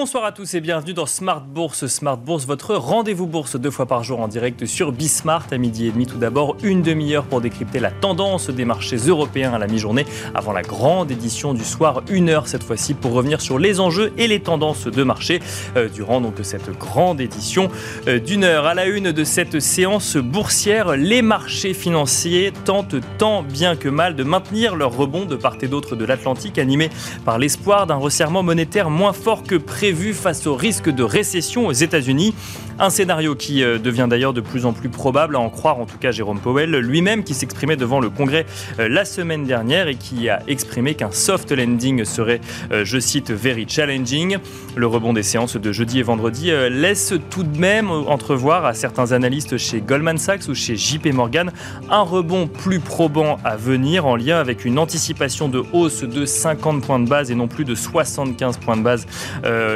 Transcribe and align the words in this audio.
Bonsoir 0.00 0.24
à 0.24 0.32
tous 0.32 0.54
et 0.54 0.62
bienvenue 0.62 0.94
dans 0.94 1.04
Smart 1.04 1.42
Bourse. 1.42 1.86
Smart 1.86 2.16
Bourse, 2.16 2.46
votre 2.46 2.74
rendez-vous 2.74 3.26
bourse 3.26 3.56
deux 3.56 3.70
fois 3.70 3.84
par 3.84 4.02
jour 4.02 4.20
en 4.20 4.28
direct 4.28 4.64
sur 4.64 4.92
Bismart 4.92 5.48
à 5.50 5.58
midi 5.58 5.88
et 5.88 5.90
demi. 5.90 6.06
Tout 6.06 6.16
d'abord, 6.16 6.56
une 6.62 6.80
demi-heure 6.80 7.24
pour 7.24 7.42
décrypter 7.42 7.80
la 7.80 7.90
tendance 7.90 8.48
des 8.48 8.64
marchés 8.64 8.96
européens 8.96 9.52
à 9.52 9.58
la 9.58 9.66
mi-journée 9.66 10.06
avant 10.34 10.54
la 10.54 10.62
grande 10.62 11.10
édition 11.10 11.52
du 11.52 11.64
soir. 11.64 12.02
Une 12.08 12.30
heure 12.30 12.48
cette 12.48 12.62
fois-ci 12.62 12.94
pour 12.94 13.12
revenir 13.12 13.42
sur 13.42 13.58
les 13.58 13.78
enjeux 13.78 14.10
et 14.16 14.26
les 14.26 14.40
tendances 14.40 14.86
de 14.86 15.02
marché 15.02 15.42
euh, 15.76 15.90
durant 15.90 16.22
donc 16.22 16.36
cette 16.44 16.70
grande 16.78 17.20
édition 17.20 17.68
euh, 18.08 18.18
d'une 18.18 18.44
heure. 18.44 18.64
À 18.64 18.72
la 18.72 18.86
une 18.86 19.12
de 19.12 19.24
cette 19.24 19.60
séance 19.60 20.16
boursière, 20.16 20.96
les 20.96 21.20
marchés 21.20 21.74
financiers 21.74 22.54
tentent 22.64 22.96
tant 23.18 23.42
bien 23.42 23.76
que 23.76 23.90
mal 23.90 24.16
de 24.16 24.24
maintenir 24.24 24.76
leur 24.76 24.96
rebond 24.96 25.26
de 25.26 25.36
part 25.36 25.58
et 25.60 25.68
d'autre 25.68 25.94
de 25.94 26.06
l'Atlantique 26.06 26.58
animé 26.58 26.88
par 27.26 27.38
l'espoir 27.38 27.86
d'un 27.86 27.96
resserrement 27.96 28.42
monétaire 28.42 28.88
moins 28.88 29.12
fort 29.12 29.42
que 29.42 29.56
prévu 29.56 29.89
prévu 29.90 30.14
face 30.14 30.46
au 30.46 30.54
risque 30.54 30.88
de 30.88 31.02
récession 31.02 31.66
aux 31.66 31.72
États-Unis. 31.72 32.32
Un 32.78 32.88
scénario 32.88 33.34
qui 33.34 33.62
euh, 33.62 33.78
devient 33.78 34.06
d'ailleurs 34.08 34.32
de 34.32 34.40
plus 34.40 34.64
en 34.64 34.72
plus 34.72 34.88
probable, 34.88 35.36
à 35.36 35.38
en 35.38 35.50
croire 35.50 35.78
en 35.78 35.84
tout 35.84 35.98
cas 35.98 36.12
Jérôme 36.12 36.38
Powell 36.40 36.70
lui-même 36.70 37.24
qui 37.24 37.34
s'exprimait 37.34 37.76
devant 37.76 38.00
le 38.00 38.08
Congrès 38.08 38.46
euh, 38.78 38.88
la 38.88 39.04
semaine 39.04 39.44
dernière 39.44 39.86
et 39.86 39.96
qui 39.96 40.30
a 40.30 40.40
exprimé 40.46 40.94
qu'un 40.94 41.10
soft 41.10 41.52
landing 41.52 42.06
serait, 42.06 42.40
euh, 42.72 42.86
je 42.86 42.98
cite, 42.98 43.30
very 43.30 43.66
challenging. 43.68 44.38
Le 44.76 44.86
rebond 44.86 45.12
des 45.12 45.22
séances 45.24 45.56
de 45.56 45.72
jeudi 45.72 45.98
et 45.98 46.02
vendredi 46.02 46.52
laisse 46.70 47.12
tout 47.28 47.42
de 47.42 47.58
même 47.58 47.90
entrevoir 47.90 48.64
à 48.64 48.72
certains 48.72 49.12
analystes 49.12 49.58
chez 49.58 49.80
Goldman 49.80 50.16
Sachs 50.16 50.48
ou 50.48 50.54
chez 50.54 50.76
JP 50.76 51.12
Morgan 51.12 51.50
un 51.90 52.02
rebond 52.02 52.46
plus 52.46 52.80
probant 52.80 53.38
à 53.44 53.56
venir 53.56 54.06
en 54.06 54.16
lien 54.16 54.38
avec 54.38 54.64
une 54.64 54.78
anticipation 54.78 55.48
de 55.48 55.62
hausse 55.72 56.02
de 56.04 56.24
50 56.24 56.82
points 56.82 57.00
de 57.00 57.08
base 57.08 57.30
et 57.30 57.34
non 57.34 57.48
plus 57.48 57.64
de 57.64 57.74
75 57.74 58.56
points 58.58 58.76
de 58.76 58.82
base 58.82 59.06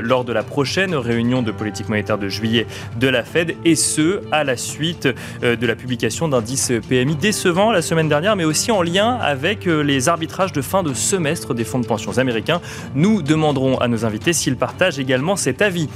lors 0.04 0.24
de 0.24 0.32
la 0.32 0.42
prochaine 0.42 0.94
réunion 0.94 1.42
de 1.42 1.50
politique 1.50 1.88
monétaire 1.88 2.18
de 2.18 2.28
juillet 2.28 2.66
de 3.00 3.08
la 3.08 3.24
Fed, 3.24 3.56
et 3.64 3.74
ce, 3.74 4.20
à 4.30 4.44
la 4.44 4.56
suite 4.56 5.08
euh, 5.42 5.56
de 5.56 5.66
la 5.66 5.74
publication 5.74 6.28
d'indices 6.28 6.72
PMI 6.88 7.16
décevants 7.16 7.72
la 7.72 7.82
semaine 7.82 8.08
dernière, 8.08 8.36
mais 8.36 8.44
aussi 8.44 8.70
en 8.70 8.82
lien 8.82 9.14
avec 9.20 9.66
euh, 9.66 9.82
les 9.82 10.08
arbitrages 10.08 10.52
de 10.52 10.60
fin 10.60 10.82
de 10.82 10.92
semestre 10.92 11.54
des 11.54 11.64
fonds 11.64 11.78
de 11.78 11.86
pension 11.86 12.18
américains. 12.18 12.60
Nous 12.94 13.22
demanderons 13.22 13.78
à 13.78 13.88
nos 13.88 14.04
invités 14.04 14.32
s'ils 14.32 14.56
partagent 14.56 14.98
également 14.98 15.36
cet 15.36 15.62
avis. 15.62 15.88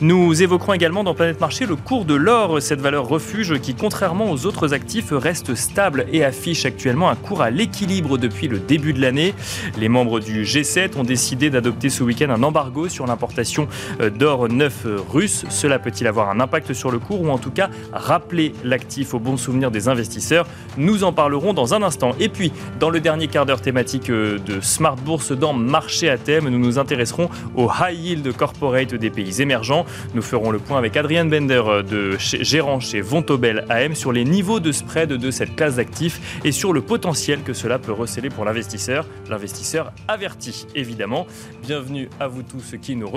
Nous 0.00 0.42
évoquerons 0.42 0.74
également 0.74 1.02
dans 1.04 1.14
Planète 1.14 1.40
Marché 1.40 1.66
le 1.66 1.76
cours 1.76 2.04
de 2.04 2.14
l'or, 2.14 2.62
cette 2.62 2.80
valeur 2.80 3.08
refuge 3.08 3.58
qui, 3.60 3.74
contrairement 3.74 4.30
aux 4.30 4.46
autres 4.46 4.74
actifs, 4.74 5.08
reste 5.10 5.54
stable 5.54 6.06
et 6.12 6.24
affiche 6.24 6.66
actuellement 6.66 7.10
un 7.10 7.16
cours 7.16 7.42
à 7.42 7.50
l'équilibre 7.50 8.18
depuis 8.18 8.46
le 8.46 8.58
début 8.58 8.92
de 8.92 9.00
l'année. 9.00 9.34
Les 9.78 9.88
membres 9.88 10.20
du 10.20 10.44
G7 10.44 10.96
ont 10.96 11.02
décidé 11.02 11.50
d'adopter 11.50 11.90
ce 11.90 12.04
week-end 12.04 12.30
un 12.30 12.42
embargo 12.42 12.88
sur 12.88 13.06
l'importation 13.06 13.55
euh, 14.00 14.10
d'or 14.10 14.48
neuf 14.48 14.86
russe. 15.10 15.44
Cela 15.48 15.78
peut-il 15.78 16.06
avoir 16.06 16.30
un 16.30 16.40
impact 16.40 16.72
sur 16.72 16.90
le 16.90 16.98
cours 16.98 17.22
ou 17.22 17.30
en 17.30 17.38
tout 17.38 17.50
cas 17.50 17.70
rappeler 17.92 18.52
l'actif 18.64 19.14
au 19.14 19.18
bon 19.18 19.36
souvenir 19.36 19.70
des 19.70 19.88
investisseurs? 19.88 20.46
Nous 20.76 21.04
en 21.04 21.12
parlerons 21.12 21.52
dans 21.52 21.74
un 21.74 21.82
instant. 21.82 22.14
Et 22.20 22.28
puis, 22.28 22.52
dans 22.80 22.90
le 22.90 23.00
dernier 23.00 23.28
quart 23.28 23.46
d'heure 23.46 23.60
thématique 23.60 24.10
euh, 24.10 24.38
de 24.38 24.60
Smart 24.60 24.96
Bourse 24.96 25.32
dans 25.32 25.52
Marché 25.52 26.08
à 26.08 26.18
thème, 26.18 26.48
nous 26.48 26.58
nous 26.58 26.78
intéresserons 26.78 27.28
au 27.54 27.68
high 27.68 27.98
yield 27.98 28.36
corporate 28.36 28.94
des 28.94 29.10
pays 29.10 29.40
émergents. 29.40 29.86
Nous 30.14 30.22
ferons 30.22 30.50
le 30.50 30.58
point 30.58 30.78
avec 30.78 30.96
Adrien 30.96 31.24
Bender, 31.24 31.62
euh, 31.66 31.82
de 31.82 32.16
gérant 32.18 32.80
chez 32.80 33.00
Vontobel 33.00 33.64
AM, 33.68 33.94
sur 33.94 34.12
les 34.12 34.24
niveaux 34.24 34.60
de 34.60 34.72
spread 34.72 35.10
de 35.10 35.30
cette 35.30 35.56
classe 35.56 35.76
d'actifs 35.76 36.40
et 36.44 36.52
sur 36.52 36.72
le 36.72 36.80
potentiel 36.80 37.42
que 37.42 37.52
cela 37.52 37.78
peut 37.78 37.92
receler 37.92 38.28
pour 38.28 38.44
l'investisseur. 38.44 39.06
L'investisseur 39.30 39.92
averti, 40.08 40.66
évidemment. 40.74 41.26
Bienvenue 41.62 42.08
à 42.20 42.28
vous 42.28 42.42
tous 42.42 42.74
qui 42.80 42.96
nous 42.96 43.08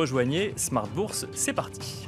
c'est 1.33 1.53
parti. 1.53 2.07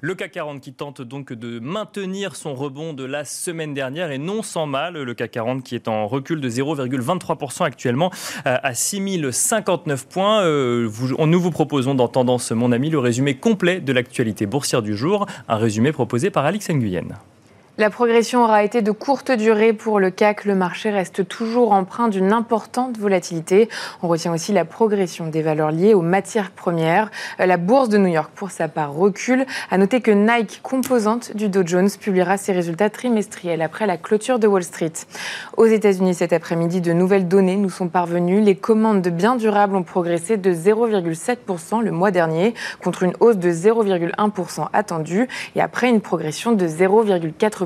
Le 0.00 0.14
CAC 0.14 0.32
40 0.32 0.60
qui 0.60 0.74
tente 0.74 1.00
donc 1.00 1.32
de 1.32 1.58
maintenir 1.60 2.36
son 2.36 2.54
rebond 2.54 2.92
de 2.92 3.04
la 3.04 3.24
semaine 3.24 3.72
dernière 3.72 4.10
et 4.10 4.18
non 4.18 4.42
sans 4.42 4.66
mal. 4.66 4.98
Le 4.98 5.14
CAC 5.14 5.30
40 5.30 5.62
qui 5.62 5.74
est 5.74 5.88
en 5.88 6.06
recul 6.06 6.42
de 6.42 6.50
0,23% 6.50 7.64
actuellement 7.64 8.10
euh, 8.46 8.58
à 8.62 8.74
6059 8.74 10.06
points. 10.06 10.42
Euh, 10.42 10.90
nous 11.18 11.40
vous 11.40 11.50
proposons 11.50 11.94
dans 11.94 12.08
Tendance, 12.08 12.52
mon 12.52 12.70
ami, 12.70 12.90
le 12.90 12.98
résumé 12.98 13.34
complet 13.36 13.80
de 13.80 13.92
l'actualité 13.94 14.44
boursière 14.44 14.82
du 14.82 14.94
jour. 14.94 15.24
Un 15.48 15.56
résumé 15.56 15.90
proposé 15.90 16.28
par 16.28 16.44
Alix 16.44 16.68
Nguyen. 16.68 17.16
La 17.76 17.90
progression 17.90 18.44
aura 18.44 18.62
été 18.62 18.82
de 18.82 18.92
courte 18.92 19.32
durée 19.32 19.72
pour 19.72 19.98
le 19.98 20.12
CAC. 20.12 20.44
Le 20.44 20.54
marché 20.54 20.90
reste 20.90 21.26
toujours 21.26 21.72
empreint 21.72 22.06
d'une 22.06 22.32
importante 22.32 22.96
volatilité. 22.96 23.68
On 24.00 24.06
retient 24.06 24.32
aussi 24.32 24.52
la 24.52 24.64
progression 24.64 25.26
des 25.26 25.42
valeurs 25.42 25.72
liées 25.72 25.92
aux 25.92 26.00
matières 26.00 26.52
premières. 26.52 27.10
La 27.40 27.56
bourse 27.56 27.88
de 27.88 27.98
New 27.98 28.12
York, 28.12 28.30
pour 28.32 28.52
sa 28.52 28.68
part, 28.68 28.94
recule. 28.94 29.44
À 29.72 29.78
noter 29.78 30.00
que 30.00 30.12
Nike, 30.12 30.60
composante 30.62 31.34
du 31.34 31.48
Dow 31.48 31.66
Jones, 31.66 31.90
publiera 32.00 32.36
ses 32.36 32.52
résultats 32.52 32.90
trimestriels 32.90 33.60
après 33.60 33.88
la 33.88 33.96
clôture 33.96 34.38
de 34.38 34.46
Wall 34.46 34.62
Street. 34.62 34.92
Aux 35.56 35.66
États-Unis 35.66 36.14
cet 36.14 36.32
après-midi, 36.32 36.80
de 36.80 36.92
nouvelles 36.92 37.26
données 37.26 37.56
nous 37.56 37.70
sont 37.70 37.88
parvenues. 37.88 38.40
Les 38.40 38.54
commandes 38.54 39.02
de 39.02 39.10
biens 39.10 39.34
durables 39.34 39.74
ont 39.74 39.82
progressé 39.82 40.36
de 40.36 40.54
0,7% 40.54 41.82
le 41.82 41.90
mois 41.90 42.12
dernier, 42.12 42.54
contre 42.84 43.02
une 43.02 43.14
hausse 43.18 43.38
de 43.38 43.50
0,1% 43.50 44.68
attendue, 44.72 45.26
et 45.56 45.60
après 45.60 45.88
une 45.88 46.00
progression 46.00 46.52
de 46.52 46.68
0,4% 46.68 47.63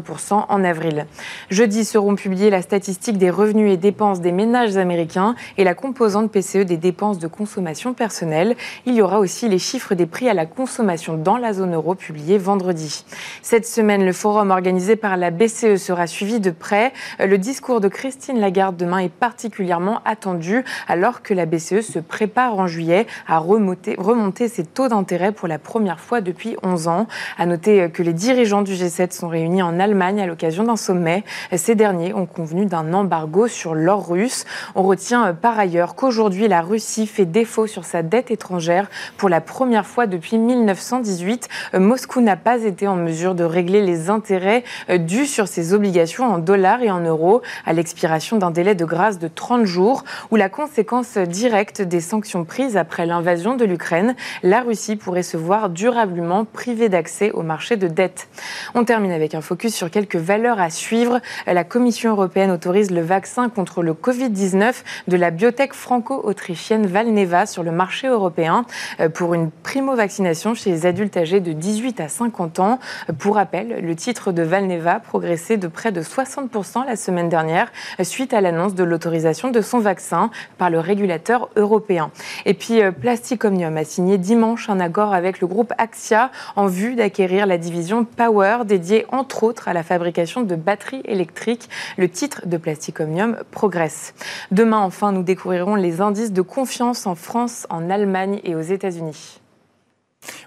en 0.48 0.64
avril. 0.64 1.06
Jeudi 1.50 1.84
seront 1.84 2.14
publiées 2.14 2.50
la 2.50 2.62
statistique 2.62 3.18
des 3.18 3.30
revenus 3.30 3.72
et 3.72 3.76
dépenses 3.76 4.20
des 4.20 4.32
ménages 4.32 4.76
américains 4.76 5.34
et 5.56 5.64
la 5.64 5.74
composante 5.74 6.30
PCE 6.30 6.64
des 6.64 6.76
dépenses 6.76 7.18
de 7.18 7.26
consommation 7.28 7.94
personnelle. 7.94 8.56
Il 8.86 8.94
y 8.94 9.02
aura 9.02 9.18
aussi 9.18 9.48
les 9.48 9.58
chiffres 9.58 9.94
des 9.94 10.06
prix 10.06 10.28
à 10.28 10.34
la 10.34 10.46
consommation 10.46 11.16
dans 11.16 11.36
la 11.36 11.52
zone 11.52 11.74
euro 11.74 11.94
publiés 11.94 12.38
vendredi. 12.38 13.04
Cette 13.42 13.66
semaine, 13.66 14.04
le 14.04 14.12
forum 14.12 14.50
organisé 14.50 14.96
par 14.96 15.16
la 15.16 15.30
BCE 15.30 15.76
sera 15.76 16.06
suivi 16.06 16.40
de 16.40 16.50
près. 16.50 16.92
Le 17.18 17.38
discours 17.38 17.80
de 17.80 17.88
Christine 17.88 18.40
Lagarde 18.40 18.76
demain 18.76 18.98
est 18.98 19.12
particulièrement 19.12 20.00
attendu 20.04 20.64
alors 20.86 21.22
que 21.22 21.34
la 21.34 21.46
BCE 21.46 21.80
se 21.80 21.98
prépare 21.98 22.58
en 22.58 22.66
juillet 22.66 23.06
à 23.26 23.38
remonter, 23.38 23.94
remonter 23.98 24.48
ses 24.48 24.64
taux 24.64 24.88
d'intérêt 24.88 25.32
pour 25.32 25.48
la 25.48 25.58
première 25.58 26.00
fois 26.00 26.20
depuis 26.20 26.56
11 26.62 26.88
ans. 26.88 27.06
À 27.36 27.46
noter 27.46 27.90
que 27.90 28.02
les 28.02 28.12
dirigeants 28.12 28.62
du 28.62 28.72
G7 28.72 29.12
sont 29.12 29.28
réunis 29.28 29.62
en 29.62 29.78
Allemagne 29.78 29.87
à 29.92 30.26
l'occasion 30.26 30.64
d'un 30.64 30.76
sommet. 30.76 31.24
Ces 31.56 31.74
derniers 31.74 32.12
ont 32.12 32.26
convenu 32.26 32.66
d'un 32.66 32.92
embargo 32.92 33.48
sur 33.48 33.74
l'or 33.74 34.08
russe. 34.08 34.44
On 34.74 34.82
retient 34.82 35.28
euh, 35.28 35.32
par 35.32 35.58
ailleurs 35.58 35.94
qu'aujourd'hui, 35.94 36.46
la 36.46 36.60
Russie 36.60 37.06
fait 37.06 37.24
défaut 37.24 37.66
sur 37.66 37.84
sa 37.84 38.02
dette 38.02 38.30
étrangère 38.30 38.88
pour 39.16 39.28
la 39.28 39.40
première 39.40 39.86
fois 39.86 40.06
depuis 40.06 40.38
1918. 40.38 41.48
Euh, 41.74 41.80
Moscou 41.80 42.20
n'a 42.20 42.36
pas 42.36 42.62
été 42.64 42.86
en 42.86 42.96
mesure 42.96 43.34
de 43.34 43.44
régler 43.44 43.82
les 43.82 44.10
intérêts 44.10 44.62
euh, 44.90 44.98
dus 44.98 45.26
sur 45.26 45.48
ses 45.48 45.72
obligations 45.72 46.24
en 46.24 46.38
dollars 46.38 46.82
et 46.82 46.90
en 46.90 47.00
euros 47.00 47.40
à 47.64 47.72
l'expiration 47.72 48.36
d'un 48.36 48.50
délai 48.50 48.74
de 48.74 48.84
grâce 48.84 49.18
de 49.18 49.28
30 49.28 49.64
jours 49.64 50.04
ou 50.30 50.36
la 50.36 50.48
conséquence 50.48 51.16
directe 51.16 51.80
des 51.80 52.00
sanctions 52.00 52.44
prises 52.44 52.76
après 52.76 53.06
l'invasion 53.06 53.56
de 53.56 53.64
l'Ukraine. 53.64 54.14
La 54.42 54.60
Russie 54.60 54.96
pourrait 54.96 55.22
se 55.22 55.36
voir 55.36 55.70
durablement 55.70 56.44
privée 56.44 56.88
d'accès 56.88 57.30
au 57.32 57.42
marché 57.42 57.76
de 57.76 57.88
dette. 57.88 58.28
On 58.74 58.84
termine 58.84 59.12
avec 59.12 59.34
un 59.34 59.40
focus 59.40 59.77
sur 59.78 59.90
quelques 59.92 60.16
valeurs 60.16 60.58
à 60.60 60.70
suivre. 60.70 61.20
La 61.46 61.62
Commission 61.62 62.10
européenne 62.10 62.50
autorise 62.50 62.90
le 62.90 63.00
vaccin 63.00 63.48
contre 63.48 63.82
le 63.82 63.94
Covid-19 63.94 64.74
de 65.06 65.16
la 65.16 65.30
biotech 65.30 65.72
franco-autrichienne 65.72 66.86
Valneva 66.86 67.46
sur 67.46 67.62
le 67.62 67.70
marché 67.70 68.08
européen 68.08 68.66
euh, 68.98 69.08
pour 69.08 69.34
une 69.34 69.52
primo-vaccination 69.52 70.54
chez 70.54 70.70
les 70.70 70.84
adultes 70.84 71.16
âgés 71.16 71.38
de 71.38 71.52
18 71.52 72.00
à 72.00 72.08
50 72.08 72.58
ans. 72.58 72.80
Pour 73.18 73.36
rappel, 73.36 73.78
le 73.80 73.94
titre 73.94 74.32
de 74.32 74.42
Valneva 74.42 74.98
progressait 74.98 75.58
de 75.58 75.68
près 75.68 75.92
de 75.92 76.02
60% 76.02 76.84
la 76.84 76.96
semaine 76.96 77.28
dernière 77.28 77.70
suite 78.02 78.34
à 78.34 78.40
l'annonce 78.40 78.74
de 78.74 78.82
l'autorisation 78.82 79.50
de 79.50 79.60
son 79.60 79.78
vaccin 79.78 80.30
par 80.58 80.70
le 80.70 80.80
régulateur 80.80 81.50
européen. 81.54 82.10
Et 82.46 82.54
puis 82.54 82.82
euh, 82.82 82.90
Plastic 82.90 83.44
Omnium 83.44 83.76
a 83.76 83.84
signé 83.84 84.18
dimanche 84.18 84.68
un 84.70 84.80
accord 84.80 85.14
avec 85.14 85.40
le 85.40 85.46
groupe 85.46 85.72
Axia 85.78 86.32
en 86.56 86.66
vue 86.66 86.96
d'acquérir 86.96 87.46
la 87.46 87.58
division 87.58 88.04
Power 88.04 88.64
dédiée 88.64 89.06
entre 89.12 89.44
autres 89.44 89.67
à 89.68 89.74
la 89.74 89.82
fabrication 89.82 90.42
de 90.42 90.54
batteries 90.54 91.02
électriques. 91.04 91.68
Le 91.96 92.08
titre 92.08 92.46
de 92.46 92.56
Plasticomium 92.56 93.36
progresse. 93.50 94.14
Demain, 94.50 94.78
enfin, 94.78 95.12
nous 95.12 95.22
découvrirons 95.22 95.74
les 95.74 96.00
indices 96.00 96.32
de 96.32 96.42
confiance 96.42 97.06
en 97.06 97.14
France, 97.14 97.66
en 97.68 97.90
Allemagne 97.90 98.40
et 98.44 98.54
aux 98.54 98.60
États-Unis. 98.60 99.40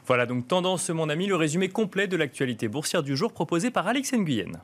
Voilà 0.06 0.26
donc 0.26 0.48
Tendance, 0.48 0.90
mon 0.90 1.08
ami, 1.08 1.28
le 1.28 1.36
résumé 1.36 1.70
complet 1.70 2.08
de 2.08 2.18
l'actualité 2.18 2.68
boursière 2.68 3.04
du 3.04 3.16
jour 3.16 3.32
proposé 3.32 3.72
par 3.72 3.88
Alex 3.88 4.14
Nguyen. 4.14 4.60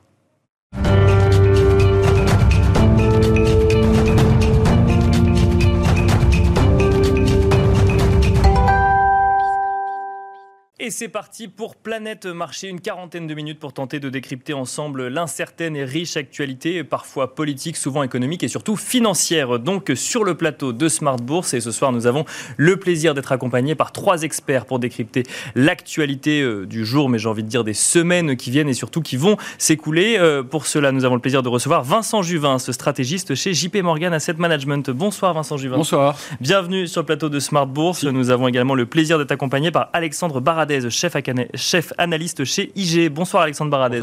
Et 10.88 10.90
c'est 10.90 11.08
parti 11.08 11.48
pour 11.48 11.76
Planète 11.76 12.24
Marché, 12.24 12.66
une 12.66 12.80
quarantaine 12.80 13.26
de 13.26 13.34
minutes 13.34 13.58
pour 13.58 13.74
tenter 13.74 14.00
de 14.00 14.08
décrypter 14.08 14.54
ensemble 14.54 15.08
l'incertaine 15.08 15.76
et 15.76 15.84
riche 15.84 16.16
actualité, 16.16 16.82
parfois 16.82 17.34
politique, 17.34 17.76
souvent 17.76 18.02
économique 18.02 18.42
et 18.42 18.48
surtout 18.48 18.74
financière. 18.74 19.58
Donc 19.58 19.92
sur 19.94 20.24
le 20.24 20.34
plateau 20.34 20.72
de 20.72 20.88
Smart 20.88 21.18
Bourse, 21.18 21.52
et 21.52 21.60
ce 21.60 21.72
soir 21.72 21.92
nous 21.92 22.06
avons 22.06 22.24
le 22.56 22.78
plaisir 22.78 23.12
d'être 23.12 23.32
accompagnés 23.32 23.74
par 23.74 23.92
trois 23.92 24.22
experts 24.22 24.64
pour 24.64 24.78
décrypter 24.78 25.24
l'actualité 25.54 26.40
euh, 26.40 26.64
du 26.64 26.86
jour, 26.86 27.10
mais 27.10 27.18
j'ai 27.18 27.28
envie 27.28 27.42
de 27.42 27.50
dire 27.50 27.64
des 27.64 27.74
semaines 27.74 28.38
qui 28.38 28.50
viennent 28.50 28.70
et 28.70 28.72
surtout 28.72 29.02
qui 29.02 29.18
vont 29.18 29.36
s'écouler. 29.58 30.16
Euh, 30.16 30.42
pour 30.42 30.66
cela, 30.66 30.90
nous 30.90 31.04
avons 31.04 31.16
le 31.16 31.20
plaisir 31.20 31.42
de 31.42 31.50
recevoir 31.50 31.84
Vincent 31.84 32.22
Juvin, 32.22 32.58
ce 32.58 32.72
stratégiste 32.72 33.34
chez 33.34 33.52
JP 33.52 33.82
Morgan 33.82 34.14
Asset 34.14 34.36
Management. 34.38 34.88
Bonsoir 34.88 35.34
Vincent 35.34 35.58
Juvin. 35.58 35.76
Bonsoir. 35.76 36.16
Bienvenue 36.40 36.86
sur 36.86 37.02
le 37.02 37.06
plateau 37.06 37.28
de 37.28 37.40
Smart 37.40 37.66
Bourse. 37.66 38.04
Nous 38.04 38.30
avons 38.30 38.48
également 38.48 38.74
le 38.74 38.86
plaisir 38.86 39.18
d'être 39.18 39.32
accompagné 39.32 39.70
par 39.70 39.90
Alexandre 39.92 40.40
Baradez 40.40 40.77
chef, 40.88 41.16
chef 41.54 41.92
analyste 41.98 42.44
chez 42.44 42.72
IG. 42.76 43.10
Bonsoir 43.10 43.42
Alexandre 43.42 43.70
Baradez. 43.70 44.02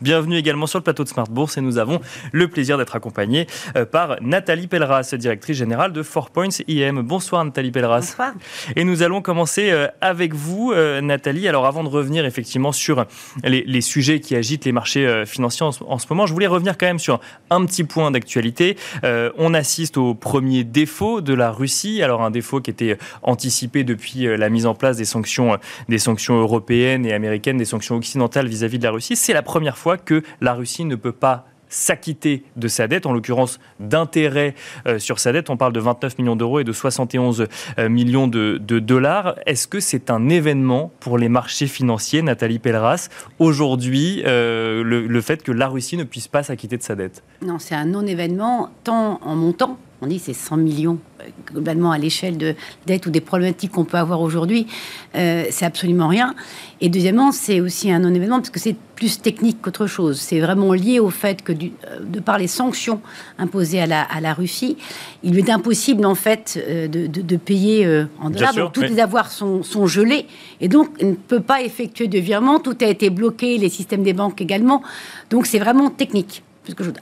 Bienvenue 0.00 0.36
également 0.36 0.66
sur 0.66 0.78
le 0.78 0.82
plateau 0.82 1.04
de 1.04 1.08
Smart 1.08 1.28
Bourse 1.28 1.58
et 1.58 1.60
nous 1.60 1.78
avons 1.78 2.00
le 2.32 2.48
plaisir 2.48 2.78
d'être 2.78 2.96
accompagné 2.96 3.46
euh, 3.76 3.84
par 3.84 4.16
Nathalie 4.20 4.66
Pelleras, 4.66 5.14
directrice 5.18 5.56
générale 5.56 5.92
de 5.92 6.02
Four 6.02 6.30
Points 6.30 6.48
IM. 6.68 7.02
Bonsoir 7.02 7.44
Nathalie 7.44 7.70
Pelleras. 7.70 8.00
Bonsoir. 8.00 8.32
Et 8.76 8.84
nous 8.84 9.02
allons 9.02 9.22
commencer 9.22 9.70
euh, 9.70 9.88
avec 10.00 10.34
vous 10.34 10.72
euh, 10.72 11.00
Nathalie. 11.00 11.48
Alors 11.48 11.66
avant 11.66 11.84
de 11.84 11.88
revenir 11.88 12.24
effectivement 12.24 12.72
sur 12.72 13.06
les, 13.44 13.80
sujets 13.80 14.20
qui 14.20 14.36
agitent 14.36 14.64
les 14.64 14.72
marchés 14.72 15.24
financiers 15.26 15.66
en, 15.66 15.98
ce 15.98 16.06
moment, 16.10 16.26
je 16.26 16.32
voulais 16.32 16.46
revenir 16.46 16.76
quand 16.76 16.86
même 16.86 16.98
sur 16.98 17.20
un 17.48 17.64
petit 17.64 17.84
point 17.84 18.10
d'actualité. 18.10 18.76
on 19.02 19.54
assiste 19.54 19.96
au 19.96 20.14
premier 20.14 20.64
défaut 20.64 21.20
de 21.20 21.32
la 21.34 21.50
Russie. 21.50 22.02
Alors 22.02 22.22
un 22.22 22.30
défaut 22.30 22.60
qui 22.60 22.70
était 22.70 22.98
anticipé 23.22 23.84
depuis 23.84 24.24
la 24.36 24.48
mise 24.50 24.66
en 24.66 24.74
place 24.74 24.96
des 24.98 25.04
sanctions, 25.04 25.58
des 25.88 25.98
sanctions 25.98 26.09
européennes 26.30 27.06
et 27.06 27.12
américaines, 27.12 27.58
des 27.58 27.64
sanctions 27.64 27.96
occidentales 27.96 28.48
vis-à-vis 28.48 28.78
de 28.78 28.84
la 28.84 28.90
Russie. 28.90 29.16
C'est 29.16 29.32
la 29.32 29.42
première 29.42 29.78
fois 29.78 29.96
que 29.96 30.22
la 30.40 30.54
Russie 30.54 30.84
ne 30.84 30.96
peut 30.96 31.12
pas 31.12 31.46
s'acquitter 31.70 32.44
de 32.56 32.68
sa 32.68 32.88
dette, 32.88 33.06
en 33.06 33.12
l'occurrence 33.12 33.58
d'intérêt 33.78 34.54
euh, 34.86 34.98
sur 34.98 35.18
sa 35.18 35.32
dette. 35.32 35.48
On 35.48 35.56
parle 35.56 35.72
de 35.72 35.80
29 35.80 36.18
millions 36.18 36.36
d'euros 36.36 36.60
et 36.60 36.64
de 36.64 36.72
71 36.72 37.46
euh, 37.78 37.88
millions 37.88 38.26
de, 38.26 38.58
dollars. 38.58 39.36
Est-ce 39.46 39.68
que 39.68 39.80
c'est 39.80 40.10
un 40.10 40.28
événement 40.28 40.92
pour 41.00 41.16
les 41.16 41.28
marchés 41.28 41.68
financiers, 41.68 42.22
Nathalie 42.22 42.58
Pelleras, 42.58 43.08
aujourd'hui, 43.38 44.22
euh, 44.26 44.82
le, 44.82 45.20
fait 45.20 45.42
que 45.42 45.52
la 45.52 45.68
Russie 45.68 45.96
ne 45.96 46.04
puisse 46.04 46.28
pas 46.28 46.42
s'acquitter 46.42 46.76
de 46.76 46.82
sa 46.82 46.96
dette? 46.96 47.22
Non, 47.40 47.58
c'est 47.58 47.74
un 47.74 47.84
non-événement, 47.84 48.70
tant 48.84 49.20
en 49.22 49.36
montant 49.36 49.78
on 50.02 50.06
dit 50.06 50.18
c'est 50.18 50.34
100 50.34 50.56
millions 50.56 50.98
euh, 51.20 51.24
globalement 51.52 51.92
à 51.92 51.98
l'échelle 51.98 52.38
de 52.38 52.54
dettes 52.86 53.06
ou 53.06 53.10
des 53.10 53.20
problématiques 53.20 53.72
qu'on 53.72 53.84
peut 53.84 53.98
avoir 53.98 54.20
aujourd'hui, 54.20 54.66
euh, 55.14 55.44
c'est 55.50 55.64
absolument 55.64 56.08
rien. 56.08 56.34
Et 56.80 56.88
deuxièmement, 56.88 57.32
c'est 57.32 57.60
aussi 57.60 57.90
un 57.90 57.98
non-événement 57.98 58.38
parce 58.38 58.50
que 58.50 58.60
c'est 58.60 58.76
plus 58.94 59.20
technique 59.20 59.60
qu'autre 59.62 59.86
chose. 59.86 60.18
C'est 60.18 60.40
vraiment 60.40 60.72
lié 60.72 61.00
au 61.00 61.10
fait 61.10 61.42
que, 61.42 61.52
du, 61.52 61.72
euh, 61.86 62.00
de 62.00 62.20
par 62.20 62.38
les 62.38 62.46
sanctions 62.46 63.00
imposées 63.38 63.80
à 63.80 63.86
la, 63.86 64.02
à 64.02 64.20
la, 64.20 64.32
Russie, 64.32 64.76
il 65.22 65.32
lui 65.32 65.40
est 65.40 65.50
impossible 65.50 66.06
en 66.06 66.14
fait 66.14 66.58
de, 66.58 67.06
de, 67.06 67.36
payer 67.36 68.04
en 68.20 68.30
dollars. 68.30 68.54
donc 68.54 68.72
tous 68.72 68.82
les 68.82 69.00
avoirs 69.00 69.30
sont, 69.30 69.62
sont, 69.62 69.86
gelés 69.86 70.26
et 70.60 70.68
donc 70.68 70.88
il 71.00 71.10
ne 71.10 71.14
peut 71.14 71.40
pas 71.40 71.62
effectuer 71.62 72.08
de 72.08 72.18
virement. 72.18 72.60
Tout 72.60 72.76
a 72.80 72.86
été 72.86 73.10
bloqué, 73.10 73.58
les 73.58 73.68
systèmes 73.68 74.02
des 74.02 74.12
banques 74.12 74.40
également. 74.40 74.82
Donc 75.30 75.46
c'est 75.46 75.58
vraiment 75.58 75.90
technique. 75.90 76.42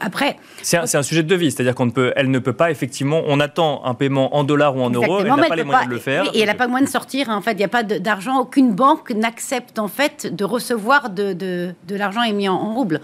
Après, 0.01 0.37
c'est 0.63 0.79
un, 0.79 1.03
sujet 1.03 1.23
de 1.23 1.29
devise, 1.29 1.55
c'est-à-dire 1.55 1.75
qu'on 1.75 1.87
ne 1.87 1.91
peut, 1.91 2.13
elle 2.17 2.31
ne 2.31 2.39
peut 2.39 2.53
pas 2.53 2.71
effectivement. 2.71 3.23
On 3.27 3.41
attend 3.41 3.85
un 3.85 3.95
paiement 3.95 4.37
en 4.37 4.45
dollars 4.45 4.77
ou 4.77 4.83
en 4.83 4.91
euros, 4.91 5.21
elle 5.21 5.27
n'a 5.27 5.37
pas 5.37 5.57
les 5.57 5.65
moyens 5.65 5.89
de 5.89 5.95
le 5.95 5.99
faire. 5.99 6.25
Et 6.33 6.41
elle 6.41 6.47
n'a 6.47 6.55
pas 6.55 6.69
moyen 6.69 6.85
de 6.85 6.91
sortir. 6.91 7.29
En 7.29 7.43
fait, 7.43 7.53
il 7.53 7.59
n'y 7.59 7.65
a 7.65 7.69
pas 7.69 7.83
d'argent. 7.83 8.39
Aucune 8.39 8.73
banque 8.73 9.11
n'accepte 9.11 9.79
en 9.79 9.89
fait 9.89 10.35
de 10.35 10.45
recevoir 10.45 11.11
de, 11.11 11.33
de, 11.33 11.75
de 11.87 11.97
l'argent 11.97 12.23
émis 12.23 12.49
en, 12.49 12.55
en 12.55 12.75
roubles. 12.75 13.01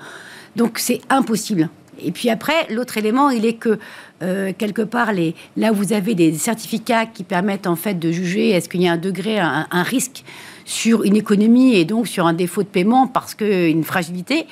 Donc 0.56 0.78
c'est 0.78 1.00
impossible. 1.10 1.68
Et 2.02 2.12
puis 2.12 2.30
après, 2.30 2.66
l'autre 2.70 2.98
élément, 2.98 3.30
il 3.30 3.46
est 3.46 3.54
que 3.54 3.78
euh, 4.22 4.52
quelque 4.56 4.82
part, 4.82 5.12
les, 5.12 5.34
là 5.56 5.72
où 5.72 5.74
vous 5.74 5.92
avez 5.92 6.14
des 6.14 6.32
certificats 6.34 7.06
qui 7.06 7.24
permettent 7.24 7.66
en 7.66 7.76
fait 7.76 7.94
de 7.94 8.10
juger 8.10 8.50
est-ce 8.50 8.68
qu'il 8.68 8.82
y 8.82 8.88
a 8.88 8.92
un 8.92 8.96
degré, 8.96 9.38
un, 9.38 9.66
un 9.70 9.82
risque 9.82 10.24
sur 10.64 11.04
une 11.04 11.16
économie 11.16 11.76
et 11.76 11.84
donc 11.84 12.08
sur 12.08 12.26
un 12.26 12.32
défaut 12.32 12.62
de 12.62 12.68
paiement 12.68 13.06
parce 13.06 13.34
qu'une 13.34 13.84
fragilité, 13.84 14.46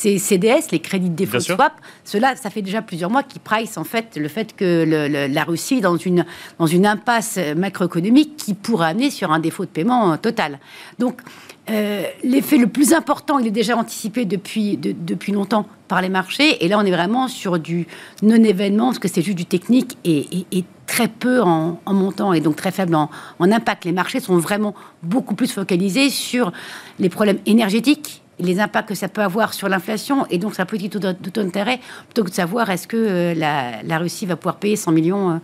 ces 0.00 0.16
CDS, 0.16 0.70
les 0.72 0.78
crédits 0.78 1.10
de 1.10 1.14
défaut 1.14 1.36
de 1.36 1.42
swap, 1.42 1.74
cela, 2.04 2.34
ça 2.34 2.48
fait 2.48 2.62
déjà 2.62 2.80
plusieurs 2.80 3.10
mois 3.10 3.22
qu'ils 3.22 3.42
price 3.42 3.76
en 3.76 3.84
fait 3.84 4.16
le 4.16 4.28
fait 4.28 4.56
que 4.56 5.28
la 5.30 5.44
Russie 5.44 5.76
est 5.76 5.80
dans 5.82 5.98
une, 5.98 6.24
dans 6.58 6.66
une 6.66 6.86
impasse 6.86 7.38
macroéconomique 7.54 8.34
qui 8.38 8.54
pourrait 8.54 8.88
amener 8.88 9.10
sur 9.10 9.30
un 9.30 9.38
défaut 9.38 9.66
de 9.66 9.70
paiement 9.70 10.16
total. 10.16 10.58
Donc, 10.98 11.20
euh, 11.68 12.04
l'effet 12.24 12.56
le 12.56 12.66
plus 12.66 12.94
important, 12.94 13.38
il 13.40 13.46
est 13.46 13.50
déjà 13.50 13.76
anticipé 13.76 14.24
depuis, 14.24 14.78
depuis 14.78 15.32
longtemps 15.32 15.66
par 15.86 16.00
les 16.00 16.08
marchés. 16.08 16.64
Et 16.64 16.68
là, 16.68 16.78
on 16.78 16.86
est 16.86 16.90
vraiment 16.90 17.28
sur 17.28 17.58
du 17.58 17.86
non-événement, 18.22 18.86
parce 18.86 19.00
que 19.00 19.08
c'est 19.08 19.20
juste 19.20 19.36
du 19.36 19.44
technique 19.44 19.98
et, 20.04 20.46
très 20.86 21.08
peu 21.08 21.42
en, 21.42 21.78
montant 21.86 22.32
et 22.32 22.40
donc 22.40 22.56
très 22.56 22.72
faible 22.72 22.94
en, 22.94 23.10
en 23.38 23.52
impact. 23.52 23.84
Les 23.84 23.92
marchés 23.92 24.18
sont 24.18 24.38
vraiment 24.38 24.74
beaucoup 25.02 25.34
plus 25.34 25.52
focalisés 25.52 26.08
sur 26.08 26.52
les 26.98 27.10
problèmes 27.10 27.38
énergétiques 27.44 28.19
les 28.40 28.60
impacts 28.60 28.88
que 28.88 28.94
ça 28.94 29.08
peut 29.08 29.22
avoir 29.22 29.54
sur 29.54 29.68
l'inflation 29.68 30.26
et 30.30 30.38
donc 30.38 30.54
sa 30.54 30.66
petite 30.66 30.92
taux 30.92 31.42
d'intérêt, 31.42 31.80
plutôt 32.06 32.24
que 32.24 32.30
de 32.30 32.34
savoir 32.34 32.70
est-ce 32.70 32.86
que 32.86 32.96
euh, 32.96 33.34
la, 33.34 33.82
la, 33.82 33.98
Russie 33.98 34.26
va 34.26 34.36
pouvoir 34.36 34.56
payer 34.56 34.76
100 34.76 34.92
millions 34.92 35.30
euh, 35.30 35.38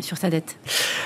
sur 0.00 0.16
sa 0.16 0.30
dette. 0.30 0.56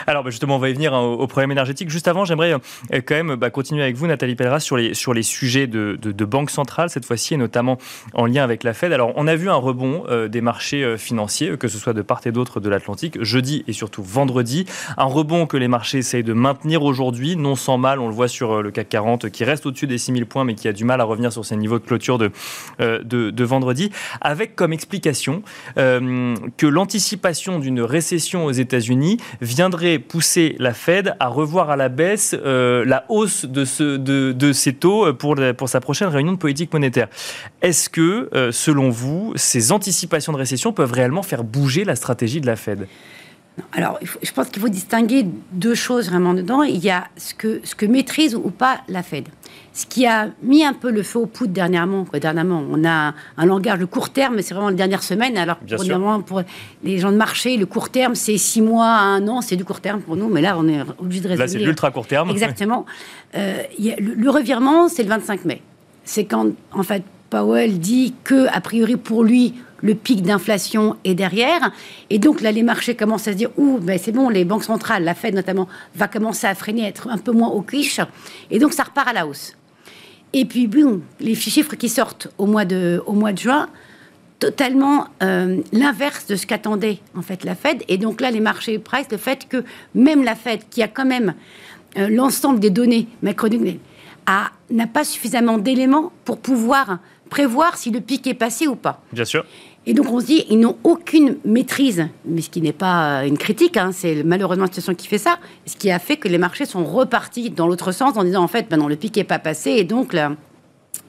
Alors 0.07 0.25
bah, 0.25 0.31
justement, 0.31 0.57
on 0.57 0.59
va 0.59 0.71
y 0.71 0.73
venir 0.73 0.95
hein, 0.95 1.01
au, 1.01 1.27
problème 1.27 1.53
énergétique. 1.53 1.91
Juste 1.91 2.09
avant, 2.09 2.25
j'aimerais 2.25 2.53
euh, 2.53 3.01
quand 3.05 3.15
même 3.15 3.35
bah, 3.37 3.51
continuer 3.51 3.83
avec 3.83 3.97
vous, 3.97 4.07
Nathalie 4.07 4.35
Pelleras, 4.35 4.61
sur 4.61 4.77
les, 4.77 4.95
sur 4.95 5.15
les 5.15 5.23
sujets 5.23 5.67
de, 5.67 5.99
de, 6.01 6.25
banque 6.25 6.51
centrale, 6.51 6.91
cette 6.91 7.05
fois-ci, 7.05 7.35
et 7.35 7.37
notamment 7.37 7.79
en 8.15 8.27
lien 8.27 8.45
avec 8.45 8.65
la 8.65 8.75
Fed. 8.75 8.93
Alors, 8.93 9.13
on 9.17 9.27
a 9.27 9.37
vu 9.37 9.51
un 9.51 9.57
rebond 9.57 10.05
euh, 10.09 10.29
des 10.29 10.41
marchés 10.41 10.97
financiers, 10.99 11.57
que 11.57 11.69
ce 11.69 11.79
soit 11.79 11.93
de 11.93 12.03
part 12.03 12.21
et 12.25 12.33
d'autre 12.33 12.61
de 12.61 12.69
l'Atlantique, 12.69 13.23
jeudi 13.23 13.65
et 13.69 13.73
surtout 13.73 14.03
vendredi. 14.03 14.67
Un 14.97 15.05
rebond 15.05 15.47
que 15.47 15.57
les 15.57 15.69
marchés 15.69 15.99
essayent 15.99 16.25
de 16.25 16.33
maintenir 16.33 16.83
aujourd'hui, 16.83 17.37
non 17.37 17.55
sans 17.55 17.79
mal. 17.79 18.01
On 18.01 18.09
le 18.09 18.15
voit 18.15 18.29
sur 18.29 18.63
le 18.63 18.71
CAC 18.71 18.89
40, 18.89 19.31
qui 19.31 19.45
reste 19.45 19.67
au-dessus 19.67 19.87
des 19.87 19.99
6000 19.99 20.27
points, 20.27 20.45
mais 20.45 20.55
qui 20.55 20.69
a 20.69 20.73
du 20.73 20.85
mal 20.85 21.01
à 21.01 21.05
revenir 21.05 21.33
sur 21.33 21.45
ses 21.45 21.57
niveaux 21.57 21.79
de 21.79 21.85
clôture 21.85 22.19
de, 22.19 22.31
de, 22.79 23.45
vendredi, 23.45 23.91
avec 24.21 24.57
comme 24.57 24.73
explication 24.73 25.43
que 25.77 26.67
l'anticipation 26.67 27.59
d'une 27.59 27.81
récession 27.81 28.45
aux 28.45 28.53
États 28.53 28.68
États-Unis 28.69 29.17
viendrait 29.41 29.99
pousser 29.99 30.57
la 30.59 30.75
Fed 30.75 31.15
à 31.19 31.29
revoir 31.29 31.71
à 31.71 31.77
la 31.77 31.89
baisse 31.89 32.35
euh, 32.35 32.85
la 32.85 33.05
hausse 33.09 33.45
de, 33.45 33.65
ce, 33.65 33.97
de, 33.97 34.33
de 34.33 34.53
ces 34.53 34.75
taux 34.75 35.13
pour, 35.15 35.35
pour 35.57 35.69
sa 35.69 35.81
prochaine 35.81 36.09
réunion 36.09 36.33
de 36.33 36.39
politique 36.39 36.73
monétaire. 36.73 37.09
Est-ce 37.63 37.89
que, 37.89 38.29
euh, 38.35 38.53
selon 38.53 38.91
vous, 38.91 39.33
ces 39.37 39.73
anticipations 39.73 40.33
de 40.33 40.39
récession 40.39 40.73
peuvent 40.73 40.93
réellement 40.93 41.23
faire 41.23 41.45
bouger 41.45 41.85
la 41.85 41.97
stratégie 41.97 42.41
de 42.41 42.47
la 42.47 42.57
Fed? 42.57 42.87
Alors, 43.73 43.99
je 44.23 44.33
pense 44.33 44.49
qu'il 44.51 44.63
faut 44.63 44.69
distinguer 44.69 45.27
deux 45.53 45.75
choses 45.75 46.09
vraiment 46.09 46.35
dedans. 46.35 46.63
Il 46.63 46.79
y 46.79 46.91
a 46.91 47.09
ce 47.17 47.35
que, 47.35 47.61
ce 47.65 47.75
que 47.75 47.87
maîtrise 47.87 48.35
ou 48.37 48.51
pas 48.51 48.83
la 48.89 49.03
Fed. 49.03 49.27
Ce 49.73 49.87
qui 49.87 50.07
a 50.07 50.29
mis 50.43 50.65
un 50.65 50.73
peu 50.73 50.91
le 50.91 51.03
feu 51.03 51.21
aux 51.21 51.27
poudres 51.27 51.53
dernièrement, 51.53 52.05
dernièrement 52.21 52.65
on 52.71 52.85
a 52.85 53.15
un, 53.37 53.47
langage 53.47 53.79
de 53.79 53.85
court 53.85 54.11
terme, 54.11 54.37
mais 54.37 54.43
c'est 54.43 54.55
vraiment 54.55 54.71
la 54.71 54.77
dernière 54.77 55.03
semaine. 55.03 55.37
Alors, 55.39 55.57
pour, 55.57 56.25
pour, 56.25 56.43
les 56.83 56.99
gens 56.99 57.13
de 57.13 57.17
marché, 57.17 57.57
le 57.57 57.67
court 57.67 57.91
terme, 57.91 58.15
c'est 58.15 58.39
six 58.39 58.61
mois 58.61 58.87
à 58.87 59.03
un 59.03 59.27
an, 59.29 59.41
c'est 59.41 59.57
du 59.57 59.65
court 59.65 59.81
terme 59.81 60.01
pour 60.01 60.17
nous, 60.17 60.29
mais 60.29 60.41
là, 60.41 60.57
on 60.59 60.69
est 60.69 60.81
obligé 60.99 61.21
de 61.21 61.29
raisonner. 61.29 61.47
Là, 61.47 61.53
c'est 61.53 61.59
l'ultra 61.59 61.91
court 61.91 62.07
terme. 62.07 62.31
Exactement. 62.31 62.87
Euh, 63.37 63.63
le, 63.79 64.15
le 64.15 64.31
revirement, 64.31 64.89
c'est 64.89 65.03
le 65.03 65.09
25 65.11 65.45
mai. 65.45 65.63
C'est 66.05 66.25
quand, 66.25 66.49
en 66.73 66.83
fait, 66.83 67.03
Powell 67.31 67.79
dit 67.79 68.15
que, 68.25 68.47
a 68.49 68.61
priori, 68.61 68.97
pour 68.97 69.23
lui, 69.23 69.55
le 69.81 69.95
pic 69.95 70.23
d'inflation 70.23 70.97
est 71.05 71.15
derrière. 71.15 71.73
Et 72.11 72.19
donc 72.19 72.41
là, 72.41 72.53
les 72.53 72.63
marchés 72.63 72.95
commencent 72.95 73.29
à 73.29 73.33
se 73.33 73.37
dire, 73.37 73.51
ouh, 73.57 73.79
ben 73.79 73.99
c'est 73.99 74.13
bon, 74.13 74.29
les 74.29 74.45
banques 74.45 74.65
centrales, 74.65 75.05
la 75.05 75.15
Fed 75.15 75.35
notamment, 75.35 75.69
va 75.95 76.09
commencer 76.09 76.47
à 76.47 76.55
freiner, 76.55 76.85
à 76.85 76.89
être 76.89 77.09
un 77.09 77.19
peu 77.19 77.33
moins 77.33 77.49
au 77.49 77.63
quiche. 77.63 78.01
Et 78.51 78.59
donc 78.59 78.73
ça 78.73 78.85
repart 78.85 79.09
à 79.09 79.13
la 79.13 79.27
hausse. 79.27 79.57
Et 80.33 80.45
puis, 80.45 80.67
boum, 80.67 81.03
les 81.21 81.35
chiffres 81.35 81.75
qui 81.75 81.89
sortent 81.89 82.29
au 82.37 82.47
mois 82.47 82.65
de, 82.65 83.03
au 83.07 83.13
mois 83.13 83.33
de 83.33 83.39
juin, 83.39 83.69
totalement 84.39 85.09
euh, 85.23 85.61
l'inverse 85.73 86.27
de 86.27 86.37
ce 86.37 86.47
qu'attendait 86.47 86.99
en 87.17 87.23
fait 87.23 87.45
la 87.45 87.55
Fed. 87.55 87.83
Et 87.89 87.99
donc 87.99 88.21
là, 88.21 88.31
les 88.31 88.41
marchés 88.41 88.79
price 88.79 89.07
le 89.11 89.17
fait 89.17 89.49
que 89.49 89.65
même 89.95 90.23
la 90.23 90.35
Fed, 90.35 90.61
qui 90.71 90.83
a 90.83 90.89
quand 90.89 91.07
même 91.07 91.35
euh, 91.97 92.09
l'ensemble 92.09 92.61
des 92.61 92.71
données 92.71 93.09
macroéconomiques, 93.23 93.81
n'a 94.71 94.87
pas 94.87 95.05
suffisamment 95.05 95.57
d'éléments 95.57 96.13
pour 96.27 96.39
pouvoir 96.39 96.99
prévoir 97.31 97.77
si 97.77 97.91
le 97.91 98.01
pic 98.01 98.27
est 98.27 98.35
passé 98.35 98.67
ou 98.67 98.77
pas. 98.77 99.03
Bien 99.13 99.25
sûr. 99.25 99.45
Et 99.87 99.95
donc 99.95 100.11
on 100.13 100.21
se 100.21 100.27
dit, 100.27 100.45
ils 100.51 100.61
n'ont 100.61 100.77
aucune 100.85 101.39
maîtrise, 101.45 102.09
mais 102.27 102.43
ce 102.43 102.51
qui 102.51 102.61
n'est 102.61 102.73
pas 102.73 103.25
une 103.25 103.39
critique, 103.39 103.77
hein, 103.77 103.91
c'est 103.93 104.23
malheureusement 104.23 104.65
la 104.65 104.69
situation 104.69 104.95
qui 104.95 105.07
fait 105.07 105.19
ça, 105.19 105.39
ce 105.65 105.77
qui 105.77 105.91
a 105.91 105.99
fait 105.99 106.17
que 106.17 106.29
les 106.29 106.37
marchés 106.37 106.67
sont 106.67 106.85
repartis 106.85 107.49
dans 107.51 107.67
l'autre 107.67 107.93
sens 107.93 108.17
en 108.17 108.25
disant 108.25 108.43
en 108.43 108.49
fait, 108.49 108.69
ben 108.69 108.77
non, 108.77 108.89
le 108.89 108.97
pic 108.97 109.17
n'est 109.17 109.25
pas 109.25 109.39
passé 109.39 109.71
et 109.71 109.85
donc 109.85 110.15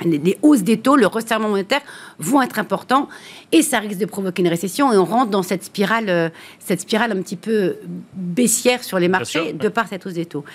les 0.06 0.38
hausses 0.42 0.64
des 0.64 0.78
taux, 0.78 0.96
le 0.96 1.08
resserrement 1.08 1.50
monétaire 1.50 1.82
vont 2.20 2.42
être 2.42 2.60
importants 2.60 3.10
et 3.52 3.62
ça 3.62 3.80
risque 3.80 4.00
de 4.00 4.06
provoquer 4.06 4.42
une 4.42 4.48
récession 4.48 4.94
et 4.94 4.98
on 4.98 5.06
rentre 5.06 5.32
dans 5.32 5.44
cette 5.44 5.64
spirale, 5.64 6.10
euh, 6.10 6.30
cette 6.60 6.82
spirale 6.82 7.12
un 7.12 7.22
petit 7.22 7.36
peu 7.36 7.76
baissière 8.14 8.84
sur 8.84 9.00
les 9.00 9.10
marchés 9.10 9.54
de 9.54 9.68
par 9.68 9.88
cette 9.88 10.06
hausse 10.06 10.14
des 10.14 10.26
taux. 10.26 10.46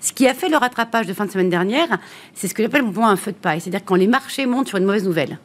Ce 0.00 0.12
qui 0.12 0.26
a 0.26 0.34
fait 0.34 0.48
le 0.48 0.56
rattrapage 0.56 1.06
de 1.06 1.12
fin 1.12 1.26
de 1.26 1.30
semaine 1.30 1.50
dernière, 1.50 1.98
c'est 2.34 2.48
ce 2.48 2.54
que 2.54 2.62
j'appelle 2.62 2.82
moi 2.82 3.08
un 3.08 3.16
feu 3.16 3.32
de 3.32 3.36
paille, 3.36 3.60
c'est-à-dire 3.60 3.84
quand 3.84 3.96
les 3.96 4.06
marchés 4.06 4.46
montent 4.46 4.68
sur 4.68 4.78
une 4.78 4.84
mauvaise 4.84 5.04
nouvelle. 5.04 5.38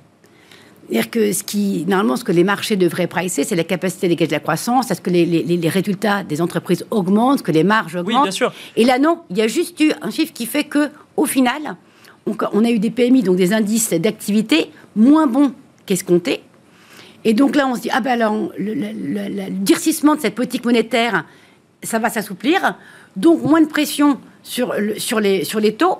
C'est-à-dire 0.89 1.11
que 1.11 1.33
ce 1.33 1.43
qui, 1.43 1.85
normalement, 1.87 2.15
ce 2.15 2.23
que 2.23 2.31
les 2.31 2.43
marchés 2.43 2.75
devraient 2.75 3.05
pricer, 3.05 3.43
c'est 3.43 3.55
la 3.55 3.63
capacité 3.63 4.07
de 4.07 4.13
dégager 4.13 4.29
de 4.29 4.33
la 4.33 4.39
croissance, 4.39 4.89
à 4.89 4.95
ce 4.95 5.01
que 5.01 5.11
les, 5.11 5.23
les, 5.25 5.69
résultats 5.69 6.23
des 6.23 6.41
entreprises 6.41 6.83
augmentent, 6.89 7.43
que 7.43 7.51
les 7.51 7.63
marges 7.63 7.95
augmentent. 7.95 8.15
Oui, 8.15 8.23
bien 8.23 8.31
sûr. 8.31 8.51
Et 8.75 8.85
là, 8.85 8.97
non, 8.97 9.19
il 9.29 9.37
y 9.37 9.43
a 9.43 9.47
juste 9.47 9.79
eu 9.81 9.91
un 10.01 10.09
chiffre 10.09 10.33
qui 10.33 10.47
fait 10.47 10.63
que, 10.63 10.89
au 11.15 11.25
final, 11.25 11.75
on, 12.25 12.65
a 12.65 12.69
eu 12.71 12.79
des 12.79 12.89
PMI, 12.89 13.21
donc 13.21 13.35
des 13.35 13.53
indices 13.53 13.91
d'activité, 13.91 14.71
moins 14.95 15.27
bons 15.27 15.53
qu'escomptés. 15.85 16.41
Et 17.23 17.33
donc 17.33 17.55
là, 17.55 17.67
on 17.67 17.75
se 17.75 17.81
dit, 17.81 17.89
ah 17.91 18.01
ben 18.01 18.13
alors, 18.13 18.49
le, 18.57 18.73
le, 18.73 19.49
durcissement 19.51 20.15
de 20.15 20.21
cette 20.21 20.33
politique 20.33 20.65
monétaire, 20.65 21.23
ça 21.83 21.99
va 21.99 22.09
s'assouplir. 22.09 22.75
Donc, 23.15 23.43
moins 23.43 23.61
de 23.61 23.67
pression 23.67 24.19
sur, 24.41 24.73
sur, 24.97 25.19
les, 25.19 25.43
sur 25.43 25.59
les 25.59 25.75
taux 25.75 25.99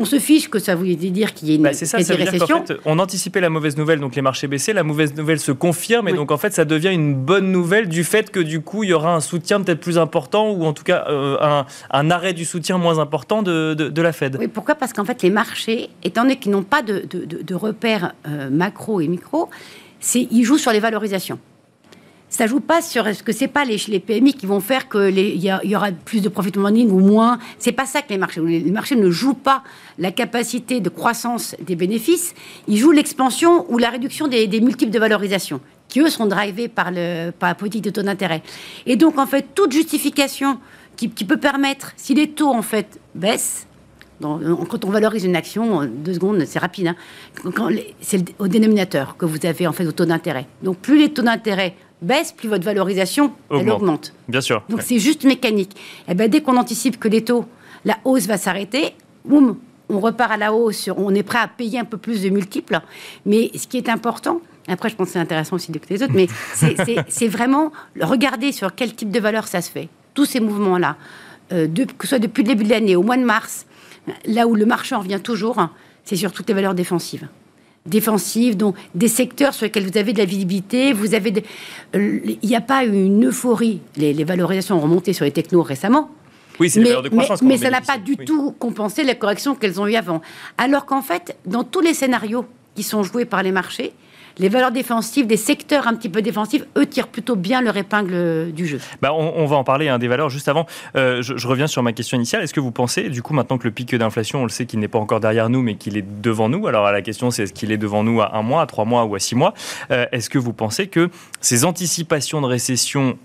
on 0.00 0.06
se 0.06 0.18
fiche 0.18 0.48
que 0.48 0.58
ça 0.58 0.74
voulait 0.74 0.96
dire 0.96 1.34
qu'il 1.34 1.48
y 1.48 1.52
ait 1.52 1.56
une, 1.56 1.62
bah 1.62 1.74
c'est 1.74 1.84
ça, 1.84 2.02
ça 2.02 2.14
récession. 2.14 2.64
fait, 2.64 2.78
on 2.86 2.98
anticipait 2.98 3.42
la 3.42 3.50
mauvaise 3.50 3.76
nouvelle, 3.76 4.00
donc 4.00 4.16
les 4.16 4.22
marchés 4.22 4.46
baissaient, 4.48 4.72
la 4.72 4.82
mauvaise 4.82 5.14
nouvelle 5.14 5.38
se 5.38 5.52
confirme, 5.52 6.08
et 6.08 6.14
donc 6.14 6.30
en 6.30 6.38
fait 6.38 6.54
ça 6.54 6.64
devient 6.64 6.88
une 6.88 7.14
bonne 7.14 7.52
nouvelle 7.52 7.86
du 7.86 8.02
fait 8.02 8.30
que 8.30 8.40
du 8.40 8.62
coup 8.62 8.82
il 8.82 8.90
y 8.90 8.92
aura 8.94 9.14
un 9.14 9.20
soutien 9.20 9.60
peut-être 9.60 9.80
plus 9.80 9.98
important, 9.98 10.52
ou 10.52 10.64
en 10.64 10.72
tout 10.72 10.84
cas 10.84 11.04
euh, 11.10 11.62
un, 11.90 12.10
arrêt 12.10 12.32
du 12.32 12.46
soutien 12.46 12.78
moins 12.78 12.98
important 12.98 13.42
de, 13.42 14.00
la 14.00 14.12
Fed. 14.12 14.38
Oui, 14.40 14.48
pourquoi? 14.48 14.74
Parce 14.74 14.94
qu'en 14.94 15.04
fait 15.04 15.22
les 15.22 15.28
marchés, 15.28 15.90
étant 16.02 16.22
donné 16.22 16.36
qu'ils 16.36 16.52
n'ont 16.52 16.62
pas 16.62 16.80
de, 16.80 17.54
repères 17.54 18.14
euh, 18.26 18.48
macro 18.48 19.02
et 19.02 19.08
micro, 19.08 19.50
ils 20.14 20.44
jouent 20.44 20.56
sur 20.56 20.72
les 20.72 20.80
valorisations 20.80 21.38
ça 22.30 22.46
joue 22.46 22.60
pas 22.60 22.80
sur 22.80 23.12
ce 23.12 23.24
que 23.24 23.32
c'est 23.32 23.48
pas 23.48 23.64
les, 23.64 23.76
les, 23.88 23.98
PMI 23.98 24.34
qui 24.34 24.46
vont 24.46 24.60
faire 24.60 24.88
que 24.88 25.10
il 25.10 25.44
y, 25.44 25.76
aura 25.76 25.90
plus 25.90 26.22
de 26.22 26.28
profit 26.28 26.56
warning 26.56 26.88
ou 26.88 27.00
moins. 27.00 27.40
C'est 27.58 27.72
pas 27.72 27.86
ça 27.86 28.02
que 28.02 28.10
les 28.10 28.18
marchés. 28.18 28.40
Les 28.40 28.70
marchés 28.70 28.94
ne 28.94 29.10
jouent 29.10 29.34
pas 29.34 29.64
la 29.98 30.12
capacité 30.12 30.80
de 30.80 30.88
croissance 30.88 31.56
des 31.60 31.74
bénéfices. 31.74 32.34
Ils 32.68 32.78
jouent 32.78 32.92
l'expansion 32.92 33.66
ou 33.68 33.78
la 33.78 33.90
réduction 33.90 34.28
des, 34.28 34.48
multiples 34.60 34.92
de 34.92 34.98
valorisation 34.98 35.60
qui 35.88 35.98
eux 35.98 36.08
sont 36.08 36.26
drivés 36.26 36.68
par 36.68 36.92
la 36.92 37.54
politique 37.56 37.82
de 37.82 37.90
taux 37.90 38.02
d'intérêt. 38.02 38.42
Et 38.86 38.94
donc 38.94 39.18
en 39.18 39.26
fait 39.26 39.46
toute 39.56 39.72
justification 39.72 40.60
qui, 40.96 41.08
peut 41.08 41.38
permettre, 41.38 41.92
si 41.96 42.14
les 42.14 42.30
taux 42.30 42.50
en 42.50 42.62
fait 42.62 43.00
baissent, 43.14 43.66
quand 44.20 44.84
on 44.84 44.90
valorise 44.90 45.24
une 45.24 45.34
action, 45.34 45.84
deux 45.86 46.14
secondes, 46.14 46.44
c'est 46.46 46.58
rapide. 46.58 46.88
Hein, 46.88 46.96
c'est 48.00 48.38
au 48.38 48.48
dénominateur 48.48 49.16
que 49.16 49.24
vous 49.24 49.38
avez 49.44 49.66
en 49.66 49.72
fait 49.72 49.86
au 49.86 49.92
taux 49.92 50.04
d'intérêt. 50.04 50.46
Donc 50.62 50.76
plus 50.76 50.98
les 50.98 51.08
taux 51.08 51.22
d'intérêt 51.22 51.74
baisse, 52.02 52.32
plus 52.32 52.48
votre 52.48 52.64
valorisation 52.64 53.32
augmente. 53.48 53.62
Elle 53.62 53.70
augmente. 53.70 54.12
Bien 54.28 54.40
sûr. 54.40 54.62
Donc 54.68 54.82
c'est 54.82 54.98
juste 54.98 55.24
mécanique. 55.24 55.72
Et 56.08 56.12
eh 56.12 56.14
ben, 56.14 56.30
dès 56.30 56.40
qu'on 56.40 56.56
anticipe 56.56 56.98
que 56.98 57.08
les 57.08 57.24
taux, 57.24 57.44
la 57.84 57.98
hausse 58.04 58.26
va 58.26 58.38
s'arrêter, 58.38 58.94
boum, 59.24 59.56
on 59.88 60.00
repart 60.00 60.32
à 60.32 60.36
la 60.36 60.52
hausse, 60.52 60.88
on 60.96 61.14
est 61.14 61.22
prêt 61.22 61.38
à 61.38 61.48
payer 61.48 61.78
un 61.78 61.84
peu 61.84 61.96
plus 61.96 62.22
de 62.22 62.28
multiples. 62.28 62.80
Mais 63.26 63.50
ce 63.54 63.66
qui 63.66 63.76
est 63.76 63.88
important, 63.88 64.40
après 64.68 64.88
je 64.88 64.96
pense 64.96 65.08
que 65.08 65.12
c'est 65.14 65.18
intéressant 65.18 65.56
aussi 65.56 65.72
de 65.72 65.78
que 65.78 65.86
les 65.90 66.02
autres, 66.02 66.14
mais 66.14 66.28
c'est 67.08 67.28
vraiment 67.28 67.72
regarder 68.00 68.52
sur 68.52 68.74
quel 68.74 68.94
type 68.94 69.10
de 69.10 69.20
valeur 69.20 69.48
ça 69.48 69.60
se 69.60 69.70
fait. 69.70 69.88
Tous 70.14 70.26
ces 70.26 70.40
mouvements-là, 70.40 70.96
euh, 71.52 71.66
que 71.68 72.04
ce 72.04 72.08
soit 72.08 72.18
depuis 72.18 72.42
le 72.42 72.48
début 72.48 72.64
de 72.64 72.70
l'année, 72.70 72.96
au 72.96 73.02
mois 73.02 73.16
de 73.16 73.24
mars, 73.24 73.66
là 74.26 74.46
où 74.46 74.54
le 74.54 74.66
marché 74.66 74.94
en 74.94 75.00
revient 75.00 75.20
toujours, 75.22 75.68
c'est 76.04 76.16
sur 76.16 76.32
toutes 76.32 76.48
les 76.48 76.54
valeurs 76.54 76.74
défensives 76.74 77.28
défensives, 77.86 78.56
donc 78.56 78.76
des 78.94 79.08
secteurs 79.08 79.54
sur 79.54 79.64
lesquels 79.64 79.86
vous 79.86 79.98
avez 79.98 80.12
de 80.12 80.18
la 80.18 80.24
visibilité, 80.24 80.92
vous 80.92 81.14
avez 81.14 81.44
euh, 81.96 82.20
il 82.24 82.48
n'y 82.48 82.56
a 82.56 82.60
pas 82.60 82.84
une 82.84 83.26
euphorie. 83.26 83.80
Les, 83.96 84.12
valorisations 84.24 84.76
ont 84.76 84.80
remonté 84.80 85.12
sur 85.12 85.24
les 85.24 85.30
technos 85.30 85.62
récemment. 85.62 86.10
Oui, 86.58 86.68
c'est 86.68 86.80
mais, 86.80 86.90
de 86.90 87.08
croissance. 87.08 87.42
Mais, 87.42 87.56
ça 87.56 87.70
n'a 87.70 87.80
pas 87.80 87.96
du 87.96 88.16
tout 88.16 88.54
compensé 88.58 89.02
la 89.02 89.14
correction 89.14 89.54
qu'elles 89.54 89.80
ont 89.80 89.86
eu 89.86 89.94
avant. 89.94 90.20
Alors 90.58 90.84
qu'en 90.84 91.00
fait, 91.00 91.36
dans 91.46 91.64
tous 91.64 91.80
les 91.80 91.94
scénarios 91.94 92.44
qui 92.74 92.82
sont 92.82 93.02
joués 93.02 93.24
par 93.24 93.42
les 93.42 93.50
marchés, 93.50 93.92
les 94.40 94.48
valeurs 94.48 94.72
défensives, 94.72 95.26
des 95.26 95.36
secteurs 95.36 95.86
un 95.86 95.94
petit 95.94 96.08
peu 96.08 96.22
défensifs, 96.22 96.64
eux 96.76 96.86
tirent 96.86 97.08
plutôt 97.08 97.36
bien 97.36 97.60
leur 97.60 97.76
épingle 97.76 98.52
du 98.52 98.66
jeu. 98.66 98.80
Bah 99.02 99.12
on, 99.12 99.46
va 99.46 99.56
en 99.56 99.64
parler 99.64 99.88
hein, 99.88 99.98
des 99.98 100.08
valeurs. 100.08 100.30
Juste 100.30 100.48
avant, 100.48 100.66
euh, 100.96 101.22
je, 101.22 101.46
reviens 101.46 101.66
sur 101.66 101.82
ma 101.82 101.92
question 101.92 102.16
initiale. 102.16 102.42
Est-ce 102.42 102.54
que 102.54 102.60
vous 102.60 102.72
pensez, 102.72 103.10
du 103.10 103.22
coup, 103.22 103.34
maintenant 103.34 103.58
que 103.58 103.64
le 103.64 103.70
pic 103.70 103.94
d'inflation, 103.94 104.40
on 104.40 104.44
le 104.44 104.48
sait 104.48 104.64
qu'il 104.64 104.80
n'est 104.80 104.88
pas 104.88 104.98
encore 104.98 105.20
derrière 105.20 105.50
nous, 105.50 105.62
mais 105.62 105.74
qu'il 105.74 105.96
est 105.98 106.22
devant 106.22 106.48
nous, 106.48 106.66
alors 106.66 106.90
la 106.90 107.02
question 107.02 107.30
c'est 107.30 107.42
est-ce 107.42 107.52
qu'il 107.52 107.70
est 107.70 107.76
devant 107.76 108.02
nous 108.02 108.20
à 108.22 108.36
un 108.36 108.42
mois, 108.42 108.62
à 108.62 108.66
trois 108.66 108.84
mois 108.84 109.04
ou 109.04 109.14
à 109.14 109.18
six 109.18 109.34
mois 109.34 109.52
euh, 109.90 110.06
Est-ce 110.12 110.30
que 110.30 110.38
vous 110.38 110.54
pensez 110.54 110.86
que 110.86 111.10
ces 111.40 111.64
anticipations 111.64 112.40
de 112.40 112.46
récession 112.46 113.18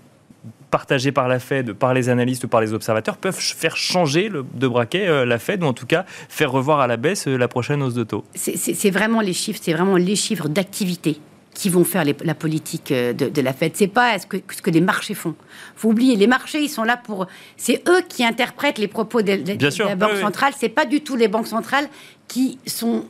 partagés 0.70 1.12
par 1.12 1.28
la 1.28 1.38
Fed, 1.38 1.72
par 1.72 1.94
les 1.94 2.08
analystes 2.08 2.44
ou 2.44 2.48
par 2.48 2.60
les 2.60 2.72
observateurs, 2.72 3.16
peuvent 3.16 3.38
faire 3.38 3.76
changer 3.76 4.28
le, 4.28 4.44
de 4.54 4.68
braquet 4.68 5.06
euh, 5.06 5.24
la 5.24 5.38
Fed 5.38 5.62
ou 5.62 5.66
en 5.66 5.72
tout 5.72 5.86
cas 5.86 6.04
faire 6.28 6.50
revoir 6.50 6.80
à 6.80 6.86
la 6.86 6.96
baisse 6.96 7.28
euh, 7.28 7.36
la 7.36 7.48
prochaine 7.48 7.82
hausse 7.82 7.94
de 7.94 8.04
taux 8.04 8.24
C'est 8.34 8.90
vraiment 8.90 9.20
les 9.20 9.32
chiffres, 9.32 9.60
c'est 9.62 9.72
vraiment 9.72 9.96
les 9.96 10.16
chiffres 10.16 10.48
d'activité 10.48 11.18
qui 11.54 11.70
vont 11.70 11.84
faire 11.84 12.04
la 12.04 12.34
politique 12.34 12.92
euh, 12.92 13.14
de, 13.14 13.40
la 13.40 13.54
Fed. 13.54 13.72
C'est 13.74 13.86
pas 13.86 14.18
ce 14.18 14.26
que, 14.26 14.36
ce 14.54 14.60
que 14.60 14.70
les 14.70 14.82
marchés 14.82 15.14
font. 15.14 15.34
Faut 15.74 15.88
oublier, 15.88 16.14
les 16.16 16.26
marchés, 16.26 16.60
ils 16.60 16.68
sont 16.68 16.84
là 16.84 16.98
pour. 16.98 17.26
C'est 17.56 17.82
eux 17.88 18.02
qui 18.06 18.24
interprètent 18.24 18.78
les 18.78 18.88
propos 18.88 19.22
de, 19.22 19.32
la 19.84 19.96
Banque 19.96 20.16
centrale. 20.16 20.52
C'est 20.58 20.68
pas 20.68 20.84
du 20.84 21.00
tout 21.00 21.16
les 21.16 21.28
banques 21.28 21.46
centrales 21.46 21.88
qui 22.28 22.58
sont 22.66 23.06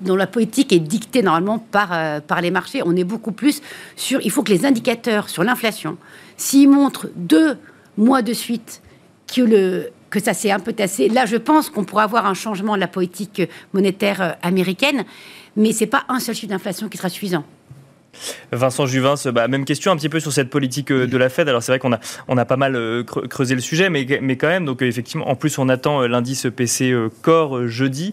dont 0.00 0.16
la 0.16 0.26
politique 0.26 0.72
est 0.72 0.80
dictée 0.80 1.22
normalement 1.22 1.60
par, 1.60 2.20
par 2.22 2.40
les 2.40 2.50
marchés. 2.50 2.82
On 2.84 2.96
est 2.96 3.04
beaucoup 3.04 3.30
plus 3.30 3.62
sur. 3.94 4.20
Il 4.22 4.32
faut 4.32 4.42
que 4.42 4.52
les 4.52 4.66
indicateurs 4.66 5.28
sur 5.28 5.44
l'inflation, 5.44 5.96
s'il 6.38 6.70
montre 6.70 7.10
deux 7.16 7.58
mois 7.98 8.22
de 8.22 8.32
suite 8.32 8.80
que, 9.26 9.42
le, 9.42 9.90
ça 10.20 10.32
s'est 10.32 10.50
un 10.50 10.60
peu 10.60 10.72
tassé, 10.72 11.10
là, 11.10 11.26
je 11.26 11.36
pense 11.36 11.68
qu'on 11.68 11.84
pourra 11.84 12.04
avoir 12.04 12.24
un 12.24 12.34
changement 12.34 12.76
de 12.76 12.80
la 12.80 12.88
politique 12.88 13.42
monétaire 13.74 14.22
euh, 14.22 14.30
américaine, 14.40 15.04
mais 15.56 15.72
ce 15.72 15.80
n'est 15.80 15.90
pas 15.90 16.04
un 16.08 16.20
seul 16.20 16.34
chiffre 16.34 16.50
d'inflation 16.50 16.88
qui 16.88 16.96
sera 16.96 17.10
suffisant. 17.10 17.44
Vincent 18.52 18.86
Juvin, 18.86 19.14
bah, 19.32 19.48
même 19.48 19.64
question 19.64 19.92
un 19.92 19.96
petit 19.96 20.08
peu 20.08 20.20
sur 20.20 20.32
cette 20.32 20.50
politique 20.50 20.90
euh, 20.90 21.06
de 21.06 21.16
la 21.16 21.28
Fed. 21.28 21.48
Alors 21.48 21.62
c'est 21.62 21.72
vrai 21.72 21.78
qu'on 21.78 21.92
a, 21.92 22.00
on 22.28 22.36
a 22.36 22.44
pas 22.44 22.56
mal 22.56 22.76
euh, 22.76 23.02
creusé 23.04 23.54
le 23.54 23.60
sujet, 23.60 23.90
mais, 23.90 24.06
mais 24.22 24.36
quand 24.36 24.48
même, 24.48 24.64
donc 24.64 24.82
euh, 24.82 24.86
effectivement, 24.86 25.28
en 25.28 25.34
plus 25.34 25.58
on 25.58 25.68
attend 25.68 26.06
l'indice 26.06 26.46
PC 26.54 26.94
Core 27.22 27.66
jeudi 27.66 28.12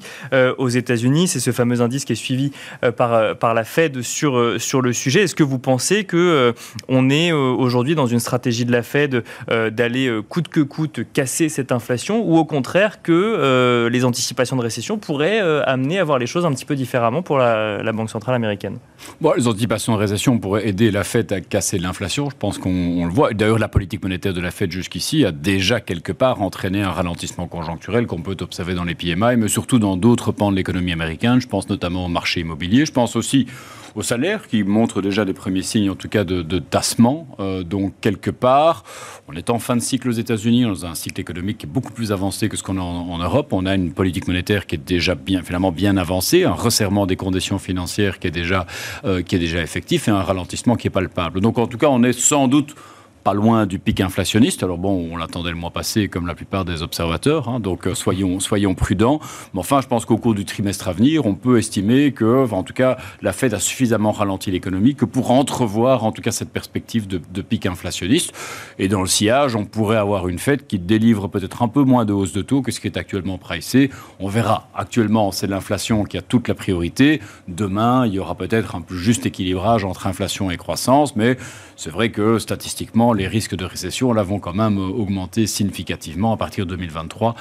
aux 0.57 0.69
États-Unis. 0.69 1.27
C'est 1.27 1.39
ce 1.39 1.51
fameux 1.51 1.81
indice 1.81 2.05
qui 2.05 2.13
est 2.13 2.15
suivi 2.15 2.51
par, 2.97 3.35
par 3.37 3.53
la 3.53 3.63
Fed 3.63 4.01
sur, 4.01 4.55
sur 4.59 4.81
le 4.81 4.93
sujet. 4.93 5.23
Est-ce 5.23 5.35
que 5.35 5.43
vous 5.43 5.59
pensez 5.59 6.03
que 6.03 6.53
on 6.87 7.09
est 7.09 7.31
aujourd'hui 7.31 7.95
dans 7.95 8.07
une 8.07 8.19
stratégie 8.19 8.65
de 8.65 8.71
la 8.71 8.83
Fed 8.83 9.23
d'aller 9.49 10.21
coûte 10.29 10.47
que 10.47 10.61
coûte 10.61 11.01
casser 11.13 11.49
cette 11.49 11.71
inflation, 11.71 12.21
ou 12.23 12.37
au 12.37 12.45
contraire 12.45 13.01
que 13.01 13.87
les 13.91 14.05
anticipations 14.05 14.55
de 14.55 14.61
récession 14.61 14.97
pourraient 14.97 15.39
amener 15.39 15.99
à 15.99 16.03
voir 16.03 16.19
les 16.19 16.27
choses 16.27 16.45
un 16.45 16.51
petit 16.51 16.65
peu 16.65 16.75
différemment 16.75 17.21
pour 17.21 17.37
la, 17.37 17.81
la 17.81 17.91
Banque 17.91 18.09
centrale 18.09 18.35
américaine? 18.35 18.77
Bon, 19.21 19.33
les 19.35 19.47
anticipations 19.47 19.84
de 19.93 19.99
récession 19.99 20.37
pourraient 20.39 20.67
aider 20.67 20.91
la 20.91 21.03
Fed 21.03 21.31
à 21.31 21.41
casser 21.41 21.77
l'inflation. 21.77 22.29
Je 22.29 22.35
pense 22.35 22.57
qu'on 22.57 23.05
le 23.05 23.11
voit. 23.11 23.33
D'ailleurs, 23.33 23.59
la 23.59 23.67
politique 23.67 24.03
monétaire 24.03 24.33
de 24.33 24.41
la 24.41 24.51
Fed 24.51 24.71
jusqu'ici 24.71 25.25
a 25.25 25.31
déjà 25.31 25.79
quelque 25.79 26.11
part 26.11 26.41
entraîné 26.41 26.81
un 26.81 26.91
ralentissement 26.91 27.47
conjoncturel 27.47 28.07
qu'on 28.07 28.21
peut 28.21 28.37
observer 28.41 28.73
dans 28.73 28.83
les 28.83 28.95
PMI, 28.95 29.37
mais 29.37 29.47
surtout 29.47 29.79
dans 29.79 29.97
d'autres 29.97 30.31
pans 30.31 30.51
de 30.51 30.55
l'économie 30.55 30.91
américaine. 30.91 31.39
Je 31.39 31.47
pense 31.47 31.69
notamment 31.69 32.05
au 32.05 32.09
marché 32.09 32.41
immobilier. 32.41 32.85
Je 32.85 32.91
pense 32.91 33.15
aussi 33.15 33.47
au 33.95 34.01
salaire, 34.01 34.47
qui 34.47 34.63
montre 34.63 35.01
déjà 35.01 35.23
des 35.23 35.33
premiers 35.33 35.61
signes, 35.61 35.89
en 35.89 35.95
tout 35.95 36.09
cas, 36.09 36.23
de, 36.23 36.59
tassement. 36.59 37.27
Euh, 37.39 37.63
donc, 37.63 37.93
quelque 38.01 38.29
part, 38.29 38.83
on 39.27 39.33
est 39.33 39.49
en 39.49 39.59
fin 39.59 39.75
de 39.75 39.81
cycle 39.81 40.09
aux 40.09 40.13
États-Unis, 40.13 40.63
dans 40.63 40.85
un 40.85 40.95
cycle 40.95 41.21
économique 41.21 41.59
qui 41.59 41.65
est 41.65 41.69
beaucoup 41.69 41.93
plus 41.93 42.11
avancé 42.11 42.49
que 42.49 42.57
ce 42.57 42.63
qu'on 42.63 42.77
a 42.77 42.81
en, 42.81 43.17
Europe. 43.17 43.53
On 43.53 43.65
a 43.65 43.75
une 43.75 43.93
politique 43.93 44.27
monétaire 44.27 44.65
qui 44.67 44.75
est 44.75 44.85
déjà 44.85 45.15
bien, 45.15 45.41
finalement, 45.43 45.71
bien 45.71 45.95
avancée, 45.97 46.43
un 46.43 46.51
resserrement 46.51 47.05
des 47.05 47.15
conditions 47.15 47.57
financières 47.57 48.19
qui 48.19 48.27
est 48.27 48.31
déjà, 48.31 48.65
euh, 49.05 49.21
qui 49.21 49.35
est 49.35 49.39
déjà 49.39 49.61
effectif 49.61 50.07
et 50.07 50.11
un 50.11 50.21
ralentissement 50.21 50.75
qui 50.75 50.87
est 50.87 50.91
palpable. 50.91 51.39
Donc, 51.39 51.57
en 51.57 51.67
tout 51.67 51.77
cas, 51.77 51.87
on 51.87 52.03
est 52.03 52.13
sans 52.13 52.47
doute 52.47 52.75
pas 53.25 53.33
loin 53.33 53.65
du 53.65 53.79
pic 53.79 54.01
inflationniste. 54.01 54.61
Alors 54.61 54.77
bon, 54.77 55.09
on 55.11 55.17
l'attendait 55.17 55.49
le 55.49 55.55
mois 55.55 55.71
passé, 55.71 56.07
comme 56.09 56.27
la 56.27 56.35
plupart 56.35 56.63
des 56.63 56.83
observateurs, 56.83 57.49
hein, 57.49 57.59
donc 57.59 57.87
euh, 57.87 57.95
soyons, 57.95 58.39
soyons 58.39 58.75
prudents. 58.75 59.19
Mais 59.55 59.61
enfin, 59.61 59.81
je 59.81 59.87
pense 59.87 60.05
qu'au 60.05 60.17
cours 60.17 60.35
du 60.35 60.45
trimestre 60.45 60.87
à 60.87 60.93
venir, 60.93 61.25
on 61.25 61.33
peut 61.33 61.57
estimer 61.57 62.11
que, 62.11 62.47
en 62.53 62.61
tout 62.61 62.75
cas, 62.75 62.97
la 63.23 63.33
Fed 63.33 63.55
a 63.55 63.59
suffisamment 63.59 64.11
ralenti 64.11 64.51
l'économie 64.51 64.93
que 64.93 65.05
pour 65.05 65.31
entrevoir, 65.31 66.03
en 66.03 66.11
tout 66.11 66.21
cas, 66.21 66.29
cette 66.29 66.51
perspective 66.51 67.07
de, 67.07 67.41
pic 67.41 67.65
inflationniste. 67.65 68.31
Et 68.77 68.87
dans 68.87 69.01
le 69.01 69.07
sillage, 69.07 69.55
on 69.55 69.65
pourrait 69.65 69.97
avoir 69.97 70.27
une 70.27 70.37
Fed 70.37 70.67
qui 70.67 70.77
délivre 70.77 71.27
peut-être 71.27 71.63
un 71.63 71.67
peu 71.67 71.81
moins 71.81 72.05
de 72.05 72.13
hausse 72.13 72.31
de 72.31 72.43
taux 72.43 72.61
que 72.61 72.71
ce 72.71 72.79
qui 72.79 72.85
est 72.85 72.97
actuellement 72.97 73.39
pricé. 73.39 73.89
On 74.19 74.27
verra. 74.27 74.67
Actuellement, 74.75 75.31
c'est 75.31 75.47
l'inflation 75.47 76.03
qui 76.03 76.19
a 76.19 76.21
toute 76.21 76.47
la 76.47 76.53
priorité. 76.53 77.21
Demain, 77.47 78.05
il 78.05 78.13
y 78.13 78.19
aura 78.19 78.35
peut-être 78.35 78.75
un 78.75 78.81
plus 78.81 78.99
juste 78.99 79.25
équilibrage 79.25 79.83
entre 79.83 80.05
inflation 80.05 80.51
et 80.51 80.57
croissance, 80.57 81.15
mais 81.15 81.37
c'est 81.75 81.89
vrai 81.89 82.09
que 82.11 82.39
statistiquement, 82.39 83.13
les 83.13 83.27
risques 83.27 83.55
de 83.55 83.65
récession 83.65 84.13
là 84.13 84.23
vont 84.23 84.39
quand 84.39 84.53
même 84.53 84.77
augmenter 84.77 85.47
significativement 85.47 86.33
à 86.33 86.37
partir 86.37 86.65
de 86.65 86.71
2023 86.71 87.35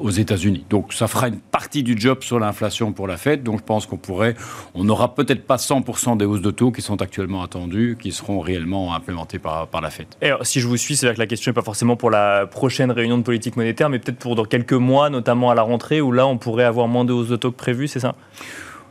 aux 0.00 0.10
États-Unis. 0.10 0.64
Donc 0.70 0.92
ça 0.92 1.08
fera 1.08 1.28
une 1.28 1.38
partie 1.38 1.82
du 1.82 1.98
job 1.98 2.22
sur 2.22 2.38
l'inflation 2.38 2.92
pour 2.92 3.06
la 3.06 3.16
Fed. 3.16 3.42
Donc 3.42 3.58
je 3.60 3.64
pense 3.64 3.86
qu'on 3.86 3.96
pourrait, 3.96 4.34
on 4.74 4.84
n'aura 4.84 5.14
peut-être 5.14 5.46
pas 5.46 5.56
100% 5.56 6.16
des 6.16 6.24
hausses 6.24 6.42
de 6.42 6.50
taux 6.50 6.70
qui 6.70 6.82
sont 6.82 7.00
actuellement 7.02 7.42
attendues, 7.42 7.96
qui 8.00 8.12
seront 8.12 8.40
réellement 8.40 8.94
implémentées 8.94 9.38
par, 9.38 9.68
par 9.68 9.80
la 9.80 9.90
Fed. 9.90 10.06
Et 10.22 10.26
alors, 10.26 10.46
si 10.46 10.60
je 10.60 10.66
vous 10.66 10.76
suis, 10.76 10.96
c'est 10.96 11.06
vrai 11.06 11.14
que 11.14 11.20
la 11.20 11.26
question 11.26 11.50
n'est 11.50 11.54
pas 11.54 11.62
forcément 11.62 11.96
pour 11.96 12.10
la 12.10 12.46
prochaine 12.46 12.90
réunion 12.90 13.18
de 13.18 13.22
politique 13.22 13.56
monétaire, 13.56 13.88
mais 13.88 13.98
peut-être 13.98 14.18
pour 14.18 14.34
dans 14.34 14.44
quelques 14.44 14.72
mois, 14.72 15.10
notamment 15.10 15.50
à 15.50 15.54
la 15.54 15.62
rentrée, 15.62 16.00
où 16.00 16.12
là 16.12 16.26
on 16.26 16.38
pourrait 16.38 16.64
avoir 16.64 16.88
moins 16.88 17.04
de 17.04 17.12
hausses 17.12 17.28
de 17.28 17.36
taux 17.36 17.50
que 17.50 17.56
prévu, 17.56 17.88
c'est 17.88 18.00
ça? 18.00 18.14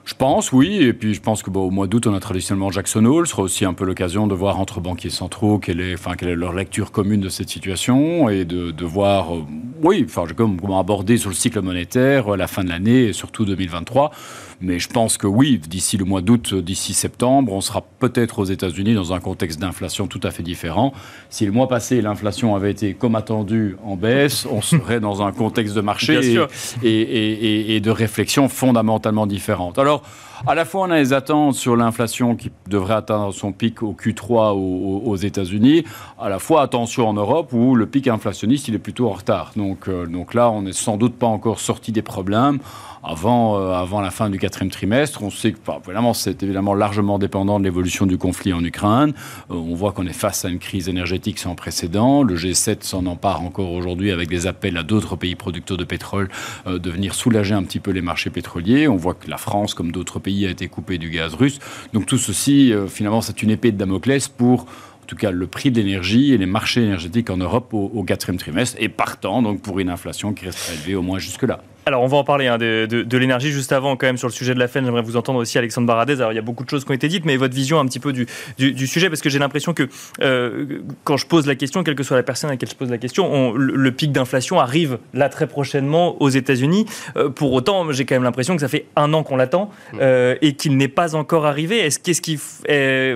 Je 0.07 0.13
pense, 0.13 0.53
oui. 0.53 0.77
Et 0.77 0.93
puis, 0.93 1.13
je 1.13 1.19
pense 1.19 1.43
que 1.43 1.49
au 1.51 1.69
mois 1.69 1.85
d'août, 1.85 2.07
on 2.07 2.13
a 2.13 2.19
traditionnellement 2.21 2.71
Jackson 2.71 3.03
Hole. 3.03 3.27
Ce 3.27 3.31
sera 3.31 3.43
aussi 3.43 3.65
un 3.65 3.73
peu 3.73 3.83
l'occasion 3.83 4.25
de 4.25 4.33
voir 4.33 4.57
entre 4.57 4.79
banquiers 4.79 5.09
centraux 5.09 5.59
quelle 5.59 5.81
est, 5.81 5.97
leur 6.35 6.53
lecture 6.53 6.93
commune 6.93 7.19
de 7.19 7.27
cette 7.27 7.49
situation 7.49 8.29
et 8.29 8.45
de, 8.45 8.71
de 8.71 8.85
voir, 8.85 9.35
euh, 9.35 9.43
oui, 9.83 10.05
enfin, 10.07 10.23
comment 10.33 10.79
aborder 10.79 11.17
sur 11.17 11.29
le 11.29 11.35
cycle 11.35 11.61
monétaire 11.61 12.33
euh, 12.33 12.37
la 12.37 12.47
fin 12.47 12.63
de 12.63 12.69
l'année 12.69 13.03
et 13.03 13.13
surtout 13.13 13.43
2023. 13.43 14.11
Mais 14.59 14.79
je 14.79 14.89
pense 14.89 15.17
que 15.17 15.27
oui, 15.27 15.59
d'ici 15.59 15.97
le 15.97 16.05
mois 16.05 16.21
d'août, 16.21 16.55
d'ici 16.55 16.93
septembre, 16.93 17.53
on 17.53 17.61
sera 17.61 17.83
peut-être 17.99 18.39
aux 18.39 18.45
États-Unis 18.45 18.95
dans 18.95 19.13
un 19.13 19.19
contexte 19.19 19.59
d'inflation 19.59 20.07
tout 20.07 20.19
à 20.23 20.31
fait 20.31 20.41
différent. 20.41 20.93
Si 21.29 21.45
le 21.45 21.51
mois 21.51 21.67
passé, 21.67 22.01
l'inflation 22.01 22.55
avait 22.55 22.71
été 22.71 22.95
comme 22.95 23.15
attendu 23.15 23.77
en 23.85 23.95
baisse, 23.95 24.47
on 24.49 24.61
serait 24.61 24.99
dans 24.99 25.21
un 25.21 25.31
contexte 25.31 25.75
de 25.75 25.81
marché 25.81 26.35
et, 26.83 26.87
et, 26.87 27.75
et, 27.75 27.79
de 27.79 27.91
réflexion 27.91 28.49
fondamentalement 28.49 29.27
différente. 29.27 29.77
Alors, 29.77 30.01
à 30.45 30.55
la 30.55 30.65
fois, 30.65 30.81
on 30.81 30.91
a 30.91 30.97
les 30.97 31.13
attentes 31.13 31.55
sur 31.55 31.75
l'inflation 31.75 32.35
qui 32.35 32.51
devrait 32.67 32.93
atteindre 32.93 33.33
son 33.33 33.51
pic 33.51 33.81
au 33.81 33.93
Q3 33.93 34.53
aux, 34.53 35.15
États-Unis. 35.15 35.83
À 36.19 36.29
la 36.29 36.37
fois, 36.37 36.61
attention 36.61 37.07
en 37.07 37.13
Europe 37.13 37.53
où 37.53 37.75
le 37.75 37.87
pic 37.87 38.07
inflationniste, 38.07 38.67
il 38.67 38.75
est 38.75 38.79
plutôt 38.79 39.07
en 39.07 39.13
retard. 39.13 39.51
Donc, 39.55 39.87
euh, 39.87 40.05
donc 40.05 40.33
là, 40.33 40.51
on 40.51 40.63
n'est 40.63 40.73
sans 40.73 40.97
doute 40.97 41.15
pas 41.15 41.27
encore 41.27 41.59
sorti 41.59 41.91
des 41.91 42.03
problèmes 42.03 42.59
avant, 43.03 43.57
euh, 43.57 43.71
avant 43.71 44.01
la 44.01 44.11
fin 44.11 44.29
du 44.29 44.37
quatrième 44.37 44.69
trimestre. 44.69 45.23
On 45.23 45.31
sait 45.31 45.53
que 45.53 45.57
vraiment, 45.83 46.13
c'est 46.13 46.43
évidemment 46.43 46.75
largement 46.75 47.17
dépendant 47.17 47.59
de 47.59 47.63
l'évolution 47.63 48.05
du 48.05 48.17
conflit 48.17 48.53
en 48.53 48.63
Ukraine. 48.63 49.13
Euh, 49.49 49.55
on 49.55 49.73
voit 49.73 49.91
qu'on 49.91 50.05
est 50.05 50.13
face 50.13 50.45
à 50.45 50.49
une 50.49 50.59
crise 50.59 50.87
énergétique 50.87 51.39
sans 51.39 51.55
précédent. 51.55 52.21
Le 52.21 52.35
G7 52.35 52.83
s'en 52.83 53.05
empare 53.07 53.41
encore 53.41 53.71
aujourd'hui 53.71 54.11
avec 54.11 54.29
des 54.29 54.45
appels 54.45 54.77
à 54.77 54.83
d'autres 54.83 55.15
pays 55.15 55.35
producteurs 55.35 55.77
de 55.77 55.83
pétrole 55.83 56.29
de 56.67 56.89
venir 56.89 57.15
soulager 57.15 57.55
un 57.55 57.63
petit 57.63 57.79
peu 57.79 57.91
les 57.91 58.01
marchés 58.01 58.29
pétroliers. 58.29 58.87
On 58.87 58.97
voit 58.97 59.13
que 59.13 59.29
la 59.29 59.37
France, 59.37 59.73
comme 59.73 59.91
d'autres 59.91 60.19
pays, 60.19 60.26
a 60.45 60.49
été 60.49 60.67
coupée 60.67 60.97
du 60.97 61.09
gaz 61.09 61.33
russe. 61.33 61.59
Donc 61.93 62.05
tout 62.05 62.17
ceci, 62.17 62.73
finalement, 62.87 63.21
c'est 63.21 63.41
une 63.43 63.49
épée 63.49 63.71
de 63.71 63.77
Damoclès 63.77 64.27
pour 64.27 64.61
en 64.61 65.05
tout 65.07 65.15
cas 65.15 65.31
le 65.31 65.47
prix 65.47 65.71
de 65.71 65.79
l'énergie 65.79 66.33
et 66.33 66.37
les 66.37 66.45
marchés 66.45 66.83
énergétiques 66.83 67.29
en 67.29 67.37
Europe 67.37 67.73
au, 67.73 67.91
au 67.93 68.03
quatrième 68.03 68.37
trimestre, 68.37 68.75
et 68.79 68.89
partant 68.89 69.41
donc 69.41 69.61
pour 69.61 69.79
une 69.79 69.89
inflation 69.89 70.33
qui 70.33 70.45
reste 70.45 70.69
élevée 70.73 70.95
au 70.95 71.01
moins 71.01 71.17
jusque-là. 71.17 71.61
Alors, 71.87 72.03
on 72.03 72.07
va 72.07 72.17
en 72.17 72.25
parler 72.25 72.47
hein, 72.47 72.57
de, 72.57 73.17
l'énergie 73.17 73.49
juste 73.49 73.71
avant, 73.71 73.95
quand 73.95 74.07
même, 74.07 74.17
sur 74.17 74.27
le 74.27 74.33
sujet 74.33 74.53
de 74.53 74.59
la 74.59 74.67
FEN. 74.67 74.83
J'aimerais 74.83 75.01
vous 75.01 75.15
entendre 75.15 75.39
aussi, 75.39 75.57
Alexandre 75.57 75.87
Baradez. 75.87 76.15
Alors, 76.19 76.33
il 76.33 76.35
y 76.35 76.37
a 76.39 76.41
beaucoup 76.41 76.65
de 76.65 76.69
choses 76.69 76.83
qui 76.83 76.91
ont 76.91 76.93
été 76.93 77.07
dites, 77.07 77.23
mais 77.23 77.37
votre 77.37 77.55
vision 77.55 77.79
un 77.79 77.85
petit 77.85 78.01
peu 78.01 78.11
du, 78.11 78.87
sujet, 78.87 79.07
parce 79.07 79.21
que 79.21 79.29
j'ai 79.29 79.39
l'impression 79.39 79.73
que 79.73 79.87
euh, 80.21 80.81
quand 81.05 81.15
je 81.15 81.25
pose 81.25 81.47
la 81.47 81.55
question, 81.55 81.85
quelle 81.85 81.95
que 81.95 82.03
soit 82.03 82.17
la 82.17 82.23
personne 82.23 82.49
à 82.49 82.53
laquelle 82.53 82.67
je 82.67 82.75
pose 82.75 82.89
la 82.89 82.97
question, 82.97 83.53
le, 83.53 83.91
pic 83.93 84.11
d'inflation 84.11 84.59
arrive 84.59 84.97
là 85.13 85.29
très 85.29 85.47
prochainement 85.47 86.21
aux 86.21 86.27
États-Unis. 86.27 86.87
Euh, 87.15 87.29
pour 87.29 87.53
autant, 87.53 87.89
j'ai 87.93 88.03
quand 88.03 88.15
même 88.15 88.23
l'impression 88.23 88.55
que 88.55 88.61
ça 88.61 88.67
fait 88.67 88.87
un 88.97 89.13
an 89.13 89.23
qu'on 89.23 89.37
l'attend 89.37 89.71
mmh. 89.93 89.97
euh, 90.01 90.35
et 90.41 90.55
qu'il 90.55 90.75
n'est 90.75 90.89
pas 90.89 91.15
encore 91.15 91.45
arrivé. 91.45 91.77
Est-ce 91.77 91.99
qu'est-ce 91.99 92.21
qui, 92.21 92.37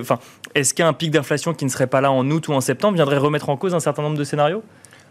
enfin, 0.00 0.18
est-ce 0.54 0.72
qu'un 0.72 0.94
pic 0.94 1.10
d'inflation 1.10 1.52
qui 1.52 1.66
ne 1.66 1.70
serait 1.70 1.88
pas 1.88 2.00
là 2.00 2.10
en 2.10 2.26
août 2.30 2.48
ou 2.48 2.54
en 2.54 2.62
septembre 2.62 2.94
viendrait 2.94 3.18
remettre 3.18 3.50
en 3.50 3.58
cause 3.58 3.74
un 3.74 3.80
certain 3.80 4.00
nombre 4.00 4.16
de 4.16 4.24
scénarios? 4.24 4.62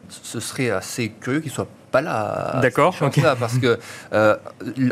Ce 0.09 0.39
serait 0.39 0.71
assez 0.71 1.09
curieux 1.09 1.41
qu'il 1.41 1.51
soit 1.51 1.67
pas 1.91 2.01
là. 2.01 2.59
D'accord. 2.61 2.95
Parce 3.39 3.57
que, 3.57 3.77
euh, 4.13 4.35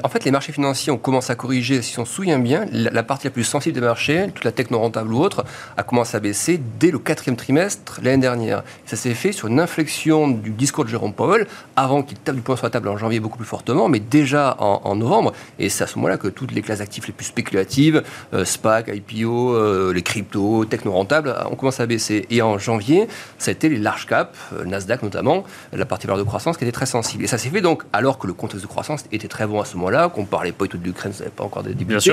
en 0.04 0.10
fait, 0.10 0.26
les 0.26 0.32
marchés 0.32 0.52
financiers 0.52 0.92
ont 0.92 0.98
commencé 0.98 1.32
à 1.32 1.36
corriger, 1.36 1.82
si 1.82 1.98
on 2.00 2.06
se 2.06 2.14
souvient 2.14 2.40
bien, 2.40 2.66
la, 2.72 3.04
partie 3.04 3.28
la 3.28 3.32
plus 3.32 3.44
sensible 3.44 3.76
des 3.76 3.86
marchés, 3.86 4.30
toute 4.34 4.44
la 4.44 4.52
techno 4.52 4.80
rentable 4.80 5.14
ou 5.14 5.22
autre, 5.22 5.46
a 5.78 5.84
commencé 5.84 6.18
à 6.18 6.20
baisser 6.20 6.60
dès 6.80 6.92
le 6.92 7.00
quatrième 7.00 7.38
trimestre 7.38 8.00
l'année 8.04 8.22
dernière. 8.22 8.64
Ça 8.86 8.98
s'est 8.98 9.14
fait 9.14 9.32
sur 9.32 9.48
une 9.48 9.60
inflexion 9.60 10.28
du 10.28 10.52
discours 10.52 10.84
de 10.84 10.90
Jérôme 10.90 11.14
Powell, 11.14 11.48
avant 11.76 12.04
qu'il 12.04 12.18
tape 12.18 12.36
du 12.36 12.42
poing 12.42 12.56
sur 12.56 12.66
la 12.66 12.70
table 12.70 12.90
en 12.90 12.98
janvier 12.98 13.20
beaucoup 13.20 13.38
plus 13.38 13.48
fortement, 13.48 13.88
mais 13.88 14.00
déjà 14.00 14.58
en, 14.60 14.96
novembre. 14.96 15.34
Et 15.60 15.70
c'est 15.70 15.86
à 15.86 15.88
ce 15.88 15.96
moment-là 15.98 16.18
que 16.18 16.28
toutes 16.28 16.52
les 16.52 16.62
classes 16.62 16.82
actives 16.82 17.06
les 17.08 17.14
plus 17.14 17.26
spéculatives, 17.26 18.04
euh, 18.34 18.44
SPAC, 18.44 18.90
IPO, 18.90 19.54
euh, 19.54 19.94
les 19.94 20.02
cryptos, 20.02 20.66
techno 20.66 20.92
rentables, 20.92 21.34
ont 21.50 21.56
commencé 21.56 21.82
à 21.82 21.86
baisser. 21.86 22.26
Et 22.30 22.42
en 22.42 22.58
janvier, 22.58 23.08
ça 23.38 23.50
a 23.50 23.54
été 23.54 23.70
les 23.70 23.78
large 23.78 24.06
caps, 24.06 24.38
Nasdaq 24.66 25.04
notamment, 25.04 25.46
la 25.72 25.86
partie 25.86 26.08
valeur 26.08 26.18
de 26.18 26.28
croissance 26.28 26.58
qui 26.58 26.66
était 26.66 26.74
très 26.74 26.89
sensible. 26.90 27.24
Et 27.24 27.28
ça 27.28 27.38
s'est 27.38 27.50
fait 27.50 27.62
donc 27.62 27.84
alors 27.94 28.18
que 28.18 28.28
le 28.28 28.34
contexte 28.34 28.64
de 28.64 28.68
croissance 28.68 29.06
était 29.12 29.28
très 29.28 29.48
bon 29.48 29.62
à 29.62 29.66
ce 29.66 29.76
moment-là, 29.78 30.10
qu'on 30.10 30.26
parlait 30.26 30.52
pas 30.52 30.66
du 30.66 30.72
tout 30.72 30.78
de 30.78 30.84
l'Ukraine, 30.84 31.14
ça 31.14 31.20
n'avait 31.20 31.36
pas 31.36 31.44
encore 31.44 31.64
débuté, 31.64 32.12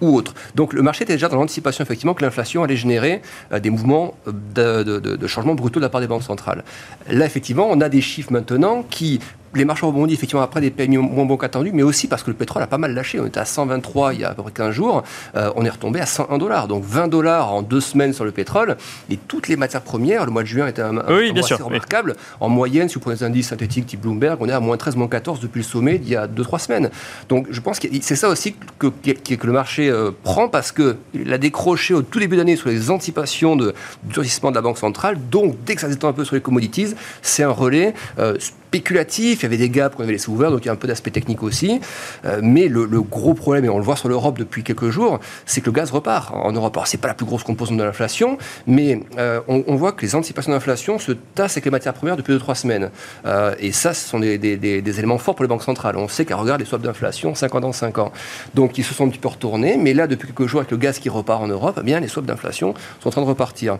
ou 0.00 0.16
autre. 0.16 0.34
Donc 0.54 0.72
le 0.72 0.82
marché 0.82 1.04
était 1.04 1.14
déjà 1.14 1.28
dans 1.28 1.36
l'anticipation 1.36 1.84
effectivement 1.84 2.14
que 2.14 2.24
l'inflation 2.24 2.62
allait 2.62 2.76
générer 2.76 3.22
euh, 3.52 3.60
des 3.60 3.70
mouvements 3.70 4.14
de, 4.26 4.82
de, 4.82 4.98
de, 4.98 5.26
changement 5.26 5.54
brutaux 5.54 5.80
de 5.80 5.84
la 5.84 5.88
part 5.88 6.00
des 6.00 6.06
banques 6.06 6.22
centrales. 6.22 6.64
Là, 7.08 7.24
effectivement, 7.26 7.66
on 7.70 7.80
a 7.80 7.88
des 7.88 8.00
chiffres 8.00 8.32
maintenant 8.32 8.84
qui 8.88 9.20
les 9.54 9.64
marchés 9.64 9.84
ont 9.84 9.88
rebondi 9.88 10.14
effectivement 10.14 10.42
après 10.42 10.60
des 10.60 10.70
PMI 10.70 10.98
moins 10.98 11.24
bons 11.24 11.36
qu'attendus, 11.36 11.70
mais 11.72 11.82
aussi 11.82 12.08
parce 12.08 12.22
que 12.22 12.30
le 12.30 12.36
pétrole 12.36 12.62
a 12.62 12.66
pas 12.66 12.78
mal 12.78 12.94
lâché. 12.94 13.20
On 13.20 13.26
était 13.26 13.40
à 13.40 13.44
123 13.44 14.14
il 14.14 14.20
y 14.20 14.24
a 14.24 14.30
à 14.30 14.34
peu 14.34 14.42
près 14.42 14.52
15 14.52 14.70
jours, 14.70 15.02
euh, 15.36 15.50
on 15.56 15.64
est 15.64 15.70
retombé 15.70 16.00
à 16.00 16.06
101 16.06 16.38
dollars. 16.38 16.68
Donc 16.68 16.84
20 16.84 17.08
dollars 17.08 17.52
en 17.52 17.62
deux 17.62 17.80
semaines 17.80 18.12
sur 18.12 18.24
le 18.24 18.30
pétrole. 18.30 18.76
Et 19.10 19.16
toutes 19.16 19.48
les 19.48 19.56
matières 19.56 19.82
premières, 19.82 20.24
le 20.24 20.32
mois 20.32 20.42
de 20.42 20.48
juin 20.48 20.66
était 20.66 20.82
un, 20.82 20.96
oui, 21.08 21.32
bien 21.32 21.42
assez 21.42 21.54
remarquable. 21.54 22.16
En 22.40 22.48
moyenne, 22.48 22.88
si 22.88 22.94
vous 22.94 23.00
prenez 23.00 23.16
des 23.16 23.24
indices 23.24 23.48
synthétiques 23.48 23.86
type 23.86 24.00
Bloomberg, 24.00 24.38
on 24.40 24.48
est 24.48 24.52
à 24.52 24.60
moins 24.60 24.76
13, 24.76 24.96
moins 24.96 25.08
14 25.08 25.40
depuis 25.40 25.58
le 25.58 25.64
sommet 25.64 25.98
d'il 25.98 26.12
y 26.12 26.16
a 26.16 26.26
2-3 26.26 26.58
semaines. 26.58 26.90
Donc 27.28 27.46
je 27.50 27.60
pense 27.60 27.78
que 27.78 27.88
c'est 28.00 28.16
ça 28.16 28.28
aussi 28.28 28.54
que, 28.78 28.88
que, 28.88 29.46
le 29.46 29.52
marché 29.52 29.88
euh, 29.88 30.10
prend 30.22 30.48
parce 30.48 30.72
qu'il 30.72 31.32
a 31.32 31.38
décroché 31.38 31.94
au 31.94 32.02
tout 32.02 32.18
début 32.18 32.36
d'année 32.36 32.56
sur 32.56 32.68
les 32.68 32.90
anticipations 32.90 33.56
de 33.56 33.74
durcissement 34.04 34.50
de 34.50 34.56
la 34.56 34.62
Banque 34.62 34.78
centrale. 34.78 35.18
Donc 35.30 35.56
dès 35.64 35.74
que 35.74 35.80
ça 35.80 35.90
s'étend 35.90 36.08
un 36.08 36.12
peu 36.12 36.24
sur 36.24 36.34
les 36.34 36.40
commodities, 36.40 36.94
c'est 37.22 37.42
un 37.42 37.50
relais. 37.50 37.94
Euh, 38.18 38.36
spéculatif, 38.74 39.40
il 39.40 39.42
y 39.44 39.46
avait 39.46 39.56
des 39.56 39.70
gaps 39.70 39.94
qu'on 39.94 40.02
avait 40.02 40.12
laissés 40.12 40.30
ouverts, 40.30 40.50
donc 40.50 40.64
il 40.64 40.66
y 40.66 40.68
a 40.68 40.72
un 40.72 40.76
peu 40.76 40.88
d'aspect 40.88 41.12
technique 41.12 41.44
aussi. 41.44 41.80
Euh, 42.24 42.40
mais 42.42 42.66
le, 42.66 42.86
gros 43.02 43.34
problème, 43.34 43.64
et 43.64 43.68
on 43.68 43.78
le 43.78 43.84
voit 43.84 43.94
sur 43.94 44.08
l'Europe 44.08 44.36
depuis 44.36 44.64
quelques 44.64 44.90
jours, 44.90 45.20
c'est 45.46 45.60
que 45.60 45.66
le 45.66 45.72
gaz 45.72 45.92
repart 45.92 46.34
en 46.34 46.50
Europe. 46.50 46.76
Alors, 46.76 46.88
c'est 46.88 46.98
pas 46.98 47.06
la 47.06 47.14
plus 47.14 47.24
grosse 47.24 47.44
composante 47.44 47.78
de 47.78 47.84
l'inflation, 47.84 48.36
mais 48.66 49.00
euh, 49.16 49.40
on, 49.46 49.76
voit 49.76 49.92
que 49.92 50.04
les 50.04 50.16
anticipations 50.16 50.50
d'inflation 50.50 50.98
se 50.98 51.12
tassent 51.12 51.52
avec 51.52 51.66
les 51.66 51.70
matières 51.70 51.94
premières 51.94 52.16
depuis 52.16 52.34
2-3 52.34 52.56
semaines. 52.56 52.90
Euh, 53.26 53.54
et 53.60 53.70
ça, 53.70 53.94
ce 53.94 54.08
sont 54.08 54.18
des, 54.18 54.34
éléments 54.34 55.18
forts 55.18 55.36
pour 55.36 55.44
les 55.44 55.48
banques 55.48 55.62
centrales. 55.62 55.96
On 55.96 56.08
sait 56.08 56.24
qu'elles 56.24 56.36
regardent 56.36 56.60
les 56.60 56.66
swaps 56.66 56.84
d'inflation 56.84 57.36
5 57.36 57.54
ans 57.54 57.60
dans 57.60 57.72
5 57.72 57.98
ans. 57.98 58.12
Donc, 58.54 58.76
ils 58.76 58.84
se 58.84 58.92
sont 58.92 59.06
un 59.06 59.08
petit 59.08 59.20
peu 59.20 59.28
retournés, 59.28 59.76
mais 59.76 59.94
là, 59.94 60.08
depuis 60.08 60.26
quelques 60.26 60.48
jours, 60.48 60.60
avec 60.60 60.72
le 60.72 60.78
gaz 60.78 60.98
qui 60.98 61.08
repart 61.08 61.40
en 61.40 61.46
Europe, 61.46 61.78
eh 61.80 61.84
bien, 61.84 62.00
les 62.00 62.08
swaps 62.08 62.26
d'inflation 62.26 62.74
sont 63.00 63.08
en 63.08 63.12
train 63.12 63.22
de 63.22 63.28
repartir. 63.28 63.78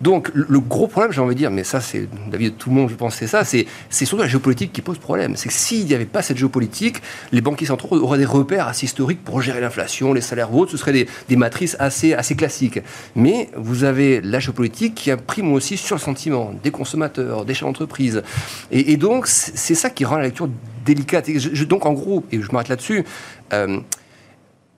Donc, 0.00 0.30
le, 0.34 0.60
gros 0.60 0.86
problème, 0.86 1.10
j'ai 1.10 1.20
envie 1.20 1.34
de 1.34 1.40
dire, 1.40 1.50
mais 1.50 1.64
ça, 1.64 1.80
c'est, 1.80 2.08
David, 2.30 2.58
tout 2.58 2.70
le 2.70 2.76
monde, 2.76 2.90
je 2.90 2.94
pense, 2.94 3.16
c'est 3.16 3.26
ça, 3.26 3.42
c'est 3.44 3.66
surtout 3.90 4.22
la 4.22 4.28
géopolitique 4.36 4.72
qui 4.72 4.82
pose 4.82 4.98
problème. 4.98 5.36
C'est 5.36 5.48
que 5.48 5.54
s'il 5.54 5.86
n'y 5.86 5.94
avait 5.94 6.04
pas 6.04 6.22
cette 6.22 6.36
géopolitique, 6.36 6.96
les 7.32 7.40
banquiers 7.40 7.66
centraux 7.66 7.96
auraient 7.96 8.18
des 8.18 8.24
repères 8.24 8.68
assez 8.68 8.84
historiques 8.84 9.24
pour 9.24 9.40
gérer 9.40 9.60
l'inflation, 9.60 10.12
les 10.12 10.20
salaires 10.20 10.52
ou 10.52 10.60
autres. 10.60 10.72
Ce 10.72 10.76
seraient 10.76 11.06
des, 11.28 11.36
matrices 11.36 11.76
assez, 11.78 12.12
assez 12.14 12.36
classiques. 12.36 12.80
Mais 13.14 13.48
vous 13.56 13.84
avez 13.84 14.20
la 14.20 14.38
géopolitique 14.38 14.94
qui 14.94 15.10
imprime 15.10 15.52
aussi 15.52 15.76
sur 15.76 15.96
le 15.96 16.00
sentiment 16.00 16.52
des 16.62 16.70
consommateurs, 16.70 17.44
des 17.44 17.54
chefs 17.54 17.66
d'entreprise. 17.66 18.22
Et, 18.70 18.96
donc, 18.96 19.26
c'est 19.26 19.74
ça 19.74 19.90
qui 19.90 20.04
rend 20.04 20.16
la 20.16 20.24
lecture 20.24 20.48
délicate. 20.84 21.28
Et 21.28 21.38
donc, 21.66 21.86
en 21.86 21.92
gros, 21.92 22.24
et 22.32 22.40
je 22.40 22.50
m'arrête 22.52 22.68
là-dessus, 22.68 23.04
euh, 23.52 23.80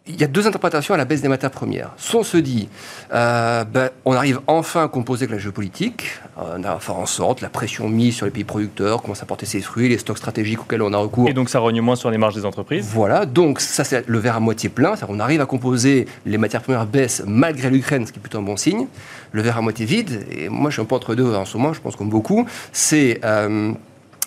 il 0.08 0.18
y 0.18 0.24
a 0.24 0.26
deux 0.26 0.46
interprétations 0.46 0.94
à 0.94 0.96
la 0.96 1.04
baisse 1.04 1.20
des 1.20 1.28
matières 1.28 1.50
premières. 1.50 1.90
Soit 1.96 2.20
on 2.20 2.24
se 2.24 2.38
dit, 2.38 2.68
euh, 3.12 3.64
ben, 3.64 3.90
on 4.04 4.14
arrive 4.14 4.40
enfin 4.46 4.84
à 4.84 4.88
composer 4.88 5.24
avec 5.24 5.32
la 5.32 5.38
géopolitique, 5.38 6.12
on 6.36 6.64
a 6.64 6.78
faire 6.78 6.96
en 6.96 7.06
sorte, 7.06 7.40
la 7.40 7.50
pression 7.50 7.88
mise 7.88 8.16
sur 8.16 8.26
les 8.26 8.32
pays 8.32 8.44
producteurs 8.44 9.02
commence 9.02 9.22
à 9.22 9.26
porter 9.26 9.46
ses 9.46 9.60
fruits, 9.60 9.88
les 9.88 9.98
stocks 9.98 10.18
stratégiques 10.18 10.60
auxquels 10.60 10.82
on 10.82 10.92
a 10.92 10.96
recours. 10.96 11.28
Et 11.28 11.34
donc 11.34 11.50
ça 11.50 11.58
rogne 11.58 11.80
moins 11.80 11.96
sur 11.96 12.10
les 12.10 12.18
marges 12.18 12.34
des 12.34 12.44
entreprises 12.44 12.88
Voilà, 12.92 13.26
donc 13.26 13.60
ça 13.60 13.84
c'est 13.84 14.08
le 14.08 14.18
verre 14.18 14.36
à 14.36 14.40
moitié 14.40 14.68
plein, 14.68 14.96
c'est-à-dire 14.96 15.14
on 15.14 15.20
arrive 15.20 15.40
à 15.40 15.46
composer, 15.46 16.06
les 16.24 16.38
matières 16.38 16.62
premières 16.62 16.86
baissent 16.86 17.22
malgré 17.26 17.70
l'Ukraine, 17.70 18.06
ce 18.06 18.12
qui 18.12 18.18
est 18.18 18.22
plutôt 18.22 18.38
un 18.38 18.42
bon 18.42 18.56
signe. 18.56 18.86
Le 19.32 19.42
verre 19.42 19.58
à 19.58 19.60
moitié 19.60 19.84
vide, 19.84 20.26
et 20.30 20.48
moi 20.48 20.70
je 20.70 20.74
suis 20.74 20.82
un 20.82 20.86
peu 20.86 20.94
entre 20.94 21.14
deux 21.14 21.34
en 21.34 21.44
ce 21.44 21.56
moment, 21.58 21.74
je 21.74 21.80
pense 21.80 21.96
comme 21.96 22.08
beaucoup, 22.08 22.46
c'est 22.72 23.20
euh, 23.24 23.72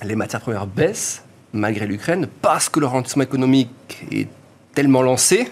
les 0.03 0.15
matières 0.15 0.41
premières 0.41 0.67
baissent 0.67 1.23
malgré 1.53 1.85
l'Ukraine 1.85 2.27
parce 2.41 2.69
que 2.69 2.79
le 2.79 2.85
ralentissement 2.85 3.23
économique 3.23 3.69
est 4.11 4.27
tellement 4.73 5.01
lancé 5.01 5.49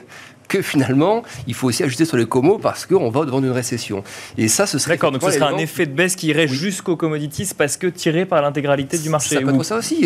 que 0.49 0.61
finalement, 0.61 1.23
il 1.47 1.53
faut 1.53 1.67
aussi 1.67 1.83
ajuster 1.83 2.03
sur 2.03 2.17
les 2.17 2.25
comos 2.25 2.57
parce 2.57 2.85
qu'on 2.85 3.09
va 3.09 3.23
devant 3.23 3.39
une 3.39 3.51
récession. 3.51 4.03
Et 4.37 4.49
ça, 4.49 4.65
ce 4.65 4.77
serait. 4.77 4.95
D'accord, 4.95 5.13
donc 5.13 5.23
ce 5.23 5.31
serait 5.31 5.53
un 5.53 5.57
effet 5.57 5.85
de 5.85 5.93
baisse 5.93 6.17
qui 6.17 6.27
irait 6.27 6.47
jusqu'aux 6.47 6.97
commodities 6.97 7.49
parce 7.57 7.77
que 7.77 7.87
tiré 7.87 8.25
par 8.25 8.41
l'intégralité 8.41 8.97
du 8.97 9.09
marché. 9.09 9.35
Ça 9.35 9.41
peut 9.41 9.49
être 9.49 9.63
ça 9.63 9.77
aussi. 9.77 10.05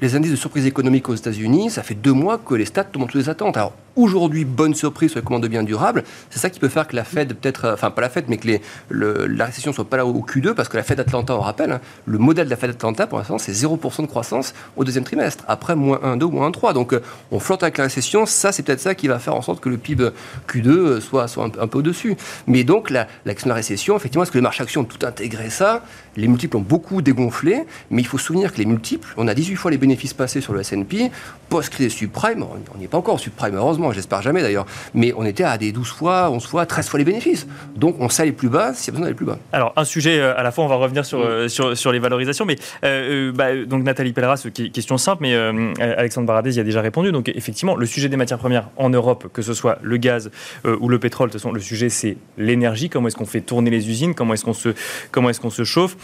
les, 0.00 0.14
indices 0.16 0.32
de 0.32 0.36
surprise 0.36 0.66
économique 0.66 1.08
aux 1.08 1.14
États-Unis, 1.14 1.70
ça 1.70 1.82
fait 1.82 1.94
deux 1.94 2.12
mois 2.12 2.38
que 2.38 2.54
les 2.54 2.64
stats 2.64 2.84
tombent 2.84 3.04
en 3.04 3.06
toutes 3.06 3.20
les 3.20 3.28
attentes. 3.28 3.56
Alors, 3.56 3.74
aujourd'hui 3.96 4.44
bonne 4.44 4.74
surprise 4.74 5.10
sur 5.10 5.20
les 5.20 5.24
commandes 5.24 5.42
de 5.42 5.48
biens 5.48 5.62
durables, 5.62 6.04
c'est 6.30 6.38
ça 6.38 6.50
qui 6.50 6.58
peut 6.58 6.68
faire 6.68 6.88
que 6.88 6.96
la 6.96 7.04
Fed, 7.04 7.34
peut-être, 7.34 7.70
enfin 7.72 7.90
pas 7.90 8.00
la 8.00 8.08
Fed, 8.08 8.24
mais 8.28 8.38
que 8.38 8.46
les, 8.46 8.60
la 8.90 9.46
récession 9.46 9.70
ne 9.70 9.74
soit 9.74 9.88
pas 9.88 9.96
là 9.96 10.06
au 10.06 10.12
Q2, 10.20 10.54
parce 10.54 10.68
que 10.68 10.76
la 10.76 10.82
Fed 10.82 10.98
Atlanta, 11.00 11.36
on 11.36 11.40
rappelle, 11.40 11.72
hein, 11.72 11.80
le 12.06 12.18
modèle 12.18 12.46
de 12.46 12.50
la 12.50 12.56
Fed 12.56 12.70
Atlanta, 12.70 13.06
pour 13.06 13.18
l'instant, 13.18 13.38
c'est 13.38 13.52
0% 13.52 14.02
de 14.02 14.06
croissance 14.06 14.54
au 14.76 14.84
deuxième 14.84 15.04
trimestre, 15.04 15.44
après 15.48 15.76
moins 15.76 16.00
1, 16.02 16.16
2, 16.16 16.26
moins 16.26 16.46
1, 16.46 16.50
3. 16.52 16.72
Donc 16.72 16.92
euh, 16.92 17.02
on 17.30 17.38
flotte 17.38 17.62
avec 17.62 17.78
la 17.78 17.84
récession, 17.84 18.26
ça 18.26 18.52
c'est 18.52 18.62
peut-être 18.62 18.80
ça 18.80 18.94
qui 18.94 19.08
va 19.08 19.18
faire 19.18 19.34
en 19.34 19.42
sorte 19.42 19.60
que 19.60 19.68
le 19.68 19.73
PIB 19.76 20.10
Q2 20.48 20.68
euh, 20.68 21.00
soit, 21.00 21.26
un, 21.38 21.66
peu 21.66 21.78
au-dessus. 21.78 22.16
Mais 22.46 22.64
donc 22.64 22.90
la, 22.90 23.06
la 23.24 23.54
récession, 23.54 23.96
effectivement, 23.96 24.22
est-ce 24.22 24.32
que 24.32 24.38
les 24.38 24.42
marchés 24.42 24.62
actions 24.62 24.82
ont 24.82 24.84
tout 24.84 25.04
intégré 25.04 25.50
ça? 25.50 25.84
Les 26.16 26.28
multiples 26.28 26.56
ont 26.56 26.60
beaucoup 26.60 27.02
dégonflé, 27.02 27.64
mais 27.90 28.02
il 28.02 28.06
faut 28.06 28.18
se 28.18 28.26
souvenir 28.26 28.52
que 28.52 28.58
les 28.58 28.66
multiples, 28.66 29.08
on 29.16 29.28
a 29.28 29.34
18 29.34 29.56
fois 29.56 29.70
les 29.70 29.78
bénéfices 29.78 30.14
passés 30.14 30.40
sur 30.40 30.52
le 30.52 30.60
S&P, 30.60 31.10
post-crise 31.48 31.92
subprime, 31.92 32.42
on 32.42 32.78
n'y 32.78 32.84
est 32.84 32.88
pas 32.88 32.98
encore 32.98 33.20
subprime, 33.20 33.56
heureusement, 33.56 33.92
j'espère 33.92 34.22
jamais 34.22 34.42
d'ailleurs, 34.42 34.66
mais 34.94 35.12
on 35.16 35.24
était 35.24 35.44
à 35.44 35.58
des 35.58 35.72
12 35.72 35.88
fois, 35.88 36.30
11 36.30 36.46
fois, 36.46 36.66
13 36.66 36.88
fois 36.88 36.98
les 36.98 37.04
bénéfices. 37.04 37.46
Donc 37.76 37.96
on 38.00 38.08
sait 38.08 38.22
aller 38.22 38.32
plus 38.32 38.48
bas 38.48 38.74
s'il 38.74 38.86
y 38.86 38.90
a 38.90 38.92
besoin 38.92 39.06
d'aller 39.06 39.16
plus 39.16 39.26
bas. 39.26 39.38
Alors 39.52 39.72
un 39.76 39.84
sujet 39.84 40.18
euh, 40.18 40.36
à 40.36 40.42
la 40.42 40.50
fois, 40.50 40.64
on 40.64 40.68
va 40.68 40.76
revenir 40.76 41.04
sur, 41.04 41.20
euh, 41.20 41.48
sur, 41.48 41.76
sur, 41.76 41.92
les 41.92 41.98
valorisations, 41.98 42.44
mais 42.44 42.56
euh, 42.84 43.32
bah, 43.32 43.54
donc 43.64 43.82
Nathalie 43.82 44.12
Pelleras, 44.12 44.46
question 44.72 44.98
simple, 44.98 45.22
mais 45.22 45.34
Alexandre 45.80 46.26
Baradez 46.26 46.56
y 46.56 46.60
a 46.60 46.64
déjà 46.64 46.80
répondu. 46.80 47.12
Donc 47.12 47.28
effectivement, 47.28 47.76
le 47.76 47.86
sujet 47.86 48.08
des 48.08 48.16
matières 48.16 48.38
premières 48.38 48.68
en 48.76 48.90
Europe, 48.90 49.28
que 49.32 49.42
ce 49.42 49.54
soit 49.54 49.78
le 49.82 49.96
gaz 49.96 50.30
ou 50.64 50.88
le 50.88 50.98
pétrole, 50.98 51.28
de 51.28 51.32
toute 51.32 51.40
façon, 51.40 51.52
le 51.52 51.60
sujet 51.60 51.88
c'est 51.88 52.16
l'énergie, 52.38 52.88
comment 52.88 53.08
est-ce 53.08 53.16
qu'on 53.16 53.26
fait 53.26 53.40
tourner 53.40 53.70
les 53.70 53.88
usines, 53.88 54.14
comment 54.14 54.34
est-ce 54.34 54.44
qu'on 54.44 54.52
se, 54.52 54.70
comment 55.10 55.30
est-ce 55.30 55.40
qu'on 55.40 55.50
se 55.50 55.64
chauffe? 55.64 55.96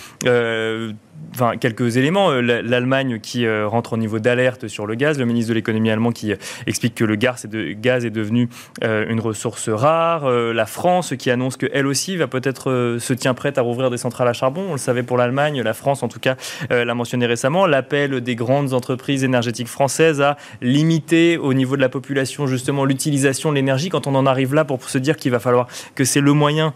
Enfin, 1.35 1.57
quelques 1.57 1.97
éléments. 1.97 2.31
Euh, 2.31 2.41
L'Allemagne 2.41 3.19
qui 3.21 3.47
euh, 3.47 3.67
rentre 3.67 3.95
au 3.95 3.97
niveau 3.97 4.19
d'alerte 4.19 4.69
sur 4.69 4.87
le 4.87 4.95
gaz, 4.95 5.19
le 5.19 5.25
ministre 5.25 5.51
de 5.51 5.55
l'économie 5.55 5.91
allemand 5.91 6.13
qui 6.13 6.33
euh, 6.33 6.37
explique 6.67 6.95
que 6.95 7.05
le 7.05 7.17
gaz 7.17 7.45
est, 7.45 8.11
devenu 8.11 8.49
une 8.83 9.21
ressource 9.21 9.69
rare, 9.69 10.29
la 10.29 10.67
France 10.67 11.15
qui 11.17 11.31
annonce 11.31 11.57
qu'elle 11.57 11.87
aussi 11.87 12.17
va 12.17 12.27
peut-être 12.27 12.97
se 12.99 13.13
tient 13.13 13.35
prête 13.35 13.59
à 13.59 13.63
rouvrir 13.63 13.91
des 13.91 13.97
centrales 13.97 14.29
à 14.29 14.33
charbon. 14.33 14.67
On 14.69 14.73
le 14.73 14.79
savait 14.79 15.03
pour 15.03 15.17
l'Allemagne, 15.17 15.63
la 15.63 15.75
France 15.75 16.03
en 16.03 16.09
tout 16.09 16.19
cas 16.19 16.37
l'a 16.71 16.95
mentionné 16.95 17.27
récemment. 17.27 17.67
L'appel 17.67 18.21
des 18.21 18.35
grandes 18.35 18.73
entreprises 18.73 19.23
énergétiques 19.23 19.69
françaises 19.69 20.21
à 20.21 20.37
limiter 20.61 21.39
au 21.39 21.55
niveau 21.55 21.77
de 21.77 21.81
la 21.81 21.89
population 21.89 22.47
justement 22.47 22.85
l'utilisation 22.85 23.51
de 23.51 23.57
l'énergie 23.57 23.91
quand 23.91 24.07
on 24.07 24.15
en 24.15 24.27
arrive 24.27 24.55
là 24.55 24.65
pour 24.65 24.83
se 24.89 24.99
dire 24.99 25.17
qu'il 25.17 25.31
va 25.31 25.41
falloir 25.41 25.69
que 25.95 26.05
c'est 26.05 26.21
le 26.21 26.33
moyen 26.33 26.75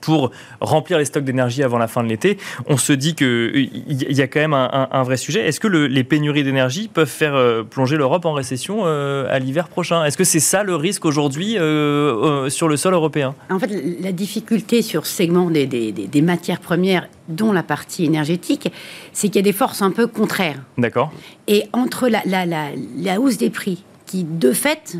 pour 0.00 0.30
remplir 0.60 0.98
les 0.98 1.04
stocks 1.04 1.24
d'énergie 1.24 1.62
avant 1.62 1.78
la 1.78 1.88
fin 1.88 2.02
de 2.02 2.08
l'été, 2.08 2.38
on 2.66 2.76
se 2.76 2.92
dit 2.92 3.14
qu'il 3.14 3.70
y 3.88 4.22
a 4.22 4.26
quand 4.26 4.40
même 4.40 4.54
un, 4.54 5.02
vrai 5.02 5.16
sujet. 5.16 5.46
Est-ce 5.46 5.60
que 5.60 5.68
les 5.68 6.04
pénuries 6.04 6.44
d'énergie 6.44 6.88
peuvent 6.88 7.08
faire 7.08 7.34
euh, 7.34 7.62
plonger 7.62 7.96
l'Europe 7.96 8.24
en 8.24 8.32
récession 8.32 8.82
euh, 8.84 9.26
à 9.30 9.38
l'hiver 9.38 9.68
prochain? 9.68 10.04
Est-ce 10.04 10.16
que 10.16 10.24
c'est 10.24 10.40
ça 10.40 10.62
le 10.62 10.76
risque 10.76 11.04
aujourd'hui 11.04 11.58
euh, 11.58 12.48
sur 12.50 12.68
le 12.68 12.76
sol 12.76 12.94
européen? 12.94 13.34
En 13.50 13.58
fait, 13.58 13.70
la 14.00 14.12
difficulté 14.12 14.82
sur 14.82 15.06
ce 15.06 15.14
segment 15.14 15.50
des, 15.50 15.66
des 15.66 16.22
matières 16.22 16.60
premières, 16.60 17.08
dont 17.28 17.52
la 17.52 17.62
partie 17.62 18.04
énergétique, 18.04 18.70
c'est 19.12 19.28
qu'il 19.28 19.36
y 19.36 19.38
a 19.38 19.42
des 19.42 19.52
forces 19.52 19.80
un 19.80 19.90
peu 19.90 20.06
contraires. 20.06 20.60
D'accord. 20.76 21.12
Et 21.46 21.64
entre 21.72 22.08
la, 22.08 22.22
la, 22.26 22.44
la, 22.44 23.20
hausse 23.20 23.38
des 23.38 23.50
prix, 23.50 23.84
qui 24.06 24.24
de 24.24 24.52
fait 24.52 24.98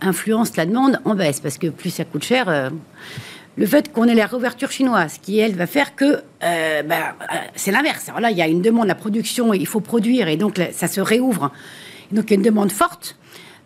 influence 0.00 0.56
la 0.56 0.66
demande 0.66 1.00
en 1.04 1.16
baisse, 1.16 1.40
parce 1.40 1.58
que 1.58 1.66
plus 1.66 1.90
ça 1.90 2.04
coûte 2.04 2.22
cher 2.22 2.70
le 3.60 3.66
fait 3.66 3.92
qu'on 3.92 4.04
ait 4.04 4.14
la 4.14 4.24
réouverture 4.24 4.70
chinoise, 4.70 5.18
qui 5.20 5.38
elle 5.38 5.54
va 5.54 5.66
faire 5.66 5.94
que 5.94 6.22
euh, 6.42 6.82
bah, 6.82 7.14
euh, 7.20 7.36
c'est 7.54 7.70
l'inverse. 7.70 8.08
Alors 8.08 8.20
là, 8.20 8.30
il 8.30 8.38
y 8.38 8.40
a 8.40 8.48
une 8.48 8.62
demande, 8.62 8.86
la 8.86 8.94
production, 8.94 9.52
il 9.52 9.66
faut 9.66 9.80
produire, 9.80 10.28
et 10.28 10.38
donc 10.38 10.58
ça 10.72 10.88
se 10.88 11.02
réouvre. 11.02 11.52
donc 12.10 12.24
il 12.28 12.30
y 12.30 12.32
a 12.32 12.36
une 12.36 12.42
demande 12.42 12.72
forte. 12.72 13.18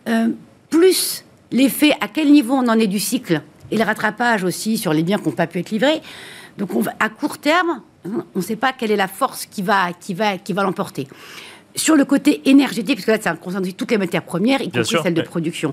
Euh, 0.09 0.30
plus 0.68 1.24
l'effet, 1.52 1.92
à 2.00 2.09
quel 2.09 2.33
niveau 2.33 2.54
on 2.54 2.66
en 2.68 2.76
est 2.76 2.88
du 2.88 2.98
cycle, 2.98 3.40
et 3.70 3.76
le 3.78 3.85
rattrapage 3.85 4.42
aussi 4.42 4.78
sur 4.78 4.92
les 4.92 5.04
biens 5.04 5.18
qui 5.18 5.28
n'ont 5.28 5.35
pas 5.37 5.46
pu 5.46 5.61
être 5.61 5.70
livrés. 5.70 6.02
Donc 6.59 6.74
on 6.74 6.80
va, 6.80 6.92
à 6.98 7.09
court 7.09 7.38
terme, 7.38 7.80
on 8.04 8.24
ne 8.35 8.42
sait 8.42 8.57
pas 8.57 8.72
quelle 8.72 8.90
est 8.90 8.96
la 8.96 9.07
force 9.07 9.46
qui 9.46 9.62
va, 9.62 9.92
qui 9.92 10.12
va, 10.12 10.38
qui 10.38 10.52
va 10.52 10.64
l'emporter. 10.64 11.07
Sur 11.76 11.94
le 11.94 12.04
côté 12.04 12.42
énergétique, 12.50 12.96
parce 12.96 13.07
que 13.07 13.12
là, 13.12 13.20
ça 13.20 13.35
concerne 13.35 13.72
toutes 13.72 13.92
les 13.92 13.98
matières 13.98 14.24
premières, 14.24 14.61
y 14.61 14.72
compris 14.72 14.96
celles 15.04 15.14
de 15.14 15.22
production 15.22 15.72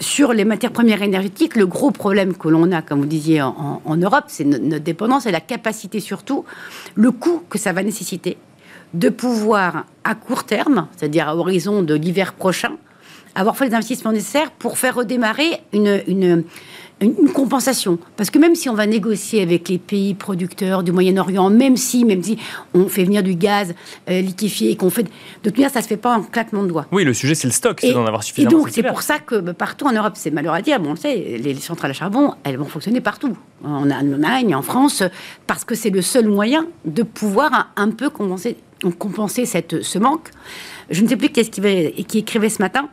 sur 0.00 0.32
les 0.32 0.44
matières 0.44 0.72
premières 0.72 1.02
énergétiques, 1.02 1.56
le 1.56 1.66
gros 1.66 1.90
problème 1.90 2.34
que 2.34 2.48
l'on 2.48 2.72
a, 2.72 2.82
comme 2.82 3.00
vous 3.00 3.06
disiez, 3.06 3.42
en, 3.42 3.96
Europe, 3.96 4.24
c'est 4.28 4.44
notre 4.44 4.84
dépendance 4.84 5.26
et 5.26 5.30
la 5.30 5.40
capacité 5.40 6.00
surtout, 6.00 6.44
le 6.94 7.10
coût 7.12 7.42
que 7.48 7.58
ça 7.58 7.72
va 7.72 7.82
nécessiter 7.82 8.36
de 8.94 9.08
pouvoir, 9.08 9.86
à 10.04 10.14
court 10.14 10.44
terme, 10.44 10.88
c'est-à-dire 10.96 11.28
à 11.28 11.36
horizon 11.36 11.82
de 11.82 11.94
l'hiver 11.94 12.34
prochain, 12.34 12.72
avoir 13.34 13.56
fait 13.56 13.68
les 13.68 13.74
investissements 13.74 14.12
nécessaires 14.12 14.50
pour 14.50 14.78
faire 14.78 14.96
redémarrer 14.96 15.62
une, 15.72 16.02
une, 16.06 16.44
une, 17.02 17.32
compensation. 17.32 17.98
Parce 18.16 18.30
que 18.30 18.38
même 18.38 18.54
si 18.54 18.68
on 18.68 18.74
va 18.74 18.86
négocier 18.86 19.42
avec 19.42 19.68
les 19.68 19.78
pays 19.78 20.14
producteurs 20.14 20.82
du 20.82 20.92
Moyen-Orient, 20.92 21.50
même 21.50 21.76
si, 21.76 22.04
même 22.04 22.22
si 22.22 22.38
on 22.74 22.88
fait 22.88 23.04
venir 23.04 23.22
du 23.22 23.34
gaz 23.34 23.74
euh, 24.08 24.20
liquéfié 24.20 24.70
et 24.70 24.76
qu'on 24.76 24.90
fait. 24.90 25.04
De 25.04 25.08
toute 25.44 25.56
manière, 25.56 25.70
ça 25.70 25.80
ne 25.80 25.84
se 25.84 25.88
fait 25.88 25.96
pas 25.96 26.16
en 26.16 26.22
claquement 26.22 26.62
de 26.62 26.68
doigts. 26.68 26.86
Oui, 26.92 27.04
le 27.04 27.14
sujet, 27.14 27.34
c'est 27.34 27.48
le 27.48 27.52
stock, 27.52 27.78
c'est 27.80 27.92
d'en 27.92 28.06
avoir 28.06 28.22
suffisamment. 28.22 28.50
Et 28.50 28.54
donc, 28.54 28.68
c'est 28.70 28.82
pour 28.82 29.02
ça 29.02 29.18
que 29.18 29.36
bah, 29.36 29.54
partout 29.54 29.86
en 29.86 29.92
Europe, 29.92 30.14
c'est 30.16 30.30
malheureux 30.30 30.56
à 30.56 30.62
dire, 30.62 30.80
bon, 30.80 30.92
on 30.92 30.96
sait, 30.96 31.38
les 31.38 31.54
centrales 31.56 31.90
à 31.90 31.94
charbon, 31.94 32.34
elles 32.44 32.56
vont 32.56 32.66
fonctionner 32.66 33.00
partout. 33.00 33.36
En 33.64 33.90
Allemagne, 33.90 34.54
en 34.54 34.62
France, 34.62 35.02
parce 35.46 35.64
que 35.64 35.74
c'est 35.74 35.90
le 35.90 36.02
seul 36.02 36.28
moyen 36.28 36.66
de 36.84 37.02
pouvoir 37.02 37.72
un, 37.76 37.90
peu 37.90 38.10
compenser, 38.10 38.56
compenser 38.98 39.46
cette, 39.46 39.82
ce 39.82 39.98
manque. 39.98 40.30
Je 40.90 41.02
ne 41.02 41.08
sais 41.08 41.16
plus 41.16 41.30
qui, 41.30 41.48
qui, 41.48 42.04
qui 42.04 42.18
écrivait 42.18 42.48
ce 42.48 42.60
matin 42.60 42.88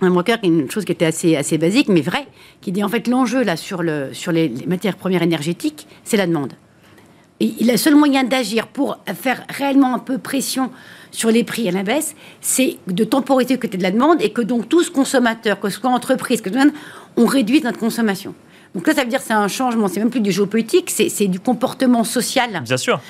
un 0.00 0.10
broker, 0.10 0.38
une 0.42 0.70
chose 0.70 0.84
qui 0.84 0.92
était 0.92 1.06
assez, 1.06 1.36
assez 1.36 1.58
basique, 1.58 1.88
mais 1.88 2.00
vrai, 2.00 2.26
qui 2.60 2.72
dit 2.72 2.84
en 2.84 2.88
fait 2.88 3.06
l'enjeu 3.08 3.42
là 3.42 3.56
sur, 3.56 3.82
le, 3.82 4.10
sur 4.12 4.32
les, 4.32 4.52
matières 4.66 4.96
premières 4.96 5.22
énergétiques, 5.22 5.86
c'est 6.04 6.16
la 6.16 6.26
demande. 6.26 6.52
Et 7.40 7.54
le 7.60 7.76
seul 7.76 7.94
moyen 7.94 8.24
d'agir 8.24 8.66
pour 8.66 8.98
faire 9.14 9.44
réellement 9.48 9.94
un 9.94 10.00
peu 10.00 10.18
pression 10.18 10.70
sur 11.12 11.30
les 11.30 11.44
prix 11.44 11.68
à 11.68 11.72
la 11.72 11.84
baisse, 11.84 12.16
c'est 12.40 12.78
de 12.88 13.04
temporiser 13.04 13.54
le 13.54 13.60
côté 13.60 13.78
de 13.78 13.82
la 13.82 13.92
demande 13.92 14.20
et 14.20 14.30
que 14.30 14.42
donc 14.42 14.68
tous 14.68 14.90
consommateurs, 14.90 15.60
que 15.60 15.68
ce 15.68 15.80
soit 15.80 15.90
entreprises, 15.90 16.40
que 16.40 16.50
on 17.16 17.26
réduise 17.26 17.62
notre 17.62 17.78
consommation. 17.78 18.34
Donc 18.74 18.86
là, 18.86 18.94
ça 18.94 19.02
veut 19.02 19.08
dire 19.08 19.20
c'est 19.20 19.32
un 19.32 19.48
changement, 19.48 19.88
c'est 19.88 20.00
même 20.00 20.10
plus 20.10 20.20
du 20.20 20.30
géopolitique, 20.30 20.90
c'est 20.90 21.26
du 21.26 21.40
comportement 21.40 22.04
social. 22.04 22.62
Bien 22.64 22.76
sûr. 22.76 23.00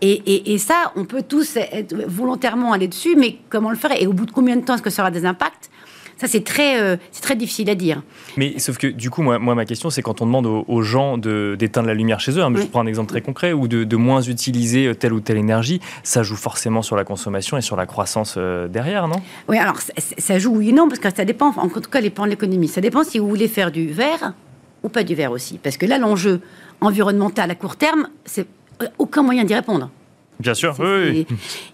Et, 0.00 0.52
et, 0.52 0.58
ça, 0.58 0.92
on 0.96 1.04
peut 1.04 1.22
tous 1.22 1.56
être 1.56 1.94
volontairement 2.08 2.72
aller 2.72 2.88
dessus, 2.88 3.14
mais 3.16 3.38
comment 3.48 3.70
le 3.70 3.76
faire 3.76 3.92
Et 4.00 4.06
au 4.06 4.12
bout 4.12 4.26
de 4.26 4.32
combien 4.32 4.56
de 4.56 4.62
temps 4.62 4.74
est-ce 4.74 4.82
que 4.82 4.90
ça 4.90 5.02
aura 5.02 5.10
des 5.10 5.24
impacts? 5.24 5.70
Ça, 6.16 6.26
c'est 6.26 6.44
très, 6.44 6.80
euh, 6.80 6.96
c'est 7.12 7.20
très 7.20 7.36
difficile 7.36 7.68
à 7.68 7.74
dire. 7.74 8.02
Mais 8.38 8.58
sauf 8.58 8.78
que, 8.78 8.86
du 8.86 9.10
coup, 9.10 9.22
moi, 9.22 9.38
moi 9.38 9.54
ma 9.54 9.66
question, 9.66 9.90
c'est 9.90 10.00
quand 10.00 10.22
on 10.22 10.26
demande 10.26 10.46
aux, 10.46 10.82
gens 10.82 11.18
d'éteindre 11.18 11.88
la 11.88 11.94
lumière 11.94 12.20
chez 12.20 12.32
eux, 12.32 12.42
hein, 12.42 12.52
je 12.54 12.62
prends 12.62 12.80
un 12.80 12.86
exemple 12.86 13.10
très 13.10 13.20
concret, 13.20 13.52
ou 13.52 13.68
de, 13.68 13.96
moins 13.96 14.22
utiliser 14.22 14.86
euh, 14.86 14.94
telle 14.94 15.12
ou 15.12 15.20
telle 15.20 15.36
énergie, 15.36 15.80
ça 16.02 16.22
joue 16.22 16.36
forcément 16.36 16.80
sur 16.80 16.96
la 16.96 17.04
consommation 17.04 17.58
et 17.58 17.60
sur 17.60 17.76
la 17.76 17.86
croissance 17.86 18.36
euh, 18.38 18.66
derrière, 18.66 19.08
non? 19.08 19.20
Oui, 19.48 19.58
alors 19.58 19.76
ça, 19.98 20.38
joue 20.38 20.56
oui 20.56 20.70
et 20.70 20.72
non, 20.72 20.88
parce 20.88 21.00
que 21.00 21.14
ça 21.14 21.24
dépend, 21.24 21.52
en 21.56 21.68
tout 21.68 21.80
cas, 21.90 22.00
dépend 22.00 22.24
de 22.24 22.30
l'économie. 22.30 22.68
Ça 22.68 22.80
dépend 22.80 23.04
si 23.04 23.18
vous 23.18 23.28
voulez 23.28 23.48
faire 23.48 23.70
du 23.70 23.88
vert 23.88 24.32
ou 24.82 24.88
pas 24.88 25.02
du 25.02 25.14
vert 25.14 25.32
aussi. 25.32 25.58
Parce 25.58 25.76
que 25.76 25.84
là, 25.84 25.98
l'enjeu 25.98 26.40
environnemental 26.80 27.50
à 27.50 27.54
court 27.54 27.76
terme, 27.76 28.08
c'est 28.24 28.46
aucun 28.98 29.22
moyen 29.22 29.44
d'y 29.44 29.54
répondre. 29.54 29.90
Bien 30.38 30.54
sûr, 30.54 30.74
oui. 30.78 31.26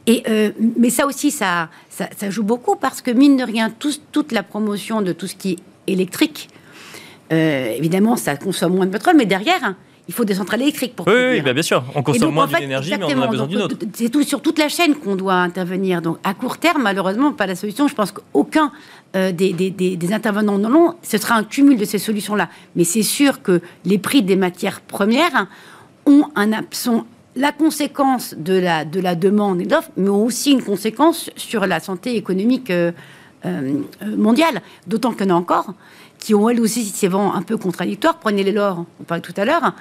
Et, 0.06 0.22
euh, 0.28 0.50
mais 0.78 0.90
ça 0.90 1.06
aussi, 1.06 1.30
ça, 1.30 1.68
ça, 1.90 2.30
joue 2.30 2.44
beaucoup 2.44 2.76
parce 2.76 3.02
que, 3.02 3.10
mine 3.10 3.36
de 3.36 3.42
rien, 3.42 3.72
toute 4.12 4.32
la 4.32 4.42
promotion 4.42 5.02
de 5.02 5.12
tout 5.12 5.26
ce 5.26 5.34
qui 5.34 5.52
est 5.52 5.92
électrique, 5.92 6.48
euh, 7.32 7.74
évidemment, 7.76 8.16
ça 8.16 8.36
consomme 8.36 8.74
moins 8.74 8.86
de 8.86 8.92
pétrole, 8.92 9.16
mais 9.16 9.26
derrière, 9.26 9.64
hein, 9.64 9.76
il 10.08 10.14
faut 10.14 10.24
des 10.24 10.34
centrales 10.34 10.62
électriques 10.62 10.94
pour. 10.94 11.06
Oui, 11.06 11.40
oui 11.40 11.52
bien 11.52 11.62
sûr. 11.62 11.84
On 11.94 12.02
consomme 12.02 12.34
moins 12.34 12.46
d'énergie, 12.46 12.92
mais 12.98 13.14
on 13.14 13.18
en 13.18 13.22
a 13.22 13.26
besoin 13.28 13.46
d'une 13.46 13.62
autre. 13.62 13.76
C'est 13.94 14.10
tout, 14.10 14.22
sur 14.22 14.42
toute 14.42 14.58
la 14.58 14.68
chaîne 14.68 14.94
qu'on 14.96 15.16
doit 15.16 15.34
intervenir. 15.34 16.02
Donc, 16.02 16.18
à 16.24 16.34
court 16.34 16.58
terme, 16.58 16.82
malheureusement, 16.82 17.32
pas 17.32 17.46
la 17.46 17.54
solution. 17.54 17.88
Je 17.88 17.94
pense 17.94 18.12
qu'aucun 18.12 18.72
euh, 19.16 19.32
des, 19.32 19.52
des, 19.52 19.70
des, 19.70 20.12
intervenants 20.12 20.58
non 20.58 20.68
long, 20.68 20.94
ce 21.02 21.18
sera 21.18 21.36
un 21.36 21.44
cumul 21.44 21.78
de 21.78 21.84
ces 21.84 21.98
solutions-là. 21.98 22.48
Mais 22.74 22.84
c'est 22.84 23.02
sûr 23.02 23.42
que 23.42 23.60
les 23.84 23.98
prix 23.98 24.22
des 24.22 24.36
matières 24.36 24.80
premières 24.80 25.46
ont 26.04 26.24
un, 26.34 26.50
sont 26.72 27.04
la 27.34 27.52
conséquence 27.52 28.34
de 28.36 28.54
la, 28.54 28.84
de 28.84 29.00
la 29.00 29.14
demande 29.14 29.60
et 29.60 29.64
de 29.64 29.70
l'offre, 29.70 29.90
mais 29.96 30.08
aussi 30.08 30.52
une 30.52 30.62
conséquence 30.62 31.30
sur 31.36 31.66
la 31.66 31.80
santé 31.80 32.16
économique 32.16 32.70
euh, 32.70 32.92
euh, 33.46 33.82
mondiale. 34.16 34.62
D'autant 34.86 35.12
qu'il 35.12 35.26
y 35.26 35.32
en 35.32 35.36
a 35.36 35.38
encore 35.38 35.74
qui 36.18 36.34
ont 36.36 36.48
elles 36.48 36.60
aussi 36.60 36.84
ces 36.84 37.08
vents 37.08 37.34
un 37.34 37.42
peu 37.42 37.56
contradictoires. 37.56 38.18
Prenez 38.18 38.44
les 38.44 38.52
l'or, 38.52 38.84
on 39.00 39.04
parlait 39.04 39.22
tout 39.22 39.34
à 39.36 39.44
l'heure. 39.44 39.74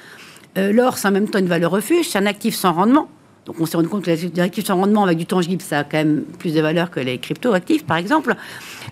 Euh, 0.58 0.74
l'or, 0.74 0.98
c'est 0.98 1.08
en 1.08 1.12
même 1.12 1.30
temps 1.30 1.38
une 1.38 1.48
valeur 1.48 1.70
refuge, 1.70 2.10
c'est 2.10 2.18
un 2.18 2.26
actif 2.26 2.56
sans 2.56 2.74
rendement. 2.74 3.10
Donc 3.46 3.58
on 3.60 3.66
s'est 3.66 3.78
rendu 3.78 3.90
compte 3.90 4.04
que 4.04 4.12
les 4.12 4.40
actifs 4.40 4.66
sans 4.66 4.78
rendement 4.78 5.04
avec 5.04 5.18
du 5.18 5.26
tangible, 5.28 5.62
ça 5.62 5.80
a 5.80 5.84
quand 5.84 5.98
même 5.98 6.24
plus 6.40 6.54
de 6.54 6.62
valeur 6.62 6.90
que 6.90 7.00
les 7.00 7.20
crypto-actifs, 7.20 7.86
par 7.86 7.98
exemple. 7.98 8.36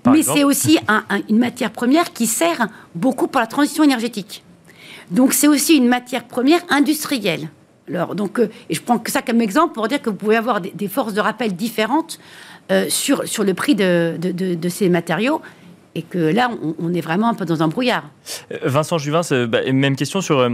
Mais 0.05 0.21
c'est 0.21 0.43
aussi 0.43 0.79
une 1.27 1.39
matière 1.39 1.71
première 1.71 2.13
qui 2.13 2.27
sert 2.27 2.67
beaucoup 2.95 3.27
pour 3.27 3.41
la 3.41 3.47
transition 3.47 3.83
énergétique. 3.83 4.43
Donc 5.11 5.33
c'est 5.33 5.47
aussi 5.47 5.75
une 5.75 5.87
matière 5.87 6.25
première 6.25 6.61
industrielle 6.69 7.49
donc, 8.15 8.39
euh, 8.39 8.49
et 8.69 8.75
je 8.75 8.82
prends 8.82 9.02
ça 9.08 9.21
comme 9.21 9.41
exemple 9.41 9.73
pour 9.73 9.88
dire 9.88 10.02
que 10.02 10.10
vous 10.10 10.15
pouvez 10.15 10.36
avoir 10.36 10.62
des, 10.62 10.88
forces 10.88 11.13
de 11.13 11.21
rappel 11.21 11.56
différentes 11.56 12.19
euh, 12.71 12.86
sur, 12.89 13.28
sur 13.28 13.43
le 13.43 13.54
prix 13.54 13.75
de, 13.75 14.15
de, 14.19 14.69
ces 14.69 14.89
matériaux. 14.89 15.41
et 15.95 16.04
que 16.04 16.17
là, 16.17 16.52
on, 16.80 16.93
est 16.93 17.02
vraiment 17.02 17.30
un 17.30 17.34
peu 17.34 17.45
dans 17.45 17.63
un 17.63 17.67
brouillard. 17.67 18.04
Vincent 18.63 18.97
Juvin, 18.97 19.21
bah, 19.47 19.60
même 19.71 19.95
question 19.95 20.21
sur 20.21 20.47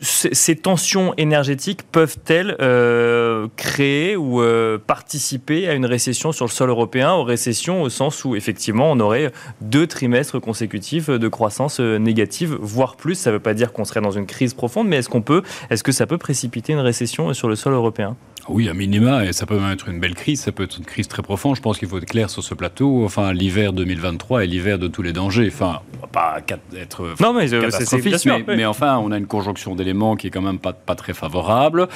ces 0.00 0.56
tensions 0.56 1.12
énergétiques 1.18 1.82
peuvent-elles 1.82 2.56
euh, 2.60 3.48
créer 3.56 4.16
ou 4.16 4.40
euh, 4.40 4.78
participer 4.78 5.68
à 5.68 5.74
une 5.74 5.84
récession 5.84 6.32
sur 6.32 6.46
le 6.46 6.50
sol 6.50 6.70
européen, 6.70 7.12
aux 7.12 7.22
récessions 7.22 7.82
au 7.82 7.90
sens 7.90 8.24
où 8.24 8.34
effectivement 8.34 8.90
on 8.90 8.98
aurait 9.00 9.30
deux 9.60 9.86
trimestres 9.86 10.40
consécutifs 10.40 11.10
de 11.10 11.28
croissance 11.28 11.80
euh, 11.80 11.98
négative, 11.98 12.56
voire 12.60 12.96
plus? 12.96 13.14
Ça 13.14 13.30
ne 13.30 13.36
veut 13.36 13.42
pas 13.42 13.54
dire 13.54 13.72
qu'on 13.72 13.84
serait 13.84 14.00
dans 14.00 14.10
une 14.10 14.26
crise 14.26 14.54
profonde, 14.54 14.88
mais 14.88 14.96
est-ce 14.96 15.10
qu'on 15.10 15.22
peut, 15.22 15.42
est-ce 15.68 15.82
que 15.82 15.92
ça 15.92 16.06
peut 16.06 16.18
précipiter 16.18 16.72
une 16.72 16.80
récession 16.80 17.34
sur 17.34 17.48
le 17.48 17.56
sol 17.56 17.74
européen? 17.74 18.16
Oui, 18.50 18.68
à 18.68 18.74
minima, 18.74 19.24
et 19.24 19.32
ça 19.32 19.46
peut 19.46 19.58
même 19.58 19.70
être 19.70 19.88
une 19.88 20.00
belle 20.00 20.14
crise, 20.14 20.40
ça 20.40 20.52
peut 20.52 20.64
être 20.64 20.78
une 20.78 20.84
crise 20.84 21.08
très 21.08 21.22
profonde. 21.22 21.56
Je 21.56 21.62
pense 21.62 21.78
qu'il 21.78 21.88
faut 21.88 21.98
être 21.98 22.06
clair 22.06 22.28
sur 22.30 22.42
ce 22.42 22.54
plateau. 22.54 23.04
Enfin, 23.04 23.32
l'hiver 23.32 23.72
2023 23.72 24.44
est 24.44 24.46
l'hiver 24.46 24.78
de 24.78 24.88
tous 24.88 25.02
les 25.02 25.12
dangers. 25.12 25.48
Enfin, 25.52 25.80
on 25.96 26.00
va 26.02 26.06
pas 26.08 26.36
être 26.76 27.14
non, 27.20 27.32
mais, 27.32 27.48
catastrophiste, 27.48 28.26
mais, 28.26 28.44
mais, 28.46 28.66
enfin, 28.66 28.98
on 28.98 29.12
a 29.12 29.18
une 29.18 29.26
conjonction 29.26 29.74
d'éléments 29.74 30.16
qui 30.16 30.26
est 30.26 30.30
quand 30.30 30.42
même 30.42 30.58
pas, 30.58 30.72
pas 30.72 30.94
très 30.94 31.14
favorable. 31.14 31.88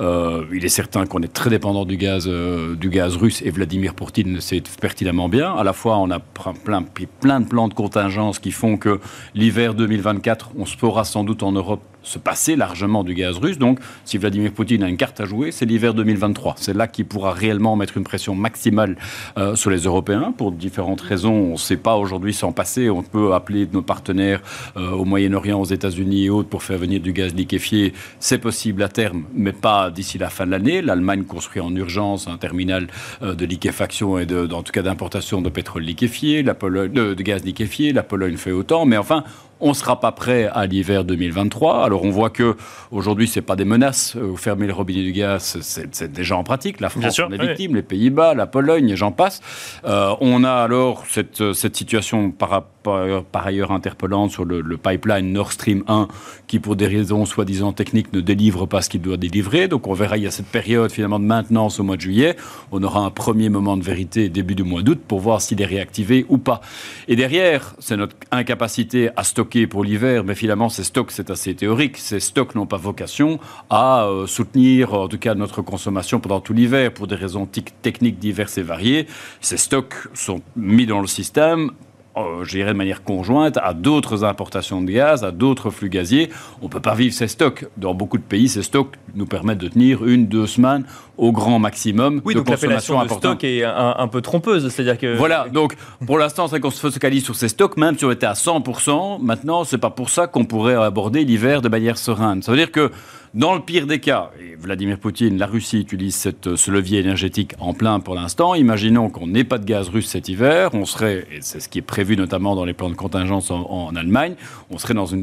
Euh, 0.00 0.44
il 0.52 0.64
est 0.64 0.70
certain 0.70 1.06
qu'on 1.06 1.22
est 1.22 1.32
très 1.32 1.50
dépendant 1.50 1.84
du 1.84 1.96
gaz, 1.96 2.24
euh, 2.26 2.74
du 2.74 2.90
gaz 2.90 3.16
russe, 3.16 3.42
et 3.42 3.50
Vladimir 3.50 3.94
Poutine 3.94 4.34
le 4.34 4.40
sait 4.40 4.62
pertinemment 4.80 5.28
bien. 5.28 5.52
À 5.54 5.64
la 5.64 5.72
fois, 5.72 5.98
on 5.98 6.10
a 6.10 6.18
plein, 6.18 6.82
plein 6.82 7.40
de 7.40 7.46
plans 7.46 7.68
de 7.68 7.74
contingence 7.74 8.38
qui 8.38 8.50
font 8.50 8.76
que 8.76 9.00
l'hiver 9.34 9.74
2024, 9.74 10.50
on 10.58 10.66
se 10.66 10.76
fera 10.76 11.04
sans 11.04 11.24
doute 11.24 11.42
en 11.42 11.52
Europe 11.52 11.82
se 12.02 12.18
passer 12.18 12.56
largement 12.56 13.04
du 13.04 13.14
gaz 13.14 13.38
russe. 13.38 13.58
Donc, 13.58 13.78
si 14.04 14.18
Vladimir 14.18 14.52
Poutine 14.52 14.82
a 14.82 14.88
une 14.88 14.96
carte 14.96 15.20
à 15.20 15.24
jouer, 15.24 15.52
c'est 15.52 15.66
l'hiver 15.66 15.94
2023. 15.94 16.54
C'est 16.58 16.74
là 16.74 16.86
qu'il 16.86 17.06
pourra 17.06 17.32
réellement 17.32 17.76
mettre 17.76 17.96
une 17.96 18.04
pression 18.04 18.34
maximale 18.34 18.96
euh, 19.38 19.54
sur 19.54 19.70
les 19.70 19.80
Européens 19.80 20.32
pour 20.36 20.52
différentes 20.52 21.00
raisons. 21.00 21.32
On 21.32 21.52
ne 21.52 21.56
sait 21.56 21.76
pas 21.76 21.96
aujourd'hui 21.96 22.32
s'en 22.32 22.52
passer. 22.52 22.90
On 22.90 23.02
peut 23.02 23.34
appeler 23.34 23.68
nos 23.72 23.82
partenaires 23.82 24.40
euh, 24.76 24.90
au 24.90 25.04
Moyen-Orient, 25.04 25.60
aux 25.60 25.64
États-Unis 25.64 26.26
et 26.26 26.30
autres 26.30 26.48
pour 26.48 26.62
faire 26.62 26.78
venir 26.78 27.00
du 27.00 27.12
gaz 27.12 27.34
liquéfié. 27.34 27.92
C'est 28.18 28.38
possible 28.38 28.82
à 28.82 28.88
terme, 28.88 29.24
mais 29.34 29.52
pas 29.52 29.90
d'ici 29.90 30.18
la 30.18 30.30
fin 30.30 30.46
de 30.46 30.50
l'année. 30.50 30.82
L'Allemagne 30.82 31.24
construit 31.24 31.60
en 31.60 31.74
urgence 31.74 32.28
un 32.28 32.36
terminal 32.36 32.88
euh, 33.22 33.34
de 33.34 33.44
liquéfaction 33.44 34.18
et 34.18 34.26
en 34.52 34.62
tout 34.62 34.72
cas 34.72 34.82
d'importation 34.82 35.42
de 35.42 35.48
pétrole 35.48 35.82
liquéfié, 35.82 36.42
de 36.42 37.22
gaz 37.22 37.44
liquéfié. 37.44 37.92
La 37.92 38.02
Pologne 38.02 38.36
fait 38.36 38.52
autant, 38.52 38.86
mais 38.86 38.96
enfin, 38.96 39.24
on 39.60 39.70
ne 39.70 39.74
sera 39.74 40.00
pas 40.00 40.12
prêt 40.12 40.48
à 40.52 40.66
l'hiver 40.66 41.04
2023. 41.04 41.84
Alors 41.84 42.04
on 42.04 42.10
voit 42.10 42.30
que 42.30 42.56
aujourd'hui 42.90 43.28
c'est 43.28 43.42
pas 43.42 43.56
des 43.56 43.64
menaces. 43.64 44.16
Euh, 44.16 44.36
fermer 44.36 44.66
le 44.66 44.72
robinet 44.72 45.02
du 45.02 45.12
gaz, 45.12 45.58
c'est 45.60 46.12
déjà 46.12 46.36
en 46.36 46.44
pratique. 46.44 46.80
La 46.80 46.88
France 46.88 47.18
en 47.20 47.30
est 47.30 47.38
victime, 47.38 47.74
les 47.74 47.82
Pays-Bas, 47.82 48.34
la 48.34 48.46
Pologne, 48.46 48.90
et 48.90 48.96
j'en 48.96 49.12
passe. 49.12 49.40
Euh, 49.84 50.14
on 50.20 50.44
a 50.44 50.52
alors 50.52 51.04
cette, 51.08 51.52
cette 51.52 51.76
situation 51.76 52.30
par, 52.30 52.64
par, 52.82 53.46
ailleurs 53.46 53.72
interpellante 53.72 54.30
sur 54.30 54.44
le, 54.44 54.62
pipeline 54.76 55.32
Nord 55.32 55.52
Stream 55.52 55.84
1 55.88 56.08
qui 56.46 56.58
pour 56.58 56.76
des 56.76 56.86
raisons 56.86 57.24
soi-disant 57.24 57.72
techniques 57.72 58.12
ne 58.12 58.20
délivre 58.20 58.66
pas 58.66 58.82
ce 58.82 58.88
qu'il 58.88 59.02
doit 59.02 59.16
délivrer. 59.16 59.68
Donc 59.68 59.86
on 59.86 59.92
verra, 59.92 60.16
il 60.16 60.24
y 60.24 60.26
a 60.26 60.30
cette 60.30 60.46
période 60.46 60.90
finalement 60.90 61.18
de 61.18 61.24
maintenance 61.24 61.80
au 61.80 61.82
mois 61.82 61.96
de 61.96 62.00
juillet. 62.00 62.36
On 62.72 62.82
aura 62.82 63.00
un 63.00 63.10
premier 63.10 63.48
moment 63.48 63.76
de 63.76 63.84
vérité 63.84 64.28
début 64.28 64.54
du 64.54 64.62
mois 64.62 64.82
d'août 64.82 65.00
pour 65.06 65.20
voir 65.20 65.40
s'il 65.40 65.60
est 65.60 65.66
réactivé 65.66 66.24
ou 66.28 66.38
pas. 66.38 66.60
Et 67.08 67.16
derrière, 67.16 67.74
c'est 67.78 67.96
notre 67.96 68.16
incapacité 68.30 69.10
à 69.16 69.24
stocker 69.24 69.49
pour 69.68 69.84
l'hiver, 69.84 70.24
mais 70.24 70.34
finalement 70.34 70.68
ces 70.68 70.84
stocks, 70.84 71.10
c'est 71.10 71.30
assez 71.30 71.54
théorique. 71.54 71.96
Ces 71.96 72.20
stocks 72.20 72.54
n'ont 72.54 72.66
pas 72.66 72.76
vocation 72.76 73.40
à 73.68 74.04
euh, 74.04 74.26
soutenir, 74.26 74.94
en 74.94 75.08
tout 75.08 75.18
cas, 75.18 75.34
notre 75.34 75.62
consommation 75.62 76.20
pendant 76.20 76.40
tout 76.40 76.52
l'hiver 76.52 76.92
pour 76.92 77.06
des 77.06 77.16
raisons 77.16 77.46
techniques 77.82 78.18
diverses 78.18 78.58
et 78.58 78.62
variées. 78.62 79.06
Ces 79.40 79.56
stocks 79.56 79.94
sont 80.14 80.40
mis 80.56 80.86
dans 80.86 81.00
le 81.00 81.06
système 81.06 81.72
euh, 82.20 82.44
je 82.44 82.50
dirais 82.50 82.72
de 82.72 82.76
manière 82.76 83.02
conjointe, 83.02 83.58
à 83.62 83.74
d'autres 83.74 84.24
importations 84.24 84.82
de 84.82 84.90
gaz, 84.90 85.24
à 85.24 85.30
d'autres 85.30 85.70
flux 85.70 85.88
gaziers. 85.88 86.30
On 86.62 86.66
ne 86.66 86.70
peut 86.70 86.80
pas 86.80 86.94
vivre 86.94 87.14
ces 87.14 87.28
stocks. 87.28 87.66
Dans 87.76 87.94
beaucoup 87.94 88.18
de 88.18 88.22
pays, 88.22 88.48
ces 88.48 88.62
stocks 88.62 88.96
nous 89.14 89.26
permettent 89.26 89.58
de 89.58 89.68
tenir 89.68 90.06
une, 90.06 90.26
deux 90.26 90.46
semaines 90.46 90.84
au 91.16 91.32
grand 91.32 91.58
maximum 91.58 92.22
oui, 92.24 92.34
de 92.34 92.38
donc 92.38 92.48
consommation 92.48 93.02
de 93.04 93.08
stock 93.08 93.44
est 93.44 93.62
un, 93.64 94.08
peu 94.08 94.22
trompeuse. 94.22 94.68
C'est-à-dire 94.68 94.98
que... 94.98 95.16
Voilà, 95.16 95.48
donc 95.52 95.74
pour 96.06 96.18
l'instant, 96.18 96.48
c'est 96.48 96.60
qu'on 96.60 96.70
se 96.70 96.80
focalise 96.80 97.24
sur 97.24 97.36
ces 97.36 97.48
stocks, 97.48 97.76
même 97.76 97.98
si 97.98 98.04
on 98.04 98.10
était 98.10 98.26
à 98.26 98.32
100%. 98.32 99.20
Maintenant, 99.20 99.64
c'est 99.64 99.78
pas 99.78 99.90
pour 99.90 100.08
ça 100.08 100.26
qu'on 100.26 100.44
pourrait 100.44 100.74
aborder 100.74 101.24
l'hiver 101.24 101.60
de 101.60 101.68
manière 101.68 101.98
sereine. 101.98 102.42
Ça 102.42 102.52
veut 102.52 102.58
dire 102.58 102.72
que 102.72 102.90
dans 103.32 103.54
le 103.54 103.60
pire 103.60 103.86
des 103.86 104.00
cas, 104.00 104.32
et 104.40 104.56
Vladimir 104.56 104.98
Poutine, 104.98 105.38
la 105.38 105.46
Russie 105.46 105.78
utilise 105.78 106.16
cette, 106.16 106.56
ce 106.56 106.70
levier 106.72 106.98
énergétique 106.98 107.54
en 107.60 107.74
plein 107.74 108.00
pour 108.00 108.16
l'instant. 108.16 108.56
Imaginons 108.56 109.08
qu'on 109.08 109.28
n'ait 109.28 109.44
pas 109.44 109.58
de 109.58 109.64
gaz 109.64 109.88
russe 109.88 110.08
cet 110.08 110.28
hiver, 110.28 110.70
on 110.72 110.84
serait, 110.84 111.26
et 111.30 111.38
c'est 111.40 111.60
ce 111.60 111.68
qui 111.68 111.78
est 111.78 111.82
prévu 111.82 112.16
notamment 112.16 112.56
dans 112.56 112.64
les 112.64 112.72
plans 112.72 112.90
de 112.90 112.96
contingence 112.96 113.52
en, 113.52 113.94
Allemagne, 113.94 114.34
on 114.70 114.78
serait 114.78 114.94
dans 114.94 115.14
un 115.14 115.18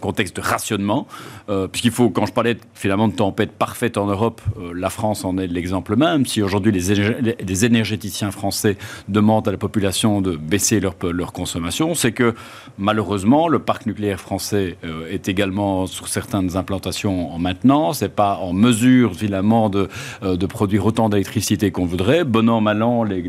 contexte 0.00 0.36
de 0.36 0.42
rationnement, 0.42 1.06
euh, 1.48 1.68
puisqu'il 1.68 1.90
faut, 1.90 2.10
quand 2.10 2.26
je 2.26 2.32
parlais 2.32 2.56
finalement 2.74 3.08
de 3.08 3.14
tempête 3.14 3.52
parfaite 3.52 3.96
en 3.96 4.06
Europe, 4.06 4.42
euh, 4.58 4.72
la 4.74 4.90
France 4.90 5.24
en 5.24 5.38
est 5.38 5.46
l'exemple 5.46 5.96
même. 5.96 6.26
Si 6.26 6.42
aujourd'hui 6.42 6.72
les, 6.72 7.64
énergéticiens 7.64 8.30
français 8.30 8.76
demandent 9.08 9.48
à 9.48 9.52
la 9.52 9.58
population 9.58 10.20
de 10.20 10.36
baisser 10.36 10.80
leur, 10.80 11.32
consommation, 11.32 11.94
c'est 11.94 12.12
que 12.12 12.34
malheureusement 12.76 13.48
le 13.48 13.58
parc 13.58 13.86
nucléaire 13.86 14.20
français 14.20 14.76
euh, 14.84 15.10
est 15.10 15.28
également 15.28 15.86
sur 15.86 16.08
certaines 16.08 16.56
implantations 16.56 17.21
en, 17.30 17.38
maintenance, 17.38 18.02
n'est 18.02 18.08
pas 18.08 18.36
en 18.36 18.52
mesure 18.52 19.14
finalement 19.14 19.68
de, 19.68 19.88
euh, 20.22 20.36
de 20.36 20.46
produire 20.46 20.86
autant 20.86 21.08
d'électricité 21.08 21.70
qu'on 21.70 21.86
voudrait. 21.86 22.24
Bon 22.24 22.48
an, 22.48 22.60
mal 22.60 22.82
an, 22.82 23.04
les, 23.04 23.22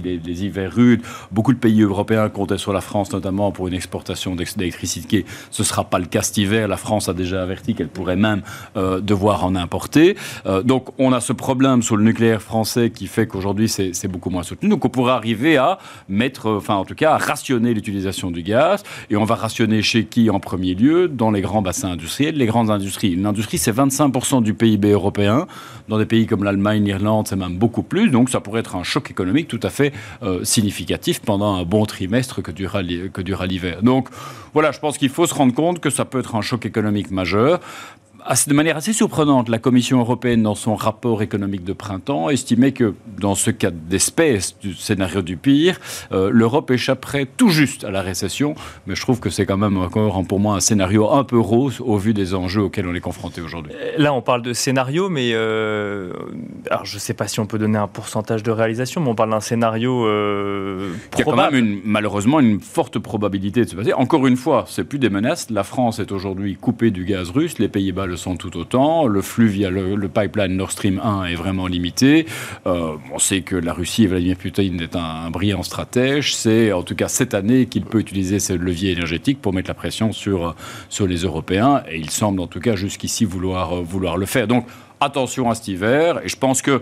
hivers 0.43 0.73
rudes, 0.73 1.01
beaucoup 1.32 1.53
de 1.53 1.58
pays 1.58 1.82
européens 1.82 2.29
comptaient 2.29 2.58
sur 2.58 2.73
la 2.73 2.82
France 2.82 3.12
notamment 3.12 3.51
pour 3.51 3.67
une 3.67 3.73
exportation 3.73 4.36
d'électricité. 4.36 5.25
Ce 5.51 5.62
ne 5.62 5.65
sera 5.65 5.84
pas 5.84 5.99
le 5.99 6.06
cas 6.06 6.21
cet 6.21 6.38
hiver. 6.38 6.67
La 6.67 6.77
France 6.77 7.10
a 7.10 7.13
déjà 7.13 7.41
averti 7.41 7.75
qu'elle 7.75 7.88
pourrait 7.88 8.15
même 8.15 8.41
euh, 8.77 8.99
devoir 8.99 9.45
en 9.45 9.56
importer. 9.56 10.15
Euh, 10.45 10.63
donc 10.63 10.89
on 10.97 11.13
a 11.13 11.21
ce 11.21 11.34
problème 11.34 11.82
sur 11.82 11.97
le 11.97 12.03
nucléaire 12.03 12.41
français 12.41 12.89
qui 12.89 13.08
fait 13.08 13.27
qu'aujourd'hui 13.27 13.69
c'est 13.69 14.08
beaucoup 14.08 14.29
moins 14.29 14.43
soutenu. 14.43 14.69
Donc 14.69 14.86
on 14.86 14.89
pourrait 14.89 15.13
arriver 15.13 15.58
à 15.58 15.77
mettre, 16.10 16.49
enfin 16.49 16.75
en 16.75 16.86
tout 16.86 16.95
cas 16.95 17.13
à 17.13 17.17
rationner 17.17 17.73
l'utilisation 17.73 18.32
du 18.32 18.43
gaz. 18.43 18.84
Et 19.10 19.17
on 19.17 19.23
va 19.23 19.36
rationner 19.36 19.82
chez 19.82 20.06
qui 20.06 20.29
en 20.29 20.39
premier 20.39 20.75
lieu? 20.75 21.08
Dans 21.08 21.32
les 21.32 21.41
grands 21.41 21.62
bassins 21.62 21.91
industriels, 21.91 22.36
les 22.36 22.45
grandes 22.45 22.69
industries. 22.69 23.15
L'industrie 23.15 23.58
c'est 23.58 23.71
25% 23.88 24.43
du 24.43 24.54
PIB 24.54 24.91
européen. 24.91 25.48
Dans 25.89 25.98
des 25.98 26.06
pays 26.06 26.28
comme 26.28 26.43
l'Allemagne, 26.43 26.84
l'Irlande, 26.86 27.28
c'est 27.28 27.36
même 27.36 27.58
beaucoup 27.58 27.84
plus. 27.84 28.10
Donc 28.10 28.30
ça 28.30 28.39
pourrait 28.39 28.62
être 28.62 28.76
un 28.76 28.84
choc 28.84 29.12
économique 29.12 29.48
tout 29.48 29.60
à 29.63 29.69
fait 29.69 29.93
euh, 30.22 30.43
significatif 30.43 31.19
pendant 31.19 31.56
un 31.56 31.63
bon 31.63 31.86
trimestre 31.86 32.41
que 32.41 32.52
que 32.52 33.22
durera 33.22 33.46
l'hiver. 33.46 33.84
Donc 33.84 34.10
voilà, 34.54 34.72
je 34.72 34.80
pense 34.80 34.98
qu'il 34.98 35.10
faut 35.10 35.26
se 35.26 35.34
rendre 35.34 35.54
compte 35.54 35.80
que 35.80 35.89
ça 35.89 36.06
peut 36.06 36.19
être 36.19 36.36
un 36.36 36.41
choc 36.41 36.65
économique 36.65 37.12
majeur 37.12 37.60
de 38.47 38.53
manière 38.53 38.77
assez 38.77 38.93
surprenante, 38.93 39.49
la 39.49 39.59
Commission 39.59 39.99
européenne, 39.99 40.43
dans 40.43 40.55
son 40.55 40.75
rapport 40.75 41.21
économique 41.21 41.63
de 41.63 41.73
printemps, 41.73 42.29
estimait 42.29 42.71
que 42.71 42.93
dans 43.19 43.36
ce 43.36 43.51
cas 43.51 43.71
d'espèce 43.71 44.57
du 44.59 44.73
scénario 44.73 45.21
du 45.21 45.38
pire, 45.38 45.79
euh, 46.12 46.29
l'Europe 46.31 46.71
échapperait 46.71 47.27
tout 47.38 47.49
juste 47.49 47.83
à 47.83 47.91
la 47.91 48.01
récession. 48.01 48.55
Mais 48.88 48.95
je 48.95 49.01
trouve 49.01 49.19
que 49.19 49.29
c'est 49.29 49.45
quand 49.45 49.57
même 49.57 49.77
encore 49.77 50.23
pour 50.27 50.39
moi 50.39 50.55
un 50.55 50.59
scénario 50.59 51.12
un 51.12 51.23
peu 51.23 51.39
rose 51.39 51.81
au 51.81 51.97
vu 51.97 52.13
des 52.13 52.33
enjeux 52.33 52.63
auxquels 52.63 52.88
on 52.88 52.95
est 52.95 53.01
confronté 53.01 53.41
aujourd'hui. 53.41 53.73
Euh, 53.75 53.91
là, 53.97 54.13
on 54.13 54.21
parle 54.21 54.41
de 54.41 54.53
scénario, 54.53 55.09
mais 55.09 55.31
euh, 55.33 56.13
alors 56.69 56.86
je 56.86 56.95
ne 56.95 56.99
sais 56.99 57.13
pas 57.13 57.27
si 57.27 57.39
on 57.39 57.45
peut 57.45 57.59
donner 57.59 57.77
un 57.77 57.88
pourcentage 57.88 58.43
de 58.43 58.51
réalisation, 58.51 59.01
mais 59.01 59.09
on 59.09 59.15
parle 59.15 59.31
d'un 59.31 59.39
scénario 59.39 60.07
Il 60.07 61.19
y 61.19 61.21
a 61.21 61.25
quand 61.25 61.36
même 61.36 61.55
une, 61.55 61.81
malheureusement 61.83 62.39
une 62.39 62.59
forte 62.59 62.99
probabilité 62.99 63.65
de 63.65 63.69
se 63.69 63.75
passer. 63.75 63.93
Encore 63.93 64.27
une 64.27 64.38
fois, 64.38 64.65
c'est 64.67 64.83
plus 64.83 64.99
des 64.99 65.09
menaces. 65.09 65.49
La 65.49 65.63
France 65.63 65.99
est 65.99 66.12
aujourd'hui 66.12 66.55
coupée 66.55 66.91
du 66.91 67.05
gaz 67.05 67.29
russe, 67.29 67.59
les 67.59 67.67
Pays-Bas 67.67 68.07
sont 68.15 68.36
tout 68.36 68.58
autant. 68.58 69.08
Le 69.08 69.21
flux 69.21 69.47
via 69.47 69.69
le, 69.69 70.08
pipeline 70.08 70.56
Nord 70.56 70.71
Stream 70.71 70.99
1 71.04 71.26
est 71.26 71.36
vraiment 71.36 71.67
limité. 71.67 72.26
Euh, 72.65 72.95
on 73.13 73.19
sait 73.19 73.41
que 73.41 73.56
la 73.56 73.73
Russie 73.73 74.04
et 74.04 74.08
Vladimir 74.08 74.38
Poutine 74.38 74.82
est 74.82 74.95
un, 74.95 75.30
brillant 75.32 75.63
stratège. 75.63 76.36
C'est 76.36 76.71
en 76.71 76.84
tout 76.84 76.95
cas 76.95 77.08
cette 77.08 77.34
année 77.34 77.65
qu'il 77.65 77.86
peut 77.86 77.99
utiliser 77.99 78.39
ce 78.39 78.54
levier 78.54 78.91
énergétique 78.91 79.41
pour 79.41 79.54
mettre 79.54 79.69
la 79.69 79.73
pression 79.73 80.12
sur, 80.12 80.56
sur 80.89 81.08
les 81.08 81.17
Européens. 81.17 81.84
Et 81.89 81.97
il 81.97 82.10
semble 82.10 82.39
en 82.39 82.47
tout 82.47 82.60
cas 82.60 82.76
jusqu'ici 82.76 83.26
vouloir, 83.26 83.82
vouloir 83.82 84.17
le 84.17 84.26
faire. 84.26 84.47
Donc 84.47 84.65
attention 84.99 85.49
à 85.49 85.56
cet 85.56 85.67
hiver. 85.67 86.21
Et 86.23 86.30
je 86.30 86.38
pense 86.38 86.62
que 86.62 86.82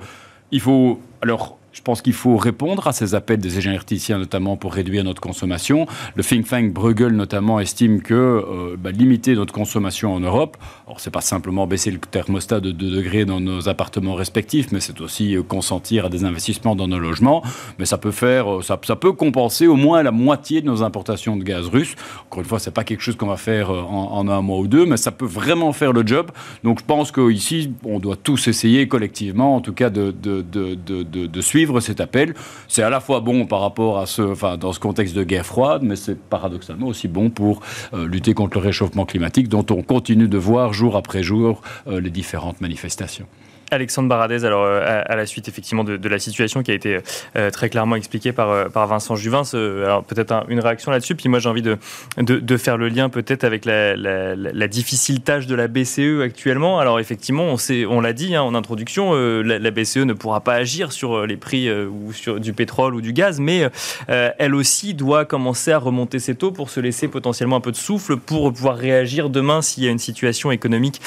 il 0.52 0.60
faut. 0.60 1.00
Alors, 1.22 1.58
je 1.74 1.82
pense 1.82 2.02
qu'il 2.02 2.14
faut 2.14 2.36
répondre 2.36 2.88
à 2.88 2.94
ces 2.94 3.16
appels 3.16 3.40
des 3.40 3.60
énergéticiens, 3.60 4.18
notamment 4.18 4.58
pour 4.58 4.74
réduire 4.74 5.04
notre 5.04 5.22
consommation. 5.22 5.88
Le 6.16 6.24
think 6.24 6.48
tank 6.48 6.74
Bruegel, 6.74 7.14
notamment, 7.14 7.60
estime 7.60 8.02
que 8.02 8.14
euh, 8.14 8.76
bah, 8.78 8.92
limiter 8.92 9.36
notre 9.36 9.54
consommation 9.54 10.14
en 10.14 10.20
Europe, 10.20 10.58
alors 10.86 11.00
c'est 11.00 11.12
pas 11.12 11.22
simplement 11.22 11.68
baisser 11.68 11.92
le 11.92 12.00
thermostat 12.00 12.60
de 12.60 12.72
2 12.72 12.92
degrés 12.92 13.26
dans 13.26 13.40
nos 13.40 13.70
appartements 13.70 14.16
respectifs, 14.16 14.72
mais 14.72 14.82
c'est 14.82 15.00
aussi 15.00 15.36
euh, 15.36 15.44
consentir 15.44 16.06
à 16.06 16.10
des 16.10 16.26
investissements 16.26 16.76
dans 16.76 16.88
nos 16.88 17.00
logements. 17.00 17.42
Mais 17.80 17.86
ça 17.86 17.98
peut 17.98 18.12
faire, 18.12 18.58
euh, 18.58 18.62
ça, 18.62 18.78
peut 18.78 19.14
compenser 19.14 19.68
au 19.68 19.76
moins 19.76 20.04
la 20.04 20.12
moitié 20.12 20.62
de 20.62 20.68
nos 20.68 20.84
importations 20.84 21.38
de 21.38 21.44
gaz 21.44 21.68
russe. 21.68 21.96
Encore 22.26 22.42
une 22.42 22.48
fois, 22.48 22.60
c'est 22.60 22.72
pas 22.72 22.84
quelque 22.84 23.02
chose 23.02 23.16
qu'on 23.16 23.28
va 23.28 23.38
faire 23.38 23.72
en, 23.72 24.28
un 24.28 24.42
mois 24.42 24.60
ou 24.60 24.68
deux, 24.68 24.86
mais 24.86 24.98
ça 24.98 25.12
peut 25.12 25.26
vraiment 25.26 25.72
faire 25.72 25.94
le 25.94 26.06
job. 26.06 26.32
Donc 26.64 26.80
je 26.80 26.86
pense 26.86 27.12
qu'ici, 27.12 27.72
on 27.86 28.00
doit 28.00 28.18
tous 28.18 28.48
essayer 28.48 28.88
collectivement, 28.88 29.56
en 29.56 29.62
tout 29.62 29.74
cas, 29.74 29.90
de 29.90 31.42
suivre 31.42 31.61
cet 31.82 32.02
appel. 32.02 32.34
C'est 32.68 32.84
à 32.84 32.90
la 32.90 33.00
fois 33.00 33.20
bon 33.20 33.46
par 33.46 33.62
rapport 33.62 34.00
à 34.00 34.06
ce, 34.06 34.22
enfin, 34.22 34.58
dans 34.58 34.74
ce 34.74 34.80
contexte 34.80 35.16
de 35.16 35.24
guerre 35.24 35.46
froide, 35.46 35.82
mais 35.84 35.96
c'est 35.96 36.20
paradoxalement 36.20 36.88
aussi 36.88 37.08
bon 37.08 37.30
pour 37.30 37.62
euh, 37.94 38.08
lutter 38.08 38.34
contre 38.34 38.58
le 38.58 38.64
réchauffement 38.64 39.06
climatique 39.06 39.48
dont 39.48 39.66
on 39.70 39.82
continue 39.82 40.28
de 40.28 40.38
voir 40.38 40.74
jour 40.74 40.96
après 40.96 41.24
jour 41.24 41.62
les 41.88 42.10
différentes 42.10 42.62
manifestations. 42.62 43.28
Alexandre 43.72 44.10
Baradez, 44.10 44.44
alors 44.44 44.66
euh, 44.66 45.02
à, 45.06 45.16
la 45.16 45.26
suite 45.26 45.48
effectivement 45.48 45.86
de, 45.86 46.10
la 46.10 46.20
situation 46.20 46.62
qui 46.62 46.72
a 46.72 46.74
été 46.74 47.00
euh, 47.38 47.50
très 47.52 47.70
clairement 47.70 47.96
expliquée 47.96 48.34
par, 48.34 48.50
euh, 48.50 48.66
par 48.68 48.86
Vincent 48.88 49.16
Juvin, 49.16 49.44
peut-être 49.44 50.46
une 50.50 50.60
réaction 50.60 50.92
là-dessus, 50.92 51.16
puis 51.16 51.30
moi 51.30 51.40
j'ai 51.40 51.48
envie 51.48 51.62
de, 51.62 51.78
de, 52.18 52.58
faire 52.58 52.78
le 52.78 52.90
lien 52.90 53.08
peut-être 53.08 53.46
avec 53.46 53.64
la, 53.64 54.68
difficile 54.68 55.22
tâche 55.22 55.48
de 55.48 55.56
la 55.56 55.70
BCE 55.70 56.22
actuellement. 56.22 56.80
Alors 56.80 57.00
effectivement, 57.00 57.46
on, 57.46 57.58
on 57.90 58.02
l'a 58.02 58.12
dit 58.12 58.36
hein, 58.36 58.42
en 58.42 58.56
introduction, 58.56 59.14
la, 59.14 59.72
BCE 59.72 59.98
ne 59.98 60.14
pourra 60.14 60.42
pas 60.42 60.56
agir 60.56 60.92
sur 60.92 61.26
les 61.26 61.38
prix 61.38 61.72
ou 61.72 62.12
sur 62.12 62.42
du 62.42 62.52
pétrole 62.52 62.94
ou 62.94 63.00
du 63.00 63.14
gaz, 63.14 63.40
mais 63.40 63.70
elle 64.08 64.54
aussi 64.54 64.94
doit 64.94 65.24
commencer 65.24 65.72
à 65.72 65.78
remonter 65.78 66.20
ses 66.20 66.36
taux 66.36 66.52
pour 66.52 66.70
se 66.70 66.82
laisser 66.82 67.08
potentiellement 67.08 67.56
un 67.56 67.62
peu 67.62 67.72
de 67.72 67.78
souffle 67.78 68.18
pour 68.18 68.52
pouvoir 68.52 68.76
réagir 68.76 69.30
demain 69.30 69.62
s'il 69.62 69.86
y 69.86 69.88
a 69.88 69.92
une 69.92 70.00
situation 70.00 70.52
économique 70.52 71.02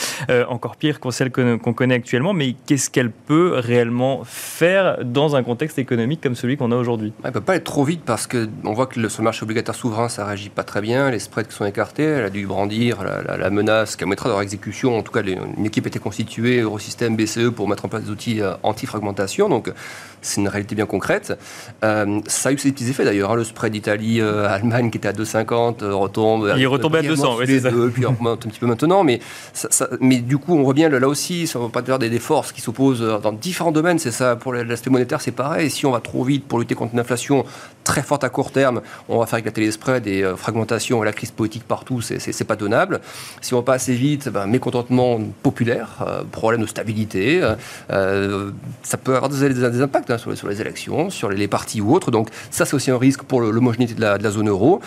encore 0.49 0.77
pire 0.77 0.99
qu'on 1.01 1.75
connaît 1.75 1.95
actuellement. 1.95 2.33
Mais 2.33 2.54
qu'est-ce 2.67 2.91
qu'elle 2.91 3.11
peut 3.11 3.53
réellement 3.57 4.23
faire 4.25 4.99
dans 5.05 5.37
un 5.37 5.43
contexte 5.43 5.79
économique 5.79 6.21
comme 6.21 6.35
celui 6.35 6.57
qu'on 6.57 6.73
a 6.73 6.77
aujourd'hui? 6.77 7.13
Elle 7.23 7.31
ne 7.31 7.35
peut 7.35 7.41
pas 7.41 7.57
être 7.57 7.65
trop 7.65 7.85
vite 7.85 8.03
parce 8.05 8.27
qu'on 8.27 8.73
voit 8.73 8.87
que 8.87 9.01
le, 9.01 9.09
le 9.09 9.25
marché 9.25 9.43
obligataire 9.43 9.75
souverain, 9.75 10.09
ça 10.09 10.25
réagit 10.25 10.51
pas 10.51 10.65
très 10.65 10.81
bien, 10.81 11.11
les 11.11 11.19
spreads 11.19 11.49
qui 11.49 11.55
sont 11.55 11.65
écartés, 11.65 12.05
elle 12.05 12.25
a 12.25 12.31
dû 12.31 12.47
brandir 12.47 13.05
la, 13.05 13.51
menace 13.51 13.97
qu'elle 13.97 14.09
mettra 14.09 14.29
dans 14.29 14.37
leur 14.37 14.43
exécution. 14.43 14.99
En 14.99 15.03
tout 15.03 15.13
cas, 15.13 15.23
une 15.23 15.67
équipe 15.67 15.85
a 15.85 15.89
été 15.89 15.99
constituée, 15.99 16.61
Eurosystème, 16.61 17.17
BCE, 17.17 17.51
pour 17.51 17.69
mettre 17.69 17.85
en 17.85 17.89
place 17.89 18.05
des 18.05 18.11
outils 18.11 18.41
euh, 18.41 18.55
anti-fragmentation. 18.63 19.49
Donc, 19.49 19.71
c'est 20.23 20.41
une 20.41 20.49
réalité 20.49 20.75
bien 20.75 20.87
concrète. 20.87 21.39
Euh, 21.85 22.21
ça 22.27 22.49
a 22.49 22.53
eu 22.53 22.59
ses 22.59 22.73
petits 22.73 22.89
effets 22.89 23.05
d'ailleurs. 23.05 23.33
Hein. 23.33 23.37
le 23.37 23.45
spread 23.45 23.75
Italie-Allemagne 23.75 24.91
qui 24.91 24.99
était 24.99 25.09
à 25.09 25.13
2,50 25.13 25.83
euh, 25.83 25.95
retombe. 25.95 26.53
Il 26.57 26.63
est 26.63 26.67
retombé 26.67 26.99
à 26.99 27.03
200, 27.03 27.37
oui, 27.39 27.45
c'est 27.47 27.61
ça. 27.61 27.71
puis 27.93 28.05
un 28.07 28.37
petit 28.37 28.59
peu 28.59 28.67
maintenant. 28.67 29.05
Mais, 29.05 29.21
mais 30.01 30.19
du 30.19 30.39
coup, 30.39 30.57
on 30.57 30.65
revient 30.65 30.89
là 30.91 31.09
aussi, 31.09 31.47
ça 31.47 31.59
ne 31.59 31.65
va 31.65 31.71
pas 31.71 31.83
dire 31.83 31.99
des 31.99 32.09
forces 32.45 32.53
qui 32.53 32.61
s'opposent 32.61 33.01
dans 33.23 33.33
différents 33.33 33.73
domaines. 33.73 33.99
C'est 33.99 34.11
ça, 34.11 34.37
pour 34.37 34.53
l'aspect 34.53 34.91
monétaire, 34.91 35.21
c'est 35.21 35.33
pareil. 35.33 35.71
Si 35.71 35.87
on 35.87 35.93
va 35.93 36.01
trop 36.01 36.25
vite 36.25 36.45
pour 36.47 36.59
lutter 36.59 36.75
contre 36.75 36.93
une 36.95 37.01
inflation 37.01 37.45
très 37.85 38.03
forte 38.03 38.25
à 38.25 38.29
court 38.29 38.51
terme, 38.51 38.81
on 39.09 39.19
va 39.19 39.27
faire 39.27 39.39
éclater 39.39 39.61
les 39.61 39.71
spreads 39.71 40.07
et 40.07 40.23
euh, 40.23 40.37
fragmentation 40.37 41.03
et 41.03 41.07
la 41.07 41.13
crise 41.13 41.31
politique 41.31 41.65
partout, 41.65 42.01
c'est 42.01 42.45
pas 42.45 42.57
tenable. 42.57 43.01
Si 43.41 43.55
on 43.55 43.59
va 43.59 43.63
pas 43.63 43.75
assez 43.75 43.95
vite, 43.95 44.29
ben, 44.29 44.47
mécontentement 44.47 45.21
populaire, 45.43 46.05
euh, 46.07 46.23
problème 46.25 46.63
de 46.63 46.67
stabilité, 46.67 47.41
euh, 47.91 48.51
ça 48.83 48.97
peut 48.97 49.17
avoir 49.17 49.31
des, 49.31 49.81
impacts 49.83 50.11
hein, 50.11 50.19
sur, 50.19 50.49
les, 50.49 50.61
élections, 50.61 51.11
sur 51.11 51.29
les, 51.29 51.49
partis 51.49 51.81
ou 51.81 51.95
autres. 51.95 52.11
Donc 52.11 52.29
ça, 52.51 52.65
c'est 52.65 52.75
aussi 52.75 52.91
un 52.91 52.99
risque 52.99 53.23
pour 53.23 53.41
l'homogénéité 53.41 53.95
de, 53.95 54.01
la 54.01 54.31
zone 54.31 54.49
euro 54.49 54.81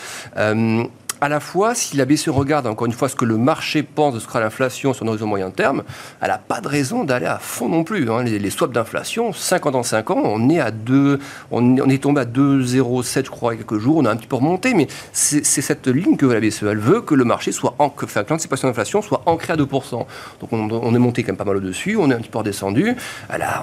à 1.19 1.29
la 1.29 1.39
fois, 1.39 1.73
si 1.73 1.97
la 1.97 2.05
BCE 2.05 2.29
regarde 2.29 2.67
encore 2.67 2.85
une 2.85 2.93
fois 2.93 3.09
ce 3.09 3.15
que 3.15 3.25
le 3.25 3.37
marché 3.37 3.83
pense 3.83 4.13
de 4.13 4.19
ce 4.19 4.25
sera 4.25 4.39
l'inflation 4.39 4.93
sur 4.93 5.05
nos 5.05 5.11
horizon 5.11 5.27
moyen 5.27 5.49
terme, 5.49 5.83
elle 6.21 6.27
n'a 6.27 6.37
pas 6.37 6.61
de 6.61 6.67
raison 6.67 7.03
d'aller 7.03 7.25
à 7.25 7.39
fond 7.39 7.69
non 7.69 7.83
plus. 7.83 8.09
Hein. 8.09 8.23
Les, 8.23 8.49
swaps 8.49 8.73
d'inflation, 8.73 9.33
5 9.33 9.65
ans 9.65 9.71
dans 9.71 9.83
5 9.83 10.11
ans, 10.11 10.21
on 10.23 10.49
est 10.49 10.59
à 10.59 10.71
2, 10.71 11.19
on, 11.51 11.89
est 11.89 12.03
tombé 12.03 12.21
à 12.21 12.25
2,07 12.25 13.25
je 13.25 13.29
crois 13.29 13.55
quelques 13.55 13.77
jours, 13.77 13.97
on 13.97 14.05
a 14.05 14.11
un 14.11 14.15
petit 14.15 14.27
peu 14.27 14.35
remonté, 14.35 14.73
mais 14.73 14.87
c'est 15.11 15.43
cette 15.43 15.87
ligne 15.87 16.17
que 16.17 16.25
la 16.25 16.39
BCE, 16.39 16.63
elle 16.63 16.77
veut 16.77 17.01
que 17.01 17.15
le 17.15 17.23
marché 17.23 17.51
soit, 17.51 17.75
en, 17.79 17.89
que, 17.89 18.05
enfin, 18.05 18.23
l'anticipation 18.29 18.67
d'inflation 18.67 19.01
soit 19.01 19.23
ancrée 19.25 19.53
à 19.53 19.55
2%. 19.55 20.05
Donc 20.39 20.51
on, 20.51 20.95
est 20.95 20.99
monté 20.99 21.23
quand 21.23 21.29
même 21.29 21.37
pas 21.37 21.45
mal 21.45 21.57
au-dessus, 21.57 21.97
on 21.97 22.11
est 22.11 22.13
un 22.13 22.19
petit 22.19 22.29
peu 22.29 22.37
redescendu, 22.39 22.95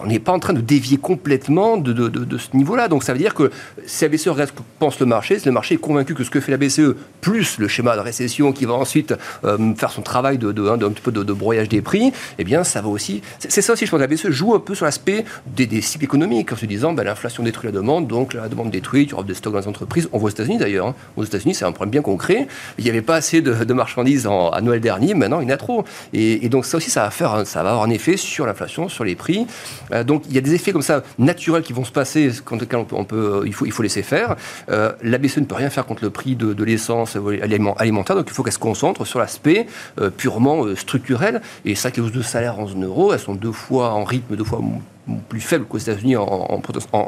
on 0.03 0.07
n'est 0.07 0.19
pas 0.19 0.33
en 0.33 0.41
train 0.41 0.53
de 0.53 0.61
dévier 0.61 0.97
complètement 0.97 1.77
de, 1.77 1.93
de, 1.93 2.39
ce 2.39 2.57
niveau-là. 2.57 2.89
Donc 2.89 3.05
ça 3.05 3.13
veut 3.13 3.19
dire 3.19 3.35
que 3.35 3.51
si 3.87 4.05
la 4.05 4.09
BCE 4.09 4.29
regarde 4.29 4.51
ce 4.51 4.55
que 4.55 4.63
pense 4.79 4.99
le 4.99 5.07
marché, 5.07 5.39
si 5.39 5.47
le 5.47 5.53
marché 5.53 5.77
est 5.77 5.79
convaincu 5.79 6.15
que 6.15 6.25
ce 6.25 6.31
que 6.31 6.41
fait 6.41 6.51
la 6.51 6.59
BCE, 6.59 6.97
plus 7.21 7.44
le 7.59 7.69
schéma 7.69 7.97
de 7.97 8.01
récession 8.01 8.53
qui 8.53 8.65
va 8.65 8.75
ensuite 8.75 9.15
euh, 9.45 9.75
faire 9.75 9.91
son 9.91 10.03
travail 10.03 10.39
de, 10.39 10.53
de, 10.53 10.89
petit 10.89 11.03
peu 11.03 11.13
de, 11.13 11.33
broyage 11.33 11.69
des 11.69 11.83
prix, 11.83 12.13
eh 12.39 12.45
bien, 12.45 12.65
ça 12.65 12.81
va 12.81 12.89
aussi. 12.89 13.23
C'est 13.39 13.63
ça 13.63 13.73
aussi, 13.73 13.87
je 13.87 13.91
pense, 13.91 14.01
la 14.01 14.07
BCE 14.07 14.31
joue 14.31 14.55
un 14.55 14.61
peu 14.61 14.75
sur 14.75 14.85
l'aspect 14.85 15.25
des, 15.47 15.81
cycles 15.81 16.05
économiques 16.05 16.53
en 16.53 16.57
se 16.57 16.67
disant, 16.67 16.93
ben, 16.93 17.05
l'inflation 17.05 17.43
détruit 17.43 17.71
la 17.71 17.73
demande, 17.73 18.07
donc 18.07 18.35
la 18.35 18.49
demande 18.49 18.71
détruite, 18.71 19.13
il 19.13 19.21
y 19.21 19.25
des 19.25 19.35
stocks 19.35 19.53
dans 19.53 19.61
les 19.61 19.69
entreprises. 19.69 20.09
On 20.13 20.19
voit 20.19 20.29
aux 20.29 20.33
États-Unis 20.33 20.59
d'ailleurs. 20.59 20.89
Hein. 20.89 20.95
Aux 21.17 21.25
États-Unis, 21.25 21.55
c'est 21.55 21.65
un 21.65 21.73
problème 21.73 21.91
bien 21.91 22.03
concret. 22.03 22.47
Il 22.79 22.85
n'y 22.85 22.91
avait 22.91 23.03
pas 23.03 23.17
assez 23.17 23.41
de, 23.41 23.75
marchandises 23.75 24.27
à 24.27 24.61
Noël 24.61 24.81
dernier, 24.81 25.15
maintenant 25.15 25.41
il 25.41 25.49
y 25.49 25.51
en 25.51 25.55
a 25.55 25.57
trop. 25.57 25.85
Et, 26.13 26.49
donc, 26.49 26.65
ça 26.65 26.77
aussi, 26.77 26.91
ça 26.91 27.03
va, 27.03 27.11
faire, 27.11 27.47
ça 27.47 27.63
va 27.63 27.71
avoir 27.71 27.85
un 27.85 27.91
effet 27.91 28.17
sur 28.17 28.47
l'inflation, 28.47 28.89
sur 28.89 29.05
les 29.05 29.15
prix. 29.15 29.47
Euh, 29.93 30.05
donc, 30.05 30.23
il 30.29 30.35
y 30.35 30.39
a 30.39 30.41
des 30.41 30.55
effets 30.55 30.73
comme 30.73 30.83
ça 30.83 31.03
naturels 31.19 31.63
qui 31.63 31.73
vont 31.73 31.85
se 31.85 31.93
passer, 31.93 32.31
quand 32.45 32.59
on 32.93 33.05
peut, 33.05 33.43
il, 33.47 33.55
faut, 33.55 33.67
il 33.67 33.73
faut 33.73 33.83
laisser 33.83 34.03
faire. 34.03 34.37
Euh, 34.71 34.93
la 35.03 35.19
BCE 35.19 35.39
ne 35.39 35.45
peut 35.45 35.55
rien 35.55 35.71
faire 35.71 35.87
contre 35.87 36.05
le 36.05 36.11
prix 36.11 36.37
de, 36.37 36.53
de 36.53 36.65
l'essence, 36.65 37.17
alimentaire. 37.43 38.17
Donc 38.17 38.27
il 38.29 38.33
faut 38.33 38.43
qu'elle 38.43 38.53
se 38.53 38.59
concentre 38.59 39.05
sur 39.05 39.19
l'aspect 39.19 39.67
euh, 40.01 40.11
purement 40.11 40.65
euh, 40.65 40.77
structurel. 40.77 41.41
Et 41.65 41.75
ça, 41.75 41.91
que 41.91 41.97
les 41.97 42.03
hausses 42.07 42.13
de 42.13 42.23
salaire 42.23 42.59
en 42.59 42.67
zone 42.67 42.91
elles 43.13 43.19
sont 43.19 43.35
deux 43.35 43.53
fois 43.53 43.93
en 43.93 44.05
rythme, 44.05 44.37
deux 44.37 44.45
fois 44.45 44.61
plus 45.29 45.41
faible 45.41 45.67
qu'aux 45.67 45.79
États-Unis 45.79 46.17
en, 46.17 46.63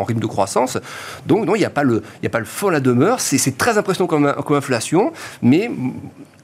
rythme 0.07 0.21
de 0.21 0.27
croissance. 0.27 0.79
Donc, 1.27 1.47
non, 1.47 1.55
il 1.55 1.61
n'y 1.61 1.65
a 1.65 1.71
pas 1.71 1.83
le, 1.83 2.03
il 2.23 2.27
a 2.27 2.31
pas 2.31 2.39
le 2.39 2.45
fond 2.45 2.69
à 2.69 2.73
la 2.73 2.81
demeure. 2.81 3.21
C'est 3.21 3.57
très 3.57 3.79
impressionnant 3.79 4.07
comme, 4.07 4.35
comme 4.45 4.57
inflation, 4.57 5.13
mais 5.43 5.71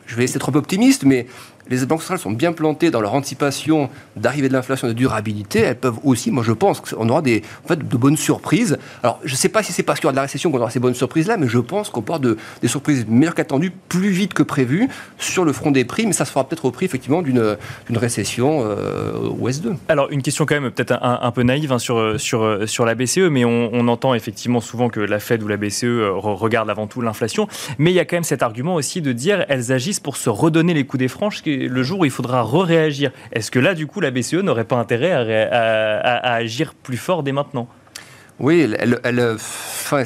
je 0.07 0.17
vais 0.17 0.25
essayer 0.25 0.39
d'être 0.39 0.49
un 0.49 0.53
peu 0.53 0.59
optimiste, 0.59 1.05
mais 1.05 1.27
les 1.73 1.87
banques 1.87 2.03
centrales 2.03 2.19
sont 2.19 2.31
bien 2.31 2.53
plantées 2.53 2.91
dans 2.91 3.01
leur 3.01 3.15
anticipation 3.15 3.89
d'arrivée 4.17 4.49
de 4.49 4.53
l'inflation 4.53 4.87
de 4.89 4.93
durabilité, 4.93 5.61
elles 5.61 5.79
peuvent 5.79 5.99
aussi, 6.05 6.31
moi 6.31 6.45
je 6.45 6.53
pense 6.53 6.81
qu'on 6.81 7.09
aura 7.09 7.23
des, 7.23 7.43
en 7.65 7.69
fait, 7.69 7.89
de 7.89 7.97
bonnes 7.97 8.17
surprises. 8.17 8.79
Alors 9.03 9.21
je 9.25 9.33
ne 9.33 9.37
sais 9.37 9.49
pas 9.49 9.63
si 9.63 9.73
c'est 9.73 9.83
parce 9.83 9.99
qu'il 9.99 10.05
y 10.05 10.09
aura 10.09 10.13
de 10.13 10.17
la 10.17 10.23
récession 10.23 10.51
qu'on 10.51 10.59
aura 10.61 10.71
ces 10.71 10.81
bonnes 10.81 10.95
surprises-là, 10.95 11.37
mais 11.37 11.49
je 11.49 11.59
pense 11.59 11.89
qu'on 11.89 12.03
porte 12.03 12.23
de, 12.23 12.37
des 12.61 12.69
surprises 12.69 13.07
meilleures 13.09 13.35
qu'attendues, 13.35 13.73
plus 13.89 14.11
vite 14.11 14.35
que 14.35 14.43
prévu 14.43 14.89
sur 15.19 15.45
le 15.45 15.53
front 15.53 15.71
des 15.71 15.85
prix, 15.85 16.07
mais 16.07 16.13
ça 16.13 16.25
se 16.25 16.31
fera 16.31 16.47
peut-être 16.47 16.67
au 16.67 16.71
prix 16.71 16.87
effectivement 16.87 17.23
d'une 17.23 17.57
récession 17.97 18.63
euh, 18.65 19.13
au 19.19 19.49
S2. 19.49 19.75
Alors 19.89 20.11
une 20.11 20.23
question 20.23 20.45
quand 20.45 20.61
même 20.61 20.71
peut-être 20.71 20.99
un, 21.03 21.31
peu 21.31 21.43
naïve 21.43 21.73
hein, 21.73 21.79
sur, 21.79 22.21
sur, 22.21 22.69
sur 22.69 22.85
la 22.85 22.95
BCE, 22.95 23.29
mais 23.31 23.45
on, 23.45 23.83
entend 23.83 24.15
effectivement 24.15 24.61
souvent 24.61 24.89
que 24.89 25.01
la 25.01 25.19
Fed 25.19 25.43
ou 25.43 25.49
la 25.49 25.57
BCE 25.57 25.85
euh, 25.85 26.13
regarde 26.13 26.71
avant 26.71 26.87
tout 26.87 27.01
l'inflation, 27.01 27.49
mais 27.79 27.91
il 27.91 27.95
y 27.95 27.99
a 27.99 28.05
quand 28.05 28.17
même 28.17 28.23
cet 28.23 28.43
argument 28.43 28.77
aussi 28.77 29.03
de 29.03 29.13
dire 29.13 29.45
elles 29.49 29.73
agissent 29.73 29.99
pour 29.99 30.17
se 30.17 30.31
redonner 30.31 30.73
les 30.73 30.85
coups 30.85 31.01
des 31.01 31.09
franches 31.09 31.43
le 31.69 31.83
jour 31.83 32.01
où 32.01 32.05
il 32.05 32.11
faudra 32.11 32.43
re-réagir. 32.43 33.11
Est-ce 33.33 33.51
que 33.51 33.59
là, 33.59 33.75
du 33.75 33.87
coup, 33.87 34.01
la 34.01 34.11
BCE 34.11 34.35
n'aurait 34.35 34.65
pas 34.65 34.77
intérêt 34.77 35.13
à, 35.13 36.35
agir 36.35 36.75
plus 36.75 36.97
fort 36.97 37.23
dès 37.23 37.33
maintenant? 37.33 37.69
Oui, 38.43 38.63
elle, 38.63 38.99
elle, 39.05 39.21
enfin, 39.37 40.03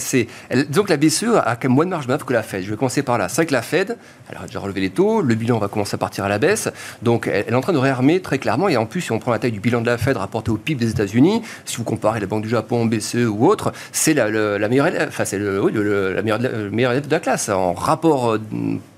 donc 0.69 0.91
la 0.91 0.99
BCE 0.99 1.25
a 1.43 1.57
quand 1.57 1.69
même 1.69 1.73
moins 1.75 1.87
de 1.87 1.91
marge 1.91 2.05
de 2.05 2.09
manœuvre 2.09 2.27
que 2.27 2.35
la 2.35 2.43
Fed. 2.43 2.63
Je 2.63 2.71
vais 2.71 2.77
commencer 2.77 3.03
par 3.03 3.17
là. 3.17 3.31
C'est 3.31 3.37
vrai 3.37 3.47
que 3.47 3.53
la 3.55 3.63
Fed, 3.63 3.97
elle 4.31 4.37
a 4.37 4.47
déjà 4.47 4.61
relevé 4.61 4.83
les 4.83 4.91
taux, 4.91 5.23
le 5.23 5.35
bilan 5.35 5.59
va 5.59 5.69
commencer 5.69 5.95
à 5.95 5.99
partir 5.99 6.23
à 6.23 6.29
la 6.29 6.39
baisse, 6.39 6.69
donc 7.01 7.31
elle, 7.33 7.49
est 7.49 7.55
en 7.55 7.63
train 7.63 7.73
de 7.73 7.79
réarmer 7.79 8.21
très 8.21 8.39
clairement. 8.39 8.69
Et 8.69 8.77
en 8.77 8.85
plus, 8.85 9.01
si 9.01 9.13
on 9.13 9.19
prend 9.19 9.31
la 9.31 9.39
taille 9.39 9.53
du 9.53 9.61
bilan 9.61 9.81
de 9.81 9.87
la 9.87 9.97
Fed 9.97 10.19
rapporté 10.19 10.51
au 10.51 10.59
PIB 10.59 10.85
des 10.85 10.91
États-Unis, 10.91 11.41
si 11.65 11.79
vous 11.79 11.85
comparez 11.85 12.21
la 12.21 12.27
Banque 12.27 12.43
du 12.43 12.51
Japon, 12.51 12.85
BCE 12.85 13.27
ou 13.27 13.47
autre, 13.47 13.73
c'est 13.91 14.13
la, 14.13 14.29
meilleure, 14.69 14.91
enfin 15.09 15.25
c'est 15.25 15.39
le, 15.39 16.13
la 16.13 16.23
meilleure, 16.23 16.93
élève 16.93 17.07
de 17.07 17.11
la 17.11 17.21
classe 17.21 17.49
en 17.49 17.73
rapport. 17.73 18.33
Euh, 18.33 18.41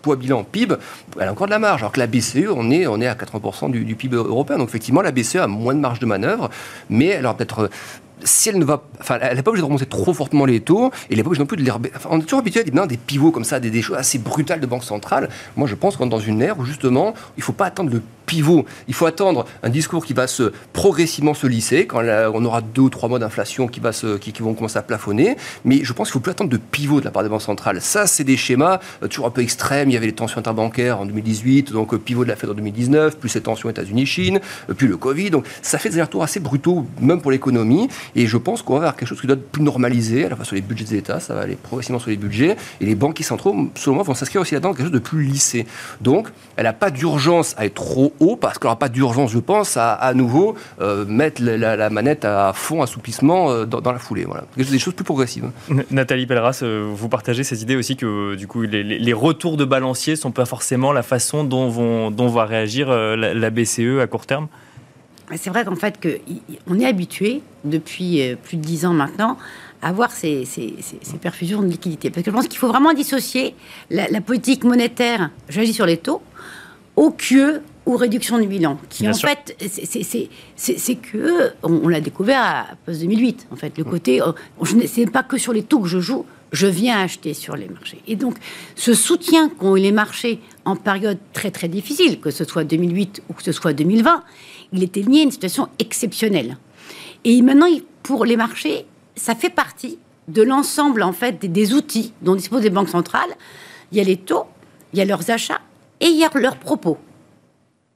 poids 0.03 0.17
bilan 0.17 0.45
PIB, 0.45 0.77
elle 1.21 1.29
a 1.29 1.33
encore 1.33 1.47
de 1.47 1.53
la 1.53 1.59
marge. 1.59 1.83
Alors 1.83 1.93
que 1.93 2.01
la 2.01 2.07
BCE, 2.07 2.49
on 2.55 2.71
est, 2.71 2.87
on 2.87 3.01
est 3.01 3.07
à 3.07 3.15
80% 3.15 3.71
du, 3.71 3.85
du 3.85 3.95
PIB 3.95 4.17
européen. 4.17 4.59
Donc 4.59 4.69
effectivement, 4.69 5.03
la 5.03 5.11
BCE 5.13 5.37
a 5.37 5.47
moins 5.47 5.75
de 5.75 5.81
marge 5.81 5.99
de 5.99 6.07
manœuvre, 6.07 6.51
mais 6.89 7.07
elle 7.07 7.25
aura 7.25 7.37
peut-être 7.37 7.69
si 8.25 8.49
elle 8.49 8.59
ne 8.59 8.65
va, 8.65 8.83
enfin, 9.01 9.19
elle 9.21 9.37
n'est 9.37 9.43
pas 9.43 9.51
obligée 9.51 9.63
de 9.63 9.67
remonter 9.67 9.87
trop 9.87 10.13
fortement 10.13 10.45
les 10.45 10.61
taux, 10.61 10.89
et 10.89 11.13
elle 11.13 11.17
n'est 11.17 11.23
pas 11.23 11.29
obligée 11.29 11.43
non 11.43 11.47
plus 11.47 11.57
de 11.57 11.63
les. 11.63 11.71
Enfin, 11.71 12.09
on 12.11 12.21
est 12.21 12.23
toujours 12.23 12.41
habitué 12.41 12.61
à 12.61 12.65
des, 12.65 12.71
des 12.71 12.97
pivots 12.97 13.31
comme 13.31 13.45
ça, 13.45 13.61
des, 13.61 13.83
choses 13.83 13.97
assez 13.97 14.19
brutales 14.19 14.61
de 14.61 14.67
banque 14.67 14.85
centrale. 14.85 15.29
Moi, 15.57 15.67
je 15.69 15.75
pense 15.75 15.97
qu'on 15.97 16.07
est 16.07 16.11
dans 16.11 16.19
une 16.19 16.43
ère 16.43 16.59
où 16.59 16.65
justement, 16.65 17.15
il 17.37 17.41
ne 17.41 17.45
faut 17.45 17.53
pas 17.53 17.67
attendre 17.67 17.91
le 17.91 18.03
pivot. 18.29 18.67
Il 18.87 18.95
faut 18.95 19.07
attendre 19.07 19.47
un 19.63 19.71
discours 19.71 20.05
qui 20.05 20.13
va 20.13 20.27
se 20.27 20.53
progressivement 20.73 21.35
se 21.35 21.47
lisser, 21.47 21.87
quand 21.87 22.03
on 22.35 22.45
aura 22.45 22.61
deux 22.61 22.83
ou 22.83 22.91
trois 22.91 23.09
mois 23.09 23.19
d'inflation 23.19 23.67
qui, 23.67 23.81
va 23.81 23.91
qui, 23.91 24.33
vont 24.41 24.55
commencer 24.55 24.79
à 24.79 24.83
plafonner. 24.83 25.37
Mais 25.65 25.83
je 25.83 25.93
pense 25.93 26.09
qu'il 26.09 26.19
ne 26.19 26.21
faut 26.21 26.25
plus 26.25 26.31
attendre 26.33 26.51
de 26.51 26.59
pivot 26.59 27.01
de 27.01 27.07
la 27.07 27.11
part 27.11 27.23
des 27.23 27.29
banques 27.29 27.43
centrales. 27.43 27.81
Ça, 27.81 28.07
c'est 28.07 28.25
des 28.25 28.37
schémas 28.37 28.79
euh, 29.03 29.09
toujours 29.09 29.27
un 29.27 29.31
peu 29.31 29.41
extrêmes. 29.41 29.89
Il 29.89 29.95
y 29.95 29.97
avait 29.97 30.07
les 30.07 30.13
tensions 30.13 30.39
interbancaires 30.39 31.01
en 31.01 31.07
2018, 31.07 31.73
donc 31.73 31.95
euh, 31.95 31.99
pivot 31.99 32.25
de 32.25 32.29
la 32.29 32.37
Fed 32.37 32.51
en 32.51 32.55
2019, 32.55 33.17
plus 33.17 33.35
les 33.35 33.41
tensions 33.41 33.71
États-Unis-Chine, 33.71 34.41
euh, 34.69 34.75
puis 34.75 34.87
le 34.87 34.99
Covid. 34.99 35.31
Donc 35.31 35.47
ça 35.63 35.79
fait 35.79 35.89
des 35.89 36.03
retours 36.03 36.23
assez 36.23 36.39
brutaux, 36.39 36.87
même 37.01 37.23
pour 37.23 37.31
l'économie. 37.31 37.89
Et 38.17 38.27
je 38.27 38.37
pense 38.37 38.63
qu'on 38.63 38.75
va 38.75 38.79
avoir 38.81 38.97
quelque 38.97 39.09
chose 39.09 39.21
qui 39.21 39.27
doit 39.27 39.37
être 39.37 39.51
plus 39.51 39.63
normalisé, 39.63 40.25
à 40.25 40.31
la 40.31 40.37
fois 40.37 40.45
sur 40.45 40.57
les 40.57 40.63
budgets 40.63 40.85
des 40.85 40.97
États, 40.97 41.21
ça 41.21 41.35
va 41.35 41.43
aller 41.43 41.57
progressivement 41.57 41.99
sur 41.99 42.11
les 42.11 42.17
budgets. 42.17 42.57
Et 42.81 42.87
les 42.87 42.95
banquiers 42.95 43.25
centraux, 43.25 43.55
selon 43.75 43.97
moi, 43.97 44.05
vont 44.05 44.15
s'inscrire 44.15 44.41
aussi 44.41 44.55
là-dedans, 44.55 44.73
quelque 44.73 44.85
chose 44.85 44.93
de 44.93 44.99
plus 44.99 45.23
lissé. 45.23 45.67
Donc, 46.01 46.29
elle 46.57 46.65
n'a 46.65 46.73
pas 46.73 46.91
d'urgence 46.91 47.55
à 47.59 47.67
être 47.67 47.75
trop 47.75 48.13
haut 48.21 48.37
parce 48.37 48.59
qu'il 48.59 48.67
n'y 48.67 48.71
aura 48.71 48.79
pas 48.79 48.89
d'urgence, 48.89 49.31
je 49.31 49.39
pense, 49.39 49.77
à 49.77 50.09
à 50.09 50.15
nouveau 50.15 50.55
euh, 50.81 51.05
mettre 51.07 51.43
la, 51.43 51.91
manette 51.91 52.25
à 52.25 52.53
fond 52.55 52.83
assouplissement 52.83 53.51
euh, 53.51 53.65
dans, 53.67 53.93
la 53.93 53.99
foulée. 53.99 54.25
Voilà. 54.25 54.45
Des 54.57 54.79
choses 54.79 54.95
plus 54.95 55.05
progressives. 55.05 55.51
Nathalie 55.91 56.27
Pelleras, 56.27 56.61
euh, 56.63 56.89
vous 56.93 57.09
partagez 57.09 57.45
ces 57.45 57.63
idées 57.63 57.77
aussi 57.77 57.97
que 57.97 58.35
du 58.35 58.47
coup 58.47 58.63
les, 58.63 59.13
retours 59.13 59.57
de 59.57 59.65
balancier 59.65 60.15
ne 60.15 60.19
sont 60.19 60.31
pas 60.31 60.45
forcément 60.45 60.93
la 60.93 61.03
façon 61.03 61.45
dont, 61.45 61.69
vont, 61.69 62.11
dont 62.11 62.29
va 62.29 62.45
réagir 62.45 62.91
la 62.91 63.51
BCE 63.51 64.01
à 64.01 64.07
court 64.07 64.27
terme? 64.27 64.49
C'est 65.37 65.51
vrai 65.51 65.65
qu'en 65.65 65.77
fait, 65.77 66.01
que, 66.01 66.19
on 66.67 66.79
est 66.79 66.87
habitué 66.87 67.43
depuis 67.65 68.23
euh, 68.23 68.37
plus 68.37 68.57
de 68.57 68.63
dix 68.63 68.87
ans 68.87 68.95
maintenant 68.95 69.37
à 69.83 69.89
avoir 69.89 70.11
ces, 70.11 70.47
perfusions 71.21 71.63
de 71.63 71.69
liquidités. 71.69 72.11
Parce 72.11 72.25
que 72.25 72.31
je 72.31 72.37
pense 72.37 72.49
qu'il 72.49 72.59
faut 72.59 72.69
vraiment 72.69 72.93
dissocier 72.93 73.55
la, 73.91 74.21
politique 74.21 74.65
monétaire, 74.65 75.31
j'agis 75.49 75.73
sur 75.73 75.87
les 75.87 75.99
taux, 75.99 76.23
au 76.97 77.11
QE 77.11 77.61
ou 77.87 77.97
réduction 77.97 78.39
du 78.39 78.47
bilan, 78.47 78.79
qui 78.89 79.09
en 79.09 79.15
fait, 79.15 79.57
c'est 80.57 80.95
que, 80.97 81.53
on, 81.63 81.89
l'a 81.89 82.01
découvert 82.01 82.43
à 82.43 82.67
post 82.85 83.01
2008, 83.01 83.47
en 83.51 83.57
fait, 83.57 83.79
le 83.79 83.85
côté, 83.85 84.21
euh, 84.21 84.33
ce 84.65 85.01
n'est 85.01 85.07
pas 85.07 85.23
que 85.23 85.39
sur 85.39 85.53
les 85.53 85.63
taux 85.63 85.81
que 85.81 85.89
je 85.89 86.01
joue, 86.01 86.27
je 86.53 86.67
viens 86.67 87.01
acheter 87.01 87.35
sur 87.35 87.57
les 87.57 87.69
marchés. 87.69 88.01
Et 88.07 88.17
donc, 88.17 88.37
ce 88.75 88.95
soutien 88.95 89.49
qu'ont 89.49 89.77
eu 89.77 89.81
les 89.81 89.93
marchés 89.93 90.41
en 90.65 90.77
période 90.77 91.19
très 91.33 91.51
très 91.51 91.69
difficile, 91.69 92.21
que 92.21 92.31
ce 92.31 92.45
soit 92.45 92.65
2008 92.65 93.23
ou 93.29 93.33
que 93.33 93.43
ce 93.43 93.53
soit 93.53 93.73
2020, 93.73 94.23
il 94.73 94.83
était 94.83 95.03
lié 95.03 95.21
à 95.21 95.23
une 95.25 95.31
situation 95.31 95.69
exceptionnelle. 95.79 96.57
Et 97.25 97.43
maintenant, 97.43 97.67
pour 98.03 98.25
les 98.25 98.37
marchés, 98.37 98.87
ça 99.17 99.35
fait 99.35 99.51
partie 99.51 99.99
de 100.29 100.43
l'ensemble 100.43 101.03
en 101.03 101.13
fait 101.13 101.45
des, 101.45 101.75
outils 101.75 102.13
dont 102.23 102.35
disposent 102.35 102.63
les 102.63 102.71
banques 102.71 102.91
centrales. 102.91 103.31
Il 103.93 103.99
y 103.99 104.01
a 104.01 104.05
les 104.05 104.17
taux, 104.17 104.45
il 104.93 104.99
y 104.99 105.03
a 105.03 105.05
leurs 105.05 105.31
achats 105.31 105.61
et 106.01 106.07
il 106.07 106.17
y 106.17 106.25
a 106.25 106.31
leurs 106.35 106.57
propos. 106.57 106.99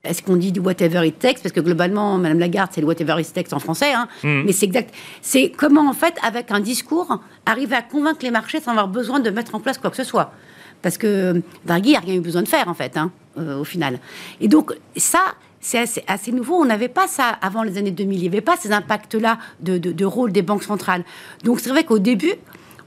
Est-ce 0.05 0.21
qu'on 0.21 0.35
dit 0.35 0.51
du 0.51 0.59
whatever 0.59 1.07
it 1.07 1.19
takes? 1.21 1.41
Parce 1.43 1.53
que 1.53 1.61
globalement, 1.61 2.19
Madame 2.19 2.41
Lagarde, 2.41 2.71
c'est 2.73 2.81
le 2.81 2.89
whatever 2.89 3.21
it 3.21 3.33
takes 3.33 3.53
en 3.53 3.61
français. 3.61 3.93
Hein. 3.93 4.09
Hmm. 4.25 4.43
Mais 4.45 4.53
c'est 4.53 4.67
exact. 4.67 4.93
C'est 5.21 5.53
comment, 5.57 5.89
en 5.89 5.93
fait, 5.93 6.15
avec 6.25 6.51
un 6.51 6.59
discours, 6.59 7.21
arriver 7.47 7.77
à 7.77 7.83
convaincre 7.83 8.19
les 8.23 8.33
marchés 8.33 8.61
sans 8.61 8.73
avoir 8.73 8.89
besoin 8.89 9.21
de 9.21 9.31
mettre 9.31 9.55
en 9.55 9.61
place 9.61 9.79
quoi 9.79 9.91
que 9.91 9.97
ce 9.97 10.03
soit. 10.03 10.33
Parce 10.81 10.99
que 10.99 11.41
Draghi 11.65 11.93
n'a 11.93 12.01
rien 12.01 12.15
eu 12.15 12.21
besoin 12.21 12.43
de 12.43 12.49
faire, 12.49 12.67
en 12.67 12.75
fait, 12.75 12.97
hein, 12.97 13.13
euh, 13.39 13.61
au 13.61 13.65
final. 13.65 14.01
Et 14.41 14.49
donc, 14.49 14.73
ça, 14.97 15.21
c'est 15.63 16.05
assez, 16.09 16.33
nouveau. 16.33 16.57
On 16.57 16.65
n'avait 16.65 16.89
pas 16.89 17.07
ça 17.07 17.29
avant 17.41 17.63
les 17.63 17.79
années 17.79 17.93
2000. 17.93 18.19
Il 18.19 18.23
n'y 18.23 18.29
avait 18.29 18.41
pas 18.41 18.57
ces 18.57 18.73
impacts-là 18.73 19.39
de, 19.61 20.05
rôle 20.05 20.33
des 20.33 20.43
banques 20.43 20.65
centrales. 20.65 21.05
Donc, 21.45 21.61
c'est 21.61 21.71
vrai 21.71 21.85
qu'au 21.85 22.01
début, 22.01 22.35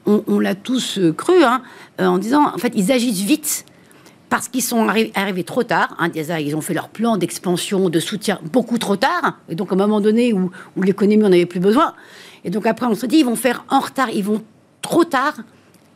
on, 0.05 0.39
l'a 0.39 0.53
tous 0.53 0.99
euh, 0.99 1.13
cru, 1.13 1.43
hein, 1.43 1.63
euh, 1.99 2.05
en 2.05 2.19
disant, 2.19 2.53
en 2.53 2.57
fait, 2.59 2.73
ils 2.75 2.91
agissent 2.91 3.21
vite 3.21 3.65
parce 4.29 4.49
qu'ils 4.49 4.61
sont 4.61 4.87
arrivés 4.87 5.43
trop 5.43 5.63
tard. 5.63 5.95
Hein, 5.97 6.09
ils 6.13 6.55
ont 6.55 6.61
fait 6.61 6.73
leur 6.73 6.89
plan 6.89 7.17
d'expansion, 7.17 7.89
de 7.89 7.99
soutien 7.99 8.39
beaucoup 8.51 8.77
trop 8.77 8.97
tard. 8.97 9.39
Et 9.49 9.55
donc, 9.55 9.71
à 9.71 9.75
un 9.75 9.77
moment 9.77 10.01
donné 10.01 10.33
où, 10.33 10.51
l'économie 10.79 11.23
n'en 11.23 11.31
avait 11.31 11.47
plus 11.47 11.61
besoin. 11.61 11.93
Et 12.43 12.49
donc, 12.49 12.67
après, 12.67 12.85
on 12.85 12.93
se 12.93 13.05
dit, 13.05 13.17
ils 13.19 13.25
vont 13.25 13.37
faire 13.37 13.63
en 13.69 13.79
retard, 13.79 14.09
ils 14.09 14.23
vont 14.23 14.43
trop 14.81 15.05
tard 15.05 15.37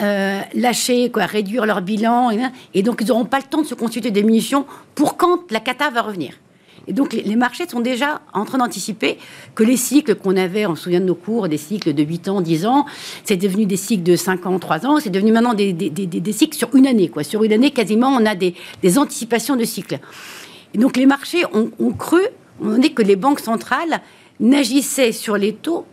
euh, 0.01 0.39
lâcher, 0.53 1.11
quoi, 1.11 1.25
réduire 1.25 1.65
leur 1.65 1.81
bilan. 1.81 2.31
Et, 2.73 2.83
donc, 2.83 3.01
ils 3.01 3.07
n'auront 3.07 3.25
pas 3.25 3.37
le 3.37 3.43
temps 3.43 3.61
de 3.61 3.67
se 3.67 3.75
constituer 3.75 4.11
des 4.11 4.23
munitions 4.23 4.65
pour 4.95 5.17
quand 5.17 5.51
la 5.51 5.59
cata 5.59 5.89
va 5.89 6.01
revenir. 6.01 6.33
Et 6.89 6.93
donc, 6.93 7.13
les, 7.13 7.35
marchés 7.35 7.67
sont 7.69 7.81
déjà 7.81 8.19
en 8.33 8.45
train 8.45 8.57
d'anticiper 8.57 9.19
que 9.53 9.63
les 9.63 9.77
cycles 9.77 10.15
qu'on 10.15 10.35
avait, 10.35 10.65
on 10.65 10.75
se 10.75 10.83
souvient 10.83 10.99
de 10.99 11.05
nos 11.05 11.13
cours, 11.13 11.47
des 11.47 11.59
cycles 11.59 11.93
de 11.93 12.03
8 12.03 12.29
ans, 12.29 12.41
10 12.41 12.65
ans, 12.65 12.87
c'est 13.23 13.37
devenu 13.37 13.67
des 13.67 13.77
cycles 13.77 14.01
de 14.01 14.15
5 14.15 14.47
ans, 14.47 14.57
3 14.57 14.87
ans, 14.87 14.99
c'est 14.99 15.11
devenu 15.11 15.31
maintenant 15.31 15.53
des, 15.53 16.33
cycles 16.33 16.57
sur 16.57 16.75
une 16.75 16.87
année. 16.87 17.07
Quoi. 17.07 17.23
Sur 17.23 17.43
une 17.43 17.53
année, 17.53 17.69
quasiment, 17.69 18.07
on 18.09 18.25
a 18.25 18.33
des, 18.33 18.55
anticipations 18.97 19.55
de 19.55 19.65
cycles. 19.65 19.99
Donc, 20.73 20.97
les 20.97 21.05
marchés 21.05 21.43
ont, 21.53 21.91
cru, 21.93 22.21
on 22.59 22.79
dit 22.79 22.95
que 22.95 23.03
les 23.03 23.15
banques 23.15 23.39
centrales 23.39 24.01
n'agissaient 24.39 25.11
sur 25.11 25.37
les 25.37 25.53
taux 25.53 25.85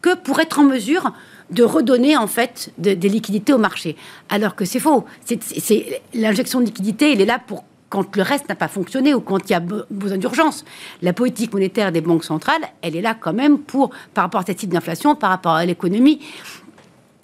que 0.00 0.14
pour 0.14 0.38
être 0.38 0.60
en 0.60 0.64
mesure 0.64 1.12
de 1.50 1.64
redonner 1.64 2.16
en 2.16 2.26
fait 2.26 2.72
des 2.78 2.94
liquidités 2.94 3.52
au 3.52 3.58
marché. 3.58 3.96
Alors 4.28 4.54
que 4.54 4.64
c'est 4.64 4.78
faux. 4.78 5.04
C'est, 5.24 6.02
l'injection 6.14 6.60
de 6.60 6.66
liquidités, 6.66 7.12
elle 7.12 7.20
est 7.20 7.26
là 7.26 7.40
pour 7.44 7.64
quand 7.90 8.16
le 8.16 8.22
reste 8.22 8.48
n'a 8.48 8.54
pas 8.54 8.68
fonctionné 8.68 9.12
ou 9.12 9.20
quand 9.20 9.50
il 9.50 9.52
y 9.52 9.54
a 9.54 9.60
besoin 9.60 10.16
d'urgence. 10.16 10.64
La 11.02 11.12
politique 11.12 11.52
monétaire 11.52 11.92
des 11.92 12.00
banques 12.00 12.24
centrales, 12.24 12.62
elle 12.80 12.96
est 12.96 13.02
là 13.02 13.14
quand 13.18 13.34
même 13.34 13.58
pour, 13.58 13.90
par 14.14 14.24
rapport 14.24 14.40
à 14.40 14.44
cette 14.46 14.58
type 14.58 14.70
d'inflation, 14.70 15.14
par 15.16 15.30
rapport 15.30 15.52
à 15.52 15.66
l'économie. 15.66 16.20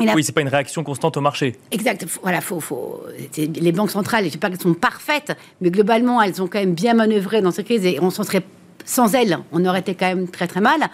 Oui, 0.01 0.23
c'est 0.23 0.33
pas 0.33 0.43
une 0.43 0.49
réaction 0.49 0.85
constante 0.85 1.17
au 1.17 1.23
marché. 1.23 1.57
Exact. 1.71 2.05
Voilà, 2.23 2.43
faut, 2.43 2.61
faut... 2.61 3.03
les 3.37 3.73
banques 3.73 3.91
centrales, 3.91 4.25
je 4.25 4.27
ne 4.27 4.33
sais 4.33 4.39
pas 4.39 4.51
qu'elles 4.51 4.61
sont 4.61 4.75
parfaites, 4.75 5.35
mais 5.63 5.71
globalement, 5.71 6.21
elles 6.21 6.43
ont 6.43 6.49
quand 6.49 6.59
même 6.59 6.75
bien 6.75 6.93
manœuvré 6.93 7.41
dans 7.41 7.51
cette 7.51 7.65
crise 7.65 7.87
et 7.87 7.99
on 8.03 8.11
s'en 8.11 8.25
serait 8.25 8.45
sans 8.85 9.15
elles, 9.15 9.39
on 9.53 9.65
aurait 9.65 9.81
été 9.81 9.95
quand 9.95 10.07
même 10.07 10.29
très 10.29 10.47
très 10.47 10.61
mal. 10.61 10.91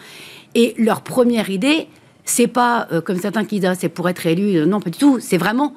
Et 0.55 0.75
leur 0.79 1.01
première 1.01 1.51
idée, 1.51 1.89
c'est 2.25 2.47
pas 2.47 2.87
euh, 2.93 3.01
comme 3.01 3.19
certains 3.19 3.45
qui 3.45 3.59
disent 3.59 3.71
ah, 3.71 3.75
c'est 3.75 3.89
pour 3.89 4.09
être 4.09 4.27
élu. 4.27 4.57
Euh, 4.57 4.67
non, 4.67 4.81
pas 4.81 4.91
du 4.91 4.99
tout. 4.99 5.19
C'est 5.21 5.39
vraiment 5.39 5.75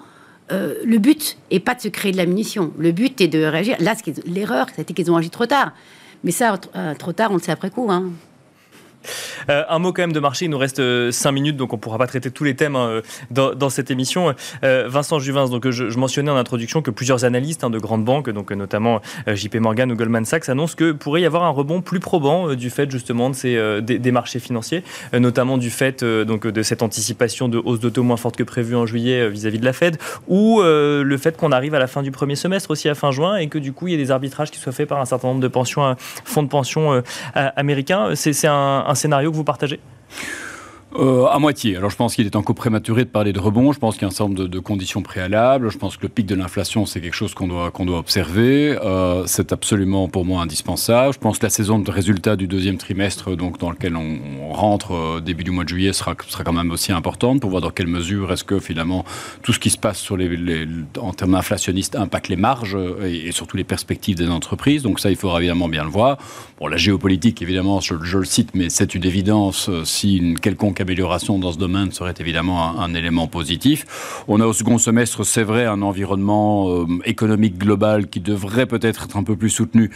euh, 0.51 0.75
le 0.85 0.97
but 0.97 1.37
est 1.49 1.59
pas 1.59 1.75
de 1.75 1.81
se 1.81 1.87
créer 1.87 2.11
de 2.11 2.17
la 2.17 2.25
munition. 2.25 2.71
Le 2.77 2.91
but 2.91 3.19
est 3.21 3.27
de 3.27 3.43
réagir. 3.43 3.77
Là, 3.79 3.93
l'erreur, 4.25 4.67
c'était 4.75 4.93
qu'ils 4.93 5.11
ont 5.11 5.15
agi 5.15 5.29
trop 5.29 5.45
tard. 5.45 5.71
Mais 6.23 6.31
ça, 6.31 6.57
trop 6.97 7.13
tard, 7.13 7.31
on 7.31 7.35
le 7.35 7.39
sait 7.39 7.51
après 7.51 7.69
coup. 7.69 7.87
Hein. 7.91 8.11
Euh, 9.49 9.63
un 9.69 9.79
mot 9.79 9.93
quand 9.93 10.03
même 10.03 10.13
de 10.13 10.19
marché, 10.19 10.45
il 10.45 10.51
nous 10.51 10.57
reste 10.57 10.77
5 10.77 10.81
euh, 10.81 11.31
minutes, 11.31 11.57
donc 11.57 11.73
on 11.73 11.77
ne 11.77 11.81
pourra 11.81 11.97
pas 11.97 12.07
traiter 12.07 12.31
tous 12.31 12.43
les 12.43 12.55
thèmes 12.55 12.75
hein, 12.75 13.01
dans, 13.31 13.69
cette 13.69 13.91
émission. 13.91 14.33
Euh, 14.63 14.85
Vincent 14.87 15.19
Juvin, 15.19 15.47
donc 15.47 15.69
je, 15.69 15.97
mentionnais 15.97 16.31
en 16.31 16.37
introduction 16.37 16.81
que 16.81 16.91
plusieurs 16.91 17.25
analystes 17.25 17.63
hein, 17.63 17.69
de 17.69 17.79
grandes 17.79 18.05
banques, 18.05 18.29
donc 18.29 18.51
notamment 18.51 19.01
JP 19.27 19.55
Morgan 19.55 19.91
ou 19.91 19.95
Goldman 19.95 20.25
Sachs, 20.25 20.49
annoncent 20.49 20.75
que 20.75 20.91
pourrait 20.91 21.21
y 21.21 21.25
avoir 21.25 21.43
un 21.43 21.49
rebond 21.49 21.81
plus 21.81 21.99
probant 21.99 22.53
du 22.53 22.69
fait 22.69 22.89
justement 22.89 23.29
de 23.29 23.35
ces, 23.35 23.81
des, 23.81 24.11
marchés 24.11 24.39
financiers, 24.39 24.83
notamment 25.13 25.57
du 25.57 25.69
fait 25.69 26.03
donc 26.03 26.47
de 26.47 26.63
cette 26.63 26.81
anticipation 26.83 27.49
de 27.49 27.57
hausse 27.57 27.79
de 27.79 28.01
moins 28.01 28.17
forte 28.17 28.35
que 28.35 28.43
prévu 28.43 28.75
en 28.75 28.85
juillet 28.85 29.29
vis-à-vis 29.29 29.59
de 29.59 29.65
la 29.65 29.73
Fed, 29.73 29.97
ou 30.27 30.61
le 30.61 31.17
fait 31.17 31.37
qu'on 31.37 31.51
arrive 31.51 31.75
à 31.75 31.79
la 31.79 31.87
fin 31.87 32.01
du 32.01 32.11
premier 32.11 32.35
semestre 32.35 32.71
aussi 32.71 32.89
à 32.89 32.95
fin 32.95 33.11
juin 33.11 33.37
et 33.37 33.47
que 33.47 33.57
du 33.57 33.73
coup 33.73 33.87
il 33.87 33.91
y 33.91 33.93
ait 33.93 33.97
des 33.97 34.11
arbitrages 34.11 34.51
qui 34.51 34.59
soient 34.59 34.73
faits 34.73 34.87
par 34.87 34.99
un 34.99 35.05
certain 35.05 35.29
nombre 35.29 35.41
de 35.41 35.47
pensions, 35.47 35.95
fonds 36.23 36.43
de 36.43 36.49
pension 36.49 37.03
américains. 37.33 38.15
C'est 38.15 38.47
un 38.47 38.94
scénario 38.95 39.31
que 39.31 39.35
vous 39.35 39.43
partagez? 39.43 39.79
Euh, 40.97 41.25
à 41.25 41.39
moitié. 41.39 41.75
Alors 41.75 41.89
je 41.89 41.95
pense 41.95 42.15
qu'il 42.15 42.25
est 42.25 42.35
encore 42.35 42.55
prématuré 42.55 43.03
de 43.03 43.09
parler 43.09 43.33
de 43.33 43.39
rebond. 43.39 43.73
Je 43.73 43.79
pense 43.79 43.95
qu'il 43.95 44.03
y 44.03 44.05
a 44.05 44.07
un 44.07 44.11
certain 44.11 44.33
nombre 44.33 44.47
de, 44.47 44.59
conditions 44.59 45.01
préalables. 45.01 45.69
Je 45.69 45.77
pense 45.77 45.97
que 45.97 46.03
le 46.03 46.09
pic 46.09 46.25
de 46.25 46.35
l'inflation, 46.35 46.85
c'est 46.85 47.01
quelque 47.01 47.15
chose 47.15 47.33
qu'on 47.33 47.47
doit, 47.47 47.71
qu'on 47.71 47.85
doit 47.85 47.97
observer. 47.97 48.77
Euh, 48.81 49.23
c'est 49.25 49.51
absolument 49.51 50.07
pour 50.07 50.25
moi 50.25 50.41
indispensable. 50.41 51.13
Je 51.13 51.19
pense 51.19 51.39
que 51.39 51.45
la 51.45 51.49
saison 51.49 51.79
de 51.79 51.91
résultats 51.91 52.35
du 52.35 52.47
deuxième 52.47 52.77
trimestre, 52.77 53.35
donc 53.35 53.59
dans 53.59 53.71
lequel 53.71 53.95
on, 53.95 54.53
rentre 54.53 54.93
euh, 54.93 55.19
début 55.19 55.43
du 55.43 55.51
mois 55.51 55.65
de 55.65 55.69
juillet, 55.69 55.91
sera, 55.91 56.15
sera 56.27 56.43
quand 56.43 56.53
même 56.53 56.71
aussi 56.71 56.93
importante 56.93 57.41
pour 57.41 57.49
voir 57.49 57.61
dans 57.61 57.71
quelle 57.71 57.87
mesure 57.87 58.31
est-ce 58.31 58.45
que 58.45 58.59
finalement 58.59 59.03
tout 59.43 59.51
ce 59.51 59.59
qui 59.59 59.69
se 59.69 59.77
passe 59.77 60.09
en 60.99 61.13
termes 61.13 61.35
inflationnistes 61.35 61.95
impacte 61.95 62.29
les 62.29 62.37
marges 62.37 62.77
et, 63.03 63.31
surtout 63.31 63.57
les 63.57 63.65
perspectives 63.65 64.15
des 64.15 64.29
entreprises. 64.29 64.83
Donc 64.83 64.99
ça, 65.01 65.09
il 65.09 65.17
faudra 65.17 65.39
évidemment 65.39 65.67
bien 65.67 65.83
le 65.83 65.89
voir. 65.89 66.17
Bon, 66.59 66.67
la 66.67 66.77
géopolitique, 66.77 67.41
évidemment, 67.41 67.81
je, 67.81 67.95
je 68.01 68.17
le 68.17 68.23
cite, 68.23 68.51
mais 68.53 68.69
c'est 68.69 68.95
une 68.95 69.03
évidence. 69.03 69.69
Si 69.83 70.15
une 70.15 70.39
quelconque 70.39 70.79
dans 70.86 71.51
ce 71.51 71.57
domaine 71.57 71.91
serait 71.91 72.13
évidemment 72.19 72.79
un, 72.79 72.93
élément 72.93 73.27
positif. 73.27 73.86
On 74.27 74.39
a 74.39 74.45
au 74.45 74.53
second 74.53 74.77
semestre, 74.77 75.25
c'est 75.25 75.43
vrai, 75.43 75.65
un 75.65 75.81
environnement 75.81 76.69
euh, 76.69 76.86
économique 77.05 77.57
global 77.57 78.07
qui 78.07 78.19
devrait 78.19 78.65
peut-être 78.65 79.03
être 79.03 79.17
un 79.17 79.23
peu 79.23 79.36
plus 79.36 79.49
soutenu. 79.49 79.91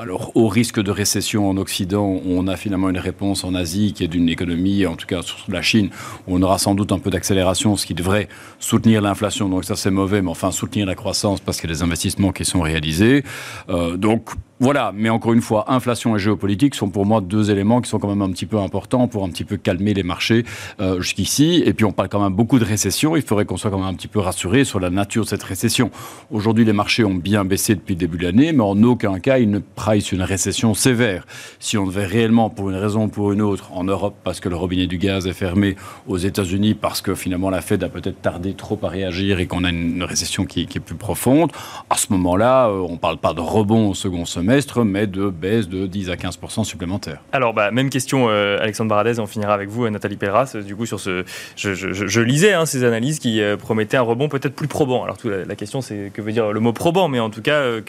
Alors, 0.00 0.30
au 0.36 0.48
risque 0.48 0.80
de 0.80 0.90
récession 0.90 1.48
en 1.48 1.56
Occident, 1.56 2.20
on 2.26 2.46
a 2.46 2.56
finalement 2.56 2.88
une 2.88 2.98
réponse 2.98 3.42
en 3.42 3.54
Asie 3.54 3.92
qui 3.92 4.04
est 4.04 4.08
d'une 4.08 4.28
économie, 4.28 4.86
en 4.86 4.94
tout 4.94 5.06
cas 5.06 5.22
sur 5.22 5.38
la 5.48 5.62
Chine, 5.62 5.90
où 6.26 6.36
on 6.36 6.42
aura 6.42 6.58
sans 6.58 6.74
doute 6.74 6.92
un 6.92 6.98
peu 6.98 7.10
d'accélération, 7.10 7.76
ce 7.76 7.86
qui 7.86 7.94
devrait 7.94 8.28
soutenir 8.58 9.02
l'inflation. 9.02 9.48
Donc 9.48 9.64
ça, 9.64 9.74
c'est 9.74 9.90
mauvais, 9.90 10.22
mais 10.22 10.30
enfin 10.30 10.50
soutenir 10.52 10.86
la 10.86 10.94
croissance 10.94 11.40
parce 11.40 11.60
qu'il 11.60 11.68
y 11.68 11.72
a 11.72 11.76
des 11.76 11.82
investissements 11.82 12.32
qui 12.32 12.44
sont 12.44 12.60
réalisés. 12.60 13.24
Euh, 13.70 13.96
donc 13.96 14.30
voilà, 14.62 14.92
mais 14.94 15.08
encore 15.08 15.32
une 15.32 15.40
fois, 15.40 15.72
inflation 15.72 16.14
et 16.14 16.20
géopolitique 16.20 16.76
sont 16.76 16.88
pour 16.88 17.04
moi 17.04 17.20
deux 17.20 17.50
éléments 17.50 17.80
qui 17.80 17.90
sont 17.90 17.98
quand 17.98 18.06
même 18.06 18.22
un 18.22 18.30
petit 18.30 18.46
peu 18.46 18.58
importants 18.58 19.08
pour 19.08 19.24
un 19.24 19.28
petit 19.28 19.42
peu 19.42 19.56
calmer 19.56 19.92
les 19.92 20.04
marchés 20.04 20.44
euh, 20.80 21.00
jusqu'ici. 21.00 21.64
Et 21.66 21.72
puis 21.72 21.84
on 21.84 21.90
parle 21.90 22.08
quand 22.08 22.22
même 22.22 22.32
beaucoup 22.32 22.60
de 22.60 22.64
récession. 22.64 23.16
Il 23.16 23.22
faudrait 23.22 23.44
qu'on 23.44 23.56
soit 23.56 23.72
quand 23.72 23.78
même 23.78 23.88
un 23.88 23.94
petit 23.94 24.06
peu 24.06 24.20
rassuré 24.20 24.62
sur 24.62 24.78
la 24.78 24.90
nature 24.90 25.24
de 25.24 25.28
cette 25.28 25.42
récession. 25.42 25.90
Aujourd'hui, 26.30 26.64
les 26.64 26.72
marchés 26.72 27.04
ont 27.04 27.16
bien 27.16 27.44
baissé 27.44 27.74
depuis 27.74 27.94
le 27.94 27.98
début 27.98 28.18
de 28.18 28.22
l'année, 28.22 28.52
mais 28.52 28.62
en 28.62 28.80
aucun 28.84 29.18
cas 29.18 29.38
ils 29.38 29.50
ne 29.50 29.58
price 29.74 30.12
une 30.12 30.22
récession 30.22 30.74
sévère. 30.74 31.26
Si 31.58 31.78
on 31.78 31.86
devait 31.86 32.06
réellement, 32.06 32.50
pour 32.50 32.70
une 32.70 32.76
raison 32.76 33.04
ou 33.04 33.08
pour 33.08 33.32
une 33.32 33.42
autre, 33.42 33.72
en 33.72 33.84
Europe 33.84 34.14
parce 34.24 34.40
que 34.40 34.48
le 34.48 34.56
robinet 34.56 34.86
du 34.86 34.98
gaz 34.98 35.26
est 35.26 35.32
fermé, 35.32 35.76
aux 36.06 36.18
États-Unis 36.18 36.74
parce 36.74 37.00
que 37.00 37.14
finalement 37.14 37.50
la 37.50 37.60
Fed 37.60 37.82
a 37.84 37.88
peut-être 37.88 38.20
tardé 38.20 38.54
trop 38.54 38.78
à 38.82 38.88
réagir 38.88 39.40
et 39.40 39.46
qu'on 39.46 39.64
a 39.64 39.70
une 39.70 40.02
récession 40.02 40.44
qui, 40.44 40.62
est 40.62 40.80
plus 40.80 40.96
profonde, 40.96 41.52
à 41.90 41.96
ce 41.96 42.06
moment-là, 42.12 42.68
euh, 42.68 42.86
on 42.88 42.92
ne 42.92 42.98
parle 42.98 43.18
pas 43.18 43.34
de 43.34 43.40
rebond 43.40 43.90
au 43.90 43.94
second 43.94 44.24
semestre 44.24 44.84
mais 44.84 45.06
de 45.06 45.28
baisse 45.28 45.68
de 45.68 45.86
10 45.86 46.10
à 46.10 46.16
15 46.16 46.38
supplémentaires. 46.64 47.20
Alors, 47.32 47.54
bah, 47.54 47.70
même 47.70 47.90
question, 47.90 48.26
euh, 48.28 48.58
Alexandre 48.60 48.90
Baradez, 48.90 49.18
on 49.18 49.26
finira 49.26 49.54
avec 49.54 49.68
vous, 49.68 49.88
Nathalie 49.88 50.16
Pelleras. 50.16 50.56
Du 50.64 50.76
coup, 50.76 50.86
sur 50.86 51.00
ce, 51.00 51.24
je, 51.56 52.20
lisais 52.20 52.52
hein, 52.52 52.66
ces 52.66 52.84
analyses 52.84 53.18
qui 53.18 53.40
euh, 53.40 53.56
promettaient 53.56 53.96
un 53.96 54.02
rebond 54.02 54.28
peut-être 54.28 54.54
plus 54.54 54.68
probant. 54.68 55.04
Alors, 55.04 55.18
tout, 55.18 55.28
la, 55.28 55.54
question, 55.56 55.80
c'est 55.80 56.10
que 56.12 56.22
veut 56.22 56.32
dire 56.32 56.52
le 56.52 56.60
mot 56.60 56.72
probant, 56.72 57.08
mais 57.08 57.20
en 57.20 57.30
tout 57.30 57.42
cas, 57.42 57.60
euh, 57.60 57.80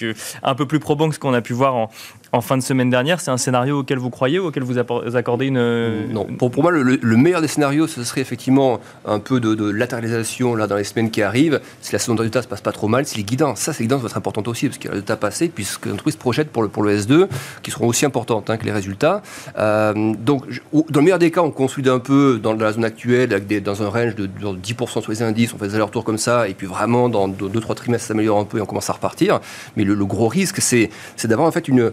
un 0.44 0.56
peu 0.56 0.66
plus 0.66 0.80
probant 0.80 1.10
que 1.10 1.16
ce 1.16 1.20
qu'on 1.20 1.34
a 1.34 1.42
pu 1.42 1.54
voir 1.54 1.63
en, 1.68 1.88
en 2.34 2.42
fin 2.42 2.58
de 2.58 2.64
semaine 2.64 2.90
dernière. 2.90 3.22
C'est 3.22 3.32
un 3.32 3.38
scénario 3.38 3.80
auquel 3.80 4.00
vous 4.00 4.10
croyez 4.10 4.40
ou 4.40 4.48
auquel 4.48 4.64
vous 4.64 4.78
accordez 4.80 5.46
une... 5.46 6.12
Non, 6.12 6.26
pour, 6.26 6.50
pour 6.50 6.64
moi, 6.64 6.72
le, 6.72 7.16
meilleur 7.16 7.42
des 7.42 7.48
scénarios, 7.48 7.88
ce 7.88 8.04
serait 8.04 8.22
effectivement 8.22 8.80
un 9.06 9.20
peu 9.20 9.40
de, 9.40 9.70
latéralisation 9.70 10.56
là, 10.56 10.66
dans 10.66 10.76
les 10.76 10.84
semaines 10.84 11.12
qui 11.12 11.22
arrivent. 11.22 11.62
Si 11.82 11.94
la 11.94 12.00
saison 12.00 12.16
de 12.16 12.22
résultats 12.22 12.42
se 12.42 12.48
passe 12.48 12.62
pas 12.62 12.72
trop 12.72 12.88
mal, 12.88 13.06
si 13.06 13.18
les 13.18 13.24
guidances, 13.24 13.60
ça, 13.60 13.72
ces 13.72 13.84
guidances 13.84 14.02
vont 14.02 14.08
être 14.08 14.18
importantes 14.18 14.48
aussi, 14.48 14.68
parce 14.68 14.80
qu'il 14.80 14.86
y 14.86 14.88
a 14.90 14.92
le 14.92 14.96
résultat 14.96 15.16
passé, 15.16 15.48
puisque 15.48 15.86
l'entreprise 15.86 16.16
se 16.16 16.20
projette 16.20 16.50
pour 16.50 16.64
le, 16.64 16.70
pour 16.70 16.82
le 16.82 16.98
S2, 16.98 17.28
qui 17.62 17.70
seront 17.70 17.88
aussi 17.88 18.06
importantes 18.06 18.50
hein, 18.50 18.58
que 18.58 18.66
les 18.66 18.72
résultats. 18.72 19.22
Euh, 19.60 20.14
donc, 20.16 20.46
dans 20.74 21.00
le 21.00 21.02
meilleur 21.02 21.20
des 21.20 21.30
cas, 21.30 21.42
on 21.42 21.52
consolide 21.52 21.90
un 21.90 22.00
peu 22.00 22.40
dans 22.42 22.54
la 22.54 22.74
zone 22.74 22.86
actuelle, 22.86 23.32
avec 23.32 23.46
des, 23.46 23.62
dans 23.62 23.84
un 23.84 23.90
range 23.90 24.16
de, 24.16 24.28
10% 24.28 25.02
sur 25.02 25.12
les 25.12 25.22
indices, 25.22 25.54
on 25.54 25.60
fait 25.60 25.68
des 25.68 25.76
allers-retours 25.76 26.04
comme 26.04 26.18
ça, 26.18 26.48
et 26.48 26.56
puis 26.56 26.66
vraiment, 26.66 27.10
dans 27.10 27.30
2-3 27.30 27.76
trimestres, 27.76 28.08
ça 28.08 28.14
s'améliore 28.14 28.40
un 28.40 28.46
peu 28.46 28.58
et 28.58 28.62
on 28.62 28.66
commence 28.66 28.90
à 28.90 28.94
repartir. 28.94 29.40
Mais 29.78 29.84
le, 29.84 29.94
le 29.94 30.06
gros 30.06 30.28
risque, 30.28 30.62
c'est 30.62 30.90
d'avoir 31.26 31.48
en 31.48 31.52
fait 31.52 31.68
une, 31.68 31.92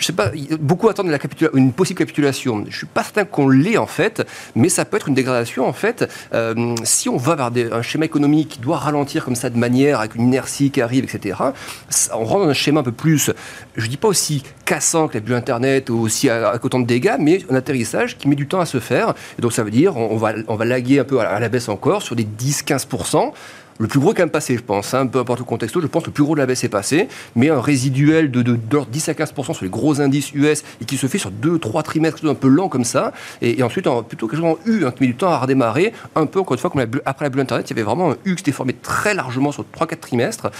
je 0.00 0.06
sais 0.06 0.12
pas, 0.14 0.32
beaucoup 0.58 0.88
attendent 0.88 1.14
une 1.54 1.72
possible 1.72 1.98
capitulation. 1.98 2.64
Je 2.68 2.78
suis 2.78 2.86
pas 2.86 3.02
certain 3.02 3.24
qu'on 3.24 3.48
l'ait 3.48 3.76
en 3.76 3.86
fait, 3.86 4.26
mais 4.54 4.70
ça 4.70 4.86
peut 4.86 4.96
être 4.96 5.08
une 5.08 5.14
dégradation 5.14 5.68
en 5.68 5.74
fait. 5.74 6.10
Euh, 6.32 6.74
si 6.84 7.08
on 7.10 7.18
va 7.18 7.50
vers 7.50 7.74
un 7.74 7.82
schéma 7.82 8.06
économique 8.06 8.48
qui 8.48 8.58
doit 8.60 8.78
ralentir 8.78 9.24
comme 9.24 9.36
ça 9.36 9.50
de 9.50 9.58
manière, 9.58 10.00
avec 10.00 10.14
une 10.14 10.22
inertie 10.22 10.70
qui 10.70 10.80
arrive, 10.80 11.04
etc., 11.04 11.38
on 12.14 12.24
rentre 12.24 12.44
dans 12.44 12.50
un 12.50 12.54
schéma 12.54 12.80
un 12.80 12.82
peu 12.82 12.92
plus, 12.92 13.30
je 13.76 13.86
dis 13.86 13.98
pas 13.98 14.08
aussi 14.08 14.42
cassant 14.64 15.06
que 15.06 15.14
la 15.14 15.20
bulle 15.20 15.34
Internet 15.34 15.90
ou 15.90 15.98
aussi 15.98 16.30
avec 16.30 16.64
autant 16.64 16.80
de 16.80 16.86
dégâts, 16.86 17.16
mais 17.18 17.44
un 17.50 17.54
atterrissage 17.54 18.16
qui 18.16 18.26
met 18.26 18.36
du 18.36 18.46
temps 18.46 18.60
à 18.60 18.66
se 18.66 18.80
faire. 18.80 19.14
Et 19.38 19.42
donc 19.42 19.52
ça 19.52 19.62
veut 19.62 19.70
dire 19.70 19.96
on 19.96 20.16
va, 20.16 20.32
on 20.48 20.56
va 20.56 20.64
laguer 20.64 21.00
un 21.00 21.04
peu 21.04 21.20
à 21.20 21.38
la 21.38 21.48
baisse 21.50 21.68
encore 21.68 22.00
sur 22.00 22.16
des 22.16 22.24
10-15% 22.24 23.32
le 23.80 23.88
plus 23.88 23.98
gros 23.98 24.12
est 24.12 24.14
quand 24.14 24.30
passé, 24.30 24.56
je 24.56 24.62
pense. 24.62 24.92
Hein, 24.92 25.06
peu 25.06 25.18
importe 25.18 25.38
le 25.38 25.44
contexte, 25.46 25.80
je 25.80 25.86
pense 25.86 26.02
que 26.02 26.08
le 26.08 26.12
plus 26.12 26.22
gros 26.22 26.34
de 26.34 26.40
la 26.40 26.46
baisse 26.46 26.62
est 26.64 26.68
passé, 26.68 27.08
mais 27.34 27.48
un 27.48 27.60
résiduel 27.60 28.30
de, 28.30 28.42
de, 28.42 28.58
10 28.58 29.08
à 29.08 29.12
15% 29.14 29.54
sur 29.54 29.64
les 29.64 29.70
gros 29.70 30.02
indices 30.02 30.32
US 30.34 30.62
et 30.82 30.84
qui 30.84 30.98
se 30.98 31.06
fait 31.06 31.16
sur 31.16 31.30
2-3 31.30 31.82
trimestres, 31.82 32.26
un 32.26 32.34
peu 32.34 32.48
lent 32.48 32.68
comme 32.68 32.84
ça. 32.84 33.12
Et, 33.40 33.62
ensuite, 33.62 33.88
plutôt 34.06 34.26
que 34.26 34.36
en 34.36 34.58
U, 34.66 34.84
hein, 34.84 34.90
qui 34.90 35.02
met 35.02 35.06
du 35.06 35.14
temps 35.14 35.30
à 35.30 35.38
redémarrer, 35.38 35.92
un 36.14 36.26
peu 36.26 36.40
encore 36.40 36.54
une 36.54 36.60
fois, 36.60 36.70
après 37.06 37.24
la 37.24 37.30
bulle 37.30 37.40
Internet, 37.40 37.68
il 37.68 37.70
y 37.70 37.74
avait 37.74 37.82
vraiment 37.82 38.12
un 38.12 38.16
U 38.26 38.32
qui 38.32 38.38
s'était 38.38 38.52
formé 38.52 38.74
très 38.74 39.14
largement 39.14 39.50
sur 39.50 39.64
3-4 39.74 39.98
trimestres 39.98 40.50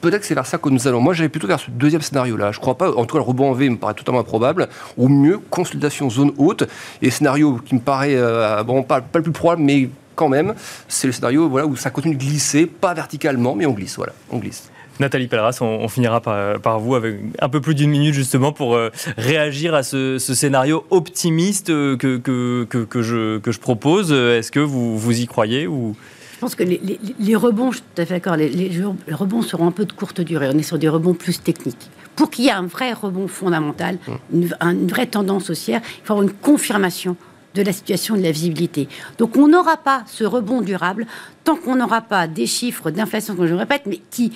peut-être 0.00 0.20
que 0.20 0.26
c'est 0.26 0.34
vers 0.34 0.46
ça 0.46 0.58
que 0.58 0.68
nous 0.68 0.86
allons. 0.86 1.00
Moi, 1.00 1.14
j'allais 1.14 1.28
plutôt 1.28 1.46
vers 1.46 1.58
ce 1.58 1.70
deuxième 1.70 2.02
scénario-là. 2.02 2.52
Je 2.52 2.58
ne 2.58 2.60
crois 2.60 2.76
pas, 2.76 2.90
en 2.90 3.04
tout 3.04 3.16
cas, 3.16 3.18
le 3.18 3.28
rebond 3.28 3.50
en 3.50 3.52
V 3.52 3.68
me 3.68 3.76
paraît 3.76 3.94
totalement 3.94 4.20
improbable. 4.20 4.68
Au 4.96 5.08
mieux, 5.08 5.38
consolidation 5.50 6.08
zone 6.10 6.32
haute. 6.38 6.64
Et 7.02 7.10
scénario 7.10 7.58
qui 7.64 7.74
me 7.74 7.80
paraît, 7.80 8.14
euh, 8.14 8.62
bon, 8.62 8.82
pas, 8.82 9.02
le 9.14 9.22
plus 9.22 9.32
probable, 9.32 9.62
mais 9.62 9.88
quand 10.16 10.28
même, 10.28 10.54
c'est 10.88 11.06
le 11.06 11.12
scénario 11.12 11.48
voilà, 11.48 11.66
où 11.66 11.76
ça 11.76 11.90
continue 11.90 12.16
de 12.16 12.20
glisser, 12.20 12.66
pas 12.66 12.94
verticalement, 12.94 13.54
mais 13.54 13.66
on 13.66 13.72
glisse. 13.72 13.96
Voilà, 13.96 14.14
on 14.30 14.38
glisse. 14.38 14.70
Nathalie 14.98 15.28
Pelleras, 15.28 15.58
on, 15.60 15.88
finira 15.88 16.20
par, 16.20 16.80
vous 16.80 16.94
avec 16.94 17.20
un 17.40 17.48
peu 17.48 17.60
plus 17.60 17.74
d'une 17.74 17.90
minute 17.90 18.14
justement 18.14 18.52
pour 18.52 18.74
euh, 18.74 18.90
réagir 19.18 19.74
à 19.74 19.82
ce, 19.82 20.18
scénario 20.18 20.86
optimiste 20.90 21.70
euh, 21.70 21.96
que, 21.96 22.16
que, 22.16 23.02
je, 23.02 23.38
que 23.38 23.52
je 23.52 23.60
propose. 23.60 24.12
Est-ce 24.12 24.50
que 24.50 24.60
vous, 24.60 24.98
vous 24.98 25.20
y 25.20 25.26
croyez 25.26 25.66
ou... 25.66 25.94
Je 26.34 26.40
pense 26.40 26.54
que 26.54 26.64
les, 26.64 27.36
rebonds, 27.36 27.72
je 27.72 27.78
suis 27.78 27.84
tout 27.94 28.02
à 28.02 28.04
fait 28.04 28.14
d'accord, 28.14 28.36
les, 28.36 28.70
rebonds 29.10 29.40
seront 29.40 29.66
un 29.66 29.72
peu 29.72 29.86
de 29.86 29.92
courte 29.92 30.20
durée. 30.20 30.50
On 30.52 30.58
est 30.58 30.62
sur 30.62 30.78
des 30.78 30.88
rebonds 30.88 31.14
plus 31.14 31.42
techniques. 31.42 31.90
Pour 32.14 32.30
qu'il 32.30 32.44
y 32.44 32.48
ait 32.48 32.52
un 32.52 32.66
vrai 32.66 32.92
rebond 32.92 33.26
fondamental, 33.26 33.96
mmh. 34.06 34.12
une, 34.34 34.56
une 34.60 34.86
vraie 34.86 35.06
tendance 35.06 35.48
haussière, 35.48 35.80
il 35.84 36.04
faut 36.04 36.12
avoir 36.12 36.28
une 36.28 36.34
confirmation 36.34 37.16
de 37.56 37.62
la 37.62 37.72
situation 37.72 38.16
de 38.16 38.22
la 38.22 38.30
visibilité. 38.30 38.88
Donc 39.18 39.36
on 39.36 39.48
n'aura 39.48 39.76
pas 39.76 40.04
ce 40.06 40.24
rebond 40.24 40.60
durable 40.60 41.06
tant 41.42 41.56
qu'on 41.56 41.76
n'aura 41.76 42.02
pas 42.02 42.26
des 42.26 42.46
chiffres 42.46 42.90
d'inflation, 42.90 43.34
comme 43.34 43.46
je 43.46 43.52
le 43.52 43.58
répète, 43.58 43.82
mais 43.86 44.00
qui, 44.10 44.32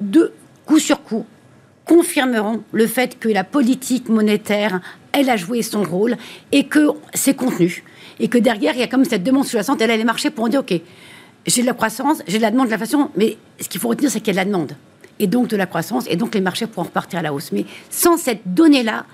de 0.00 0.32
coup 0.64 0.78
sur 0.78 1.02
coup, 1.02 1.26
confirmeront 1.84 2.62
le 2.72 2.86
fait 2.86 3.18
que 3.18 3.28
la 3.28 3.44
politique 3.44 4.08
monétaire, 4.08 4.80
elle 5.12 5.30
a 5.30 5.36
joué 5.36 5.62
son 5.62 5.82
rôle 5.82 6.16
et 6.50 6.64
que 6.64 6.88
c'est 7.14 7.34
contenu. 7.34 7.84
Et 8.18 8.28
que 8.28 8.38
derrière, 8.38 8.74
il 8.74 8.80
y 8.80 8.82
a 8.82 8.88
comme 8.88 9.04
cette 9.04 9.22
demande 9.22 9.44
sous-jacente, 9.44 9.80
elle 9.80 9.90
a 9.90 9.96
les 9.96 10.04
marchés 10.04 10.30
pour 10.30 10.48
dire, 10.48 10.60
OK, 10.60 10.74
j'ai 11.46 11.60
de 11.62 11.66
la 11.66 11.74
croissance, 11.74 12.22
j'ai 12.26 12.38
de 12.38 12.42
la 12.42 12.50
demande, 12.50 12.66
de 12.66 12.72
l'inflation, 12.72 13.10
mais 13.16 13.36
ce 13.60 13.68
qu'il 13.68 13.80
faut 13.80 13.88
retenir, 13.88 14.10
c'est 14.10 14.20
qu'il 14.20 14.34
y 14.34 14.38
a 14.38 14.44
de 14.44 14.48
la 14.48 14.52
demande. 14.52 14.72
Et 15.18 15.26
donc 15.26 15.48
de 15.48 15.56
la 15.56 15.66
croissance, 15.66 16.04
et 16.08 16.16
donc 16.16 16.34
les 16.34 16.40
marchés 16.40 16.66
pourront 16.66 16.86
repartir 16.86 17.18
à 17.20 17.22
la 17.22 17.32
hausse. 17.32 17.52
Mais 17.52 17.66
sans 17.88 18.16
cette 18.16 18.42
donnée-là, 18.46 19.06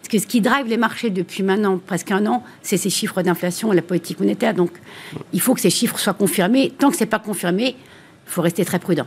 parce 0.00 0.08
que 0.08 0.18
ce 0.18 0.26
qui 0.26 0.40
drive 0.40 0.66
les 0.66 0.78
marchés 0.78 1.10
depuis 1.10 1.42
maintenant 1.42 1.78
presque 1.78 2.10
un 2.10 2.24
an, 2.26 2.42
c'est 2.62 2.78
ces 2.78 2.88
chiffres 2.88 3.20
d'inflation 3.20 3.70
et 3.72 3.76
la 3.76 3.82
politique 3.82 4.18
monétaire. 4.18 4.54
Donc, 4.54 4.70
il 5.34 5.40
faut 5.42 5.54
que 5.54 5.60
ces 5.60 5.68
chiffres 5.68 5.98
soient 5.98 6.14
confirmés. 6.14 6.72
Tant 6.78 6.90
que 6.90 6.96
ce 6.96 7.04
n'est 7.04 7.10
pas 7.10 7.18
confirmé, 7.18 7.76
il 7.76 8.32
faut 8.32 8.40
rester 8.40 8.64
très 8.64 8.78
prudent. 8.78 9.06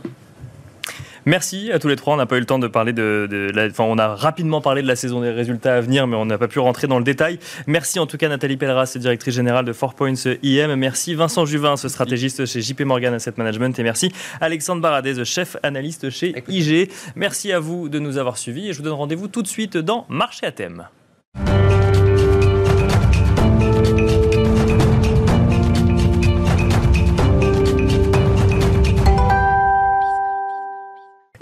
Merci 1.26 1.72
à 1.72 1.78
tous 1.78 1.88
les 1.88 1.96
trois. 1.96 2.14
On 2.14 2.16
n'a 2.16 2.26
pas 2.26 2.36
eu 2.36 2.40
le 2.40 2.46
temps 2.46 2.58
de 2.58 2.66
parler 2.66 2.92
de, 2.92 3.50
la, 3.54 3.66
enfin, 3.66 3.84
on 3.84 3.98
a 3.98 4.14
rapidement 4.14 4.60
parlé 4.60 4.82
de 4.82 4.86
la 4.86 4.96
saison 4.96 5.20
des 5.20 5.30
résultats 5.30 5.76
à 5.76 5.80
venir, 5.80 6.06
mais 6.06 6.16
on 6.16 6.26
n'a 6.26 6.38
pas 6.38 6.48
pu 6.48 6.58
rentrer 6.58 6.86
dans 6.86 6.98
le 6.98 7.04
détail. 7.04 7.38
Merci 7.66 7.98
en 7.98 8.06
tout 8.06 8.16
cas 8.16 8.28
Nathalie 8.28 8.56
Pelleras, 8.56 8.96
directrice 8.98 9.34
générale 9.34 9.64
de 9.64 9.72
Four 9.72 9.94
Points 9.94 10.14
IM. 10.42 10.74
Merci 10.76 11.14
Vincent 11.14 11.46
Juvin, 11.46 11.76
ce 11.76 11.88
stratégiste 11.88 12.46
chez 12.46 12.60
JP 12.60 12.82
Morgan 12.82 13.14
Asset 13.14 13.34
Management. 13.36 13.78
Et 13.78 13.82
merci 13.82 14.12
Alexandre 14.40 14.82
Baradez, 14.82 15.24
chef 15.24 15.56
analyste 15.62 16.10
chez 16.10 16.34
IG. 16.48 16.90
Merci 17.16 17.52
à 17.52 17.58
vous 17.58 17.88
de 17.88 17.98
nous 17.98 18.18
avoir 18.18 18.38
suivis 18.38 18.68
et 18.68 18.72
je 18.72 18.78
vous 18.78 18.84
donne 18.84 18.92
rendez-vous 18.92 19.28
tout 19.28 19.42
de 19.42 19.48
suite 19.48 19.76
dans 19.76 20.06
Marché 20.08 20.46
à 20.46 20.52
thème. 20.52 20.88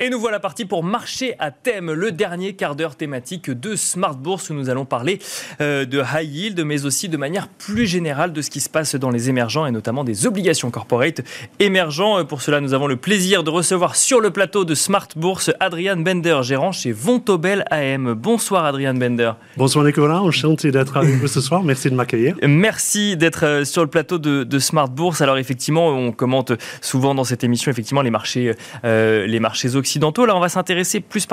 Et 0.05 0.11
nous 0.11 0.19
voilà 0.19 0.41
partis 0.41 0.65
pour 0.65 0.83
marcher 0.83 1.37
à 1.39 1.53
thème, 1.53 1.93
le 1.93 2.11
dernier 2.11 2.55
quart 2.55 2.75
d'heure 2.75 2.97
thématique 2.97 3.53
de 3.53 3.77
Smart 3.77 4.17
Bourse 4.17 4.51
où 4.51 4.55
nous 4.55 4.69
allons 4.69 4.85
parler 4.85 5.21
euh, 5.61 5.85
de 5.85 6.01
high 6.01 6.29
yield, 6.29 6.65
mais 6.65 6.85
aussi 6.85 7.09
de 7.09 7.17
manière 7.17 7.47
plus 7.47 7.87
générale 7.87 8.33
de 8.33 8.43
ce 8.43 8.51
qui 8.51 8.59
se 8.59 8.69
passe 8.69 8.97
dans 8.97 9.11
les 9.11 9.29
émergents 9.29 9.65
et 9.65 9.71
notamment 9.71 10.03
des 10.03 10.27
obligations 10.27 10.73
corporate 10.73 11.21
émergents. 11.61 12.19
Euh, 12.19 12.25
pour 12.25 12.43
cela, 12.43 12.61
nous 12.61 12.75
avons 12.75 12.89
le 12.89 12.97
plaisir 12.97 13.45
de 13.45 13.51
recevoir 13.51 13.95
sur 13.95 14.21
le 14.21 14.33
plateau 14.33 14.65
de 14.65 14.75
Smart 14.75 15.07
Bourse 15.15 15.53
Adrian 15.61 15.99
Bender, 15.99 16.41
gérant 16.43 16.73
chez 16.73 16.91
Vontobel 16.91 17.65
AM. 17.71 18.15
Bonsoir 18.15 18.65
Adrian 18.65 18.95
Bender. 18.95 19.35
Bonsoir 19.57 19.85
Nicolas, 19.85 20.21
enchanté 20.21 20.73
d'être 20.73 20.97
avec 20.97 21.15
vous 21.15 21.29
ce 21.29 21.41
soir. 21.41 21.63
Merci 21.63 21.91
de 21.91 21.95
m'accueillir. 21.95 22.35
Merci 22.43 23.17
d'être 23.17 23.47
euh, 23.47 23.65
sur 23.65 23.83
le 23.83 23.89
plateau 23.89 24.19
de, 24.19 24.59
Smart 24.59 24.89
Bourse. 24.89 25.21
Alors 25.21 25.39
effectivement, 25.39 25.91
on 25.91 26.11
commente 26.11 26.51
souvent 26.81 27.15
dans 27.15 27.23
cette 27.23 27.45
émission 27.45 27.71
effectivement 27.71 28.03
les 28.03 28.11
marchés, 28.11 28.53
les 28.83 29.39
marchés 29.39 29.77
occidentaux 29.77 29.92
Là, 30.01 30.37
on 30.37 30.41
va 30.41 30.49
s'intéresser 30.49 31.01
plus, 31.01 31.27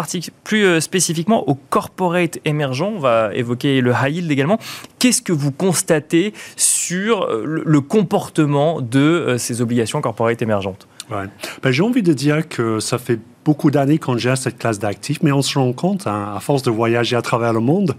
plus 0.44 0.66
euh, 0.66 0.80
spécifiquement 0.80 1.48
aux 1.48 1.56
corporate 1.56 2.40
émergents. 2.46 2.94
On 2.96 3.00
va 3.00 3.32
évoquer 3.34 3.82
le 3.82 3.92
high 3.92 4.16
yield 4.16 4.32
également. 4.32 4.60
Qu'est-ce 5.00 5.22
que 5.22 5.34
vous 5.34 5.52
constatez 5.52 6.34
sur 6.56 7.24
euh, 7.24 7.64
le 7.66 7.82
comportement 7.82 8.82
de 8.82 9.00
euh, 9.00 9.38
ces 9.38 9.62
obligations 9.62 10.02
corporate 10.02 10.42
émergentes? 10.42 10.88
Ben, 11.10 11.30
J'ai 11.72 11.84
envie 11.84 12.04
de 12.04 12.14
dire 12.14 12.48
que 12.48 12.80
ça 12.80 12.98
fait 12.98 13.20
beaucoup 13.46 13.72
d'années 13.72 13.98
qu'on 13.98 14.18
gère 14.18 14.38
cette 14.38 14.58
classe 14.58 14.80
d'actifs, 14.80 15.24
mais 15.24 15.32
on 15.32 15.42
se 15.42 15.58
rend 15.58 15.74
compte, 15.74 16.06
hein, 16.06 16.34
à 16.36 16.40
force 16.40 16.62
de 16.62 16.70
voyager 16.70 17.16
à 17.16 17.22
travers 17.22 17.54
le 17.54 17.60
monde, 17.60 17.96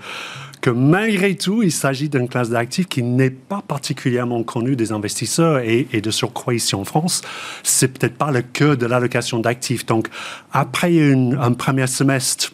que 0.61 0.71
malgré 0.71 1.35
tout, 1.37 1.63
il 1.63 1.73
s'agit 1.73 2.09
d'une 2.09 2.29
classe 2.29 2.51
d'actifs 2.51 2.87
qui 2.87 3.03
n'est 3.03 3.31
pas 3.31 3.63
particulièrement 3.67 4.43
connue 4.43 4.77
des 4.77 4.93
investisseurs 4.93 5.59
et, 5.61 5.87
de 6.01 6.11
surcroît 6.11 6.55
ici 6.55 6.75
en 6.75 6.85
France, 6.85 7.23
c'est 7.63 7.89
peut-être 7.89 8.17
pas 8.17 8.31
le 8.31 8.43
cœur 8.43 8.77
de 8.77 8.87
l'allocation 8.87 9.39
d'actifs. 9.39 9.87
Donc, 9.87 10.09
après 10.53 11.13
un 11.13 11.53
premier 11.53 11.87
semestre, 11.87 12.53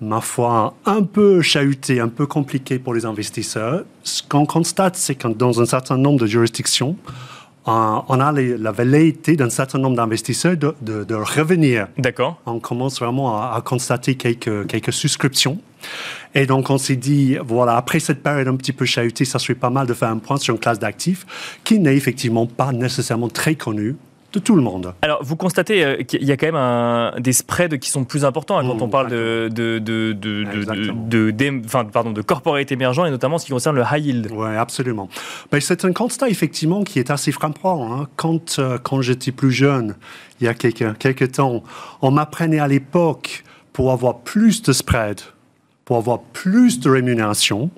ma 0.00 0.20
foi, 0.20 0.74
un 0.84 1.02
peu 1.02 1.40
chahuté, 1.40 2.00
un 2.00 2.08
peu 2.08 2.26
compliqué 2.26 2.78
pour 2.78 2.94
les 2.94 3.06
investisseurs, 3.06 3.84
ce 4.02 4.22
qu'on 4.22 4.46
constate, 4.46 4.96
c'est 4.96 5.14
que 5.14 5.28
dans 5.28 5.60
un 5.60 5.66
certain 5.66 5.96
nombre 5.96 6.20
de 6.20 6.26
juridictions, 6.26 6.96
on 7.66 8.20
a 8.20 8.32
la 8.32 8.72
velléité 8.72 9.36
d'un 9.36 9.50
certain 9.50 9.78
nombre 9.78 9.96
d'investisseurs 9.96 10.56
de, 10.56 11.14
revenir. 11.14 11.88
D'accord. 11.96 12.40
On 12.46 12.60
commence 12.60 13.00
vraiment 13.00 13.36
à, 13.36 13.60
constater 13.64 14.16
quelques, 14.16 14.66
quelques 14.66 14.92
souscriptions. 14.92 15.58
Et 16.34 16.46
donc, 16.46 16.70
on 16.70 16.78
s'est 16.78 16.96
dit, 16.96 17.36
voilà, 17.44 17.76
après 17.76 18.00
cette 18.00 18.22
période 18.22 18.48
un 18.48 18.56
petit 18.56 18.72
peu 18.72 18.84
chahutée, 18.84 19.24
ça 19.24 19.38
serait 19.38 19.54
pas 19.54 19.70
mal 19.70 19.86
de 19.86 19.94
faire 19.94 20.08
un 20.08 20.18
point 20.18 20.36
sur 20.36 20.54
une 20.54 20.60
classe 20.60 20.78
d'actifs 20.78 21.26
qui 21.62 21.78
n'est 21.78 21.96
effectivement 21.96 22.46
pas 22.46 22.72
nécessairement 22.72 23.28
très 23.28 23.54
connue 23.54 23.96
de 24.34 24.44
tout 24.44 24.56
le 24.56 24.62
monde. 24.62 24.94
Alors, 25.02 25.22
vous 25.22 25.36
constatez 25.36 25.84
euh, 25.84 26.02
qu'il 26.02 26.24
y 26.24 26.32
a 26.32 26.36
quand 26.36 26.46
même 26.46 26.56
un, 26.56 27.14
des 27.18 27.32
spreads 27.32 27.78
qui 27.78 27.90
sont 27.90 28.04
plus 28.04 28.24
importants 28.24 28.58
hein, 28.58 28.64
quand 28.66 28.82
on 28.82 28.88
parle 28.88 29.10
de, 29.10 29.48
de, 29.52 29.78
de, 29.78 30.12
de, 30.12 31.30
de, 31.30 31.90
pardon, 31.92 32.12
de 32.12 32.22
corporate 32.22 32.70
émergents 32.72 33.04
et 33.04 33.10
notamment 33.10 33.38
ce 33.38 33.46
qui 33.46 33.52
concerne 33.52 33.76
le 33.76 33.82
high 33.90 34.04
yield. 34.04 34.30
Oui, 34.32 34.56
absolument. 34.56 35.08
Ben, 35.50 35.60
c'est 35.60 35.84
un 35.84 35.92
constat 35.92 36.28
effectivement 36.28 36.82
qui 36.82 36.98
est 36.98 37.10
assez 37.10 37.32
frappant. 37.32 37.92
Hein. 37.92 38.08
Quand, 38.16 38.58
euh, 38.58 38.78
quand 38.78 39.00
j'étais 39.02 39.32
plus 39.32 39.52
jeune, 39.52 39.96
il 40.40 40.44
y 40.44 40.48
a 40.48 40.54
quelques, 40.54 40.98
quelques 40.98 41.32
temps, 41.32 41.62
on 42.02 42.10
m'apprenait 42.10 42.58
à 42.58 42.68
l'époque 42.68 43.44
pour 43.72 43.92
avoir 43.92 44.18
plus 44.20 44.62
de 44.62 44.72
spread, 44.72 45.20
pour 45.84 45.96
avoir 45.96 46.20
plus 46.20 46.80
de 46.80 46.90
rémunération, 46.90 47.70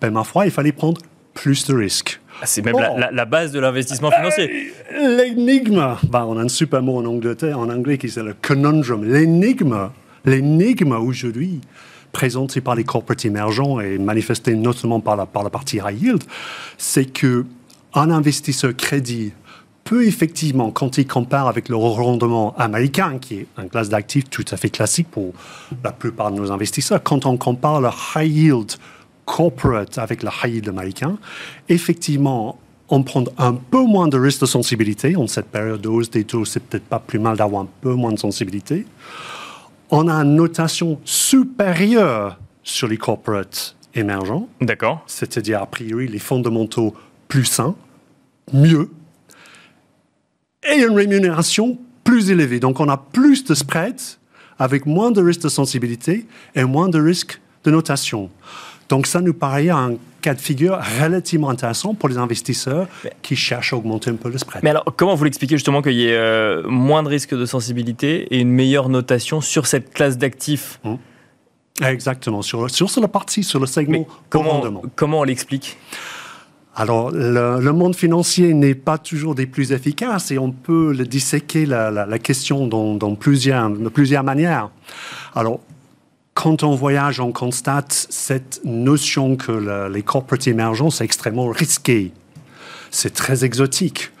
ben, 0.00 0.10
ma 0.10 0.24
foi, 0.24 0.46
il 0.46 0.50
fallait 0.50 0.72
prendre 0.72 1.00
plus 1.34 1.66
de 1.66 1.74
risques. 1.74 2.20
Ah, 2.40 2.46
c'est 2.46 2.64
même 2.64 2.76
la, 3.12 3.24
base 3.24 3.52
de 3.52 3.58
l'investissement 3.58 4.10
financier. 4.10 4.72
L'énigme, 4.92 5.96
ben, 6.08 6.24
on 6.24 6.38
a 6.38 6.42
un 6.42 6.48
super 6.48 6.82
mot 6.82 6.98
en, 6.98 7.04
Angleterre, 7.04 7.58
en 7.58 7.68
anglais 7.68 7.98
qui 7.98 8.08
c'est 8.08 8.22
le 8.22 8.34
conundrum. 8.40 9.04
L'énigme, 9.04 9.90
l'énigme 10.24 10.92
aujourd'hui, 10.92 11.60
présenté 12.12 12.60
par 12.60 12.74
les 12.74 12.84
corporates 12.84 13.24
émergents 13.24 13.80
et 13.80 13.98
manifesté 13.98 14.54
notamment 14.54 15.00
par 15.00 15.16
la, 15.16 15.26
par 15.26 15.42
la 15.42 15.50
partie 15.50 15.78
high 15.78 16.00
yield, 16.00 16.24
c'est 16.76 17.06
que 17.06 17.44
un 17.94 18.10
investisseur 18.10 18.74
crédit 18.76 19.32
peut 19.84 20.06
effectivement, 20.06 20.70
quand 20.70 20.98
il 20.98 21.06
compare 21.06 21.48
avec 21.48 21.68
le 21.68 21.76
rendement 21.76 22.54
américain, 22.56 23.18
qui 23.18 23.36
est 23.36 23.46
un 23.56 23.68
classe 23.68 23.88
d'actifs 23.88 24.28
tout 24.28 24.44
à 24.50 24.56
fait 24.56 24.68
classique 24.68 25.08
pour 25.10 25.32
la 25.82 25.92
plupart 25.92 26.30
de 26.30 26.36
nos 26.36 26.52
investisseurs, 26.52 27.02
quand 27.02 27.24
on 27.24 27.36
compare 27.38 27.80
le 27.80 27.88
high 28.14 28.30
yield 28.30 28.72
corporate 29.28 29.98
avec 29.98 30.22
le 30.22 30.30
high 30.42 30.54
yield 30.54 30.68
américain, 30.68 31.18
effectivement, 31.68 32.58
on 32.88 33.02
prend 33.02 33.24
un 33.36 33.54
peu 33.54 33.82
moins 33.82 34.08
de 34.08 34.18
risque 34.18 34.40
de 34.40 34.46
sensibilité. 34.46 35.14
En 35.16 35.26
cette 35.26 35.48
période 35.48 35.82
de 35.82 35.88
hausse 35.88 36.10
des 36.10 36.24
taux, 36.24 36.46
c'est 36.46 36.60
peut-être 36.60 36.86
pas 36.86 36.98
plus 36.98 37.18
mal 37.18 37.36
d'avoir 37.36 37.62
un 37.62 37.68
peu 37.82 37.92
moins 37.92 38.12
de 38.12 38.18
sensibilité. 38.18 38.86
On 39.90 40.08
a 40.08 40.14
une 40.14 40.34
notation 40.34 40.98
supérieure 41.04 42.38
sur 42.62 42.88
les 42.88 42.96
corporates 42.96 43.76
émergents. 43.94 44.48
D'accord. 44.60 45.02
C'est-à-dire, 45.06 45.62
a 45.62 45.66
priori, 45.66 46.08
les 46.08 46.18
fondamentaux 46.18 46.94
plus 47.28 47.44
sains, 47.44 47.74
mieux, 48.52 48.90
et 50.66 50.82
une 50.82 50.96
rémunération 50.96 51.78
plus 52.04 52.30
élevée. 52.30 52.60
Donc 52.60 52.80
on 52.80 52.88
a 52.88 52.96
plus 52.96 53.44
de 53.44 53.54
spreads 53.54 54.18
avec 54.58 54.86
moins 54.86 55.10
de 55.10 55.22
risques 55.22 55.42
de 55.42 55.48
sensibilité 55.48 56.26
et 56.54 56.64
moins 56.64 56.88
de 56.88 57.00
risques 57.00 57.40
de 57.64 57.70
notation. 57.70 58.30
Donc 58.88 59.06
ça 59.06 59.20
nous 59.20 59.34
paraît 59.34 59.68
un 59.68 59.94
cas 60.20 60.34
de 60.34 60.40
figure 60.40 60.78
relativement 61.00 61.50
intéressant 61.50 61.94
pour 61.94 62.08
les 62.08 62.18
investisseurs 62.18 62.88
qui 63.22 63.36
cherchent 63.36 63.72
à 63.72 63.76
augmenter 63.76 64.10
un 64.10 64.16
peu 64.16 64.30
le 64.30 64.38
spread. 64.38 64.62
Mais 64.62 64.70
alors, 64.70 64.84
comment 64.96 65.14
vous 65.14 65.24
l'expliquez 65.24 65.56
justement 65.56 65.82
qu'il 65.82 65.92
y 65.92 66.06
ait 66.06 66.16
euh, 66.16 66.62
moins 66.66 67.02
de 67.02 67.08
risques 67.08 67.34
de 67.34 67.46
sensibilité 67.46 68.34
et 68.34 68.38
une 68.38 68.50
meilleure 68.50 68.88
notation 68.88 69.40
sur 69.40 69.66
cette 69.66 69.92
classe 69.92 70.18
d'actifs? 70.18 70.80
Hum. 70.84 70.98
Exactement, 71.80 72.42
sur, 72.42 72.68
sur, 72.70 72.88
la 73.00 73.06
partie, 73.06 73.44
sur 73.44 73.60
le 73.60 73.66
segment 73.66 74.04
comment, 74.30 74.82
comment 74.96 75.20
on 75.20 75.24
l'explique? 75.24 75.76
Alors, 76.74 77.10
le, 77.10 77.72
monde 77.72 77.96
financier 77.96 78.54
n'est 78.54 78.76
pas 78.76 78.98
toujours 78.98 79.34
des 79.34 79.46
plus 79.46 79.72
efficaces 79.72 80.30
et 80.30 80.38
on 80.38 80.52
peut 80.52 80.92
le 80.92 81.04
disséquer 81.04 81.66
la, 81.66 82.18
question 82.20 82.68
dans, 82.68 83.14
plusieurs, 83.16 83.70
de 83.70 83.88
plusieurs 83.88 84.22
manières. 84.22 84.70
Alors, 85.34 85.60
quand 86.38 86.62
on 86.62 86.76
voyage, 86.76 87.18
on 87.18 87.32
constate 87.32 88.06
cette 88.10 88.60
notion 88.64 89.34
que 89.34 89.88
les 89.92 90.04
corporates 90.04 90.46
émergents, 90.46 90.88
c'est 90.88 91.02
extrêmement 91.02 91.48
risqué. 91.48 92.12
C'est 92.92 93.12
très 93.12 93.44
exotique. 93.44 94.12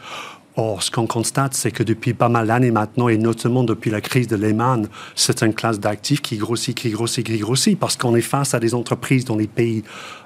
Or, 0.60 0.82
ce 0.82 0.90
qu'on 0.90 1.06
constate, 1.06 1.54
c'est 1.54 1.70
que 1.70 1.84
depuis 1.84 2.14
pas 2.14 2.28
mal 2.28 2.48
d'années 2.48 2.72
maintenant, 2.72 3.08
et 3.08 3.16
notamment 3.16 3.62
depuis 3.62 3.92
la 3.92 4.00
crise 4.00 4.26
de 4.26 4.34
Lehman, 4.34 4.88
c'est 5.14 5.44
une 5.44 5.54
classe 5.54 5.78
d'actifs 5.78 6.20
qui 6.20 6.36
grossit, 6.36 6.76
qui 6.76 6.90
grossit, 6.90 7.24
qui 7.24 7.38
grossit, 7.38 7.78
parce 7.78 7.96
qu'on 7.96 8.16
est 8.16 8.20
face 8.20 8.54
à 8.54 8.58
des 8.58 8.74
entreprises 8.74 9.24
dans 9.24 9.36
les 9.36 9.46
pays 9.46 9.84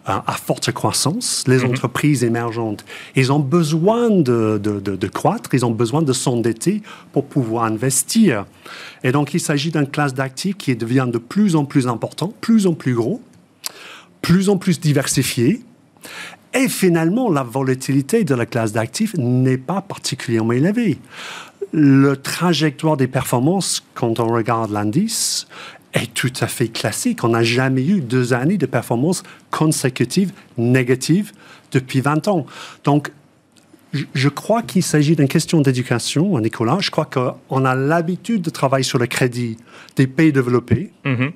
euh, 0.09 0.12
à 0.26 0.33
forte 0.33 0.72
croissance, 0.72 1.45
les 1.47 1.59
mhm. 1.59 1.72
entreprises 1.72 2.24
émergentes. 2.24 2.83
Ils 3.14 3.30
ont 3.30 3.41
besoin 3.41 4.09
de, 4.09 4.57
de, 4.57 4.80
de, 4.80 5.07
croître, 5.07 5.53
ils 5.53 5.66
ont 5.66 5.70
besoin 5.70 6.01
de 6.01 6.14
s'endetter 6.14 6.80
pour 7.12 7.26
pouvoir 7.26 7.64
investir. 7.64 8.47
Et 9.05 9.12
donc, 9.12 9.35
il 9.35 9.41
s'agit 9.41 9.70
d'une 9.70 9.87
classe 9.87 10.14
d'actifs 10.14 10.57
qui 10.57 10.74
devient 10.74 11.09
de 11.12 11.18
plus 11.18 11.57
en 11.57 11.66
plus 11.66 11.87
important, 11.87 12.33
plus 12.41 12.66
en 12.66 12.72
plus 12.72 12.95
gros, 12.95 13.20
plus 14.22 14.49
en 14.49 14.57
plus 14.57 14.80
diversifié 14.80 15.61
et 16.55 16.68
finalement, 16.68 17.30
la 17.30 17.42
volatilité 17.42 18.24
de 18.24 18.34
la 18.34 18.46
classe 18.46 18.72
d'actifs 18.72 19.14
n'est 19.16 19.59
pas 19.59 19.80
particulièrement 19.80 20.53
élevée. 20.53 20.98
Le 21.72 22.16
trajectoire 22.16 22.96
des 22.96 23.07
performances, 23.07 23.82
quand 23.94 24.20
on 24.20 24.26
regarde 24.26 24.70
l'indice, 24.70 25.46
est 25.94 26.12
tout 26.12 26.32
à 26.40 26.46
fait 26.46 26.68
classique. 26.68 27.24
On 27.24 27.28
n'a 27.28 27.42
jamais 27.42 27.84
eu 27.84 28.00
deux 28.00 28.32
années 28.32 28.59
de 28.59 28.66
performances 28.66 29.22
consécutives 29.50 30.32
négatives 30.59 31.32
depuis 31.70 32.00
20 32.00 32.28
ans. 32.28 32.46
Donc, 32.84 33.12
je 33.92 34.28
crois 34.28 34.62
qu'il 34.62 34.82
s'agit 34.82 35.16
d'une 35.16 35.28
question 35.28 35.61
d'éducation, 35.61 36.38
Nicolas. 36.40 36.78
Je 36.80 36.90
crois 36.90 37.05
qu'on 37.05 37.64
a 37.64 37.74
l'habitude 37.74 38.42
de 38.42 38.50
travailler 38.50 38.84
sur 38.84 38.98
le 38.98 39.07
crédit 39.07 39.59
des 39.96 40.07
pays 40.07 40.32
développés. 40.32 40.92
Mm-hmm. 41.05 41.32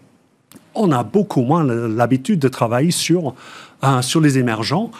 On 0.74 0.92
a 0.92 1.02
beaucoup 1.02 1.42
moins 1.42 1.64
l'habitude 1.64 2.38
de 2.38 2.48
travailler 2.48 2.90
sur 2.90 3.34
Hein, 3.82 4.02
sur 4.02 4.20
les 4.20 4.38
émergents. 4.38 4.90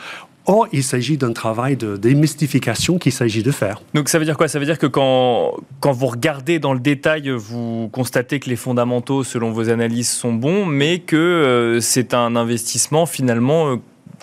Or, 0.49 0.69
il 0.73 0.85
s'agit 0.85 1.17
d'un 1.17 1.33
travail 1.33 1.77
de 1.77 1.97
démystification 1.97 2.99
qu'il 2.99 3.11
s'agit 3.11 3.43
de 3.43 3.51
faire. 3.51 3.83
Donc 3.95 4.09
ça 4.09 4.19
veut 4.19 4.25
dire 4.25 4.37
quoi? 4.37 4.47
Ça 4.47 4.61
veut 4.61 4.65
dire 4.65 4.79
que 4.79 4.87
quand, 4.87 5.55
quand 5.81 5.91
vous 5.91 6.07
regardez 6.07 6.61
dans 6.61 6.73
le 6.73 6.79
détail, 6.79 7.31
vous 7.31 7.89
constatez 7.91 8.39
que 8.39 8.49
les 8.49 8.55
fondamentaux, 8.55 9.25
selon 9.25 9.51
vos 9.51 9.71
analyses, 9.71 10.09
sont 10.09 10.33
bons, 10.33 10.65
mais 10.65 11.01
que 11.01 11.17
euh, 11.17 11.81
c'est 11.81 12.15
un 12.15 12.37
investissement 12.37 13.07
finalement 13.07 13.73
euh, 13.73 13.77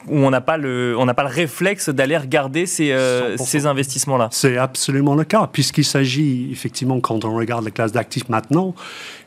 où 0.08 0.18
on 0.18 0.30
n'a 0.30 0.40
pas 0.40 0.56
le 0.56 0.96
on 0.98 1.06
n'a 1.06 1.14
pas 1.14 1.24
le 1.24 1.30
réflexe 1.30 1.90
d'aller 1.90 2.16
regarder 2.16 2.68
ces, 2.68 2.94
euh, 2.94 3.36
ces 3.36 3.66
investissements-là. 3.66 4.30
C'est 4.32 4.58
absolument 4.58 5.16
le 5.16 5.26
cas, 5.26 5.50
puisqu'il 5.52 5.86
s'agit 5.86 6.48
effectivement 6.52 7.02
quand 7.02 7.26
on 7.26 7.36
regarde 7.36 7.66
la 7.66 7.72
classe 7.72 7.92
d'actifs 7.92 8.30
maintenant, 8.30 8.76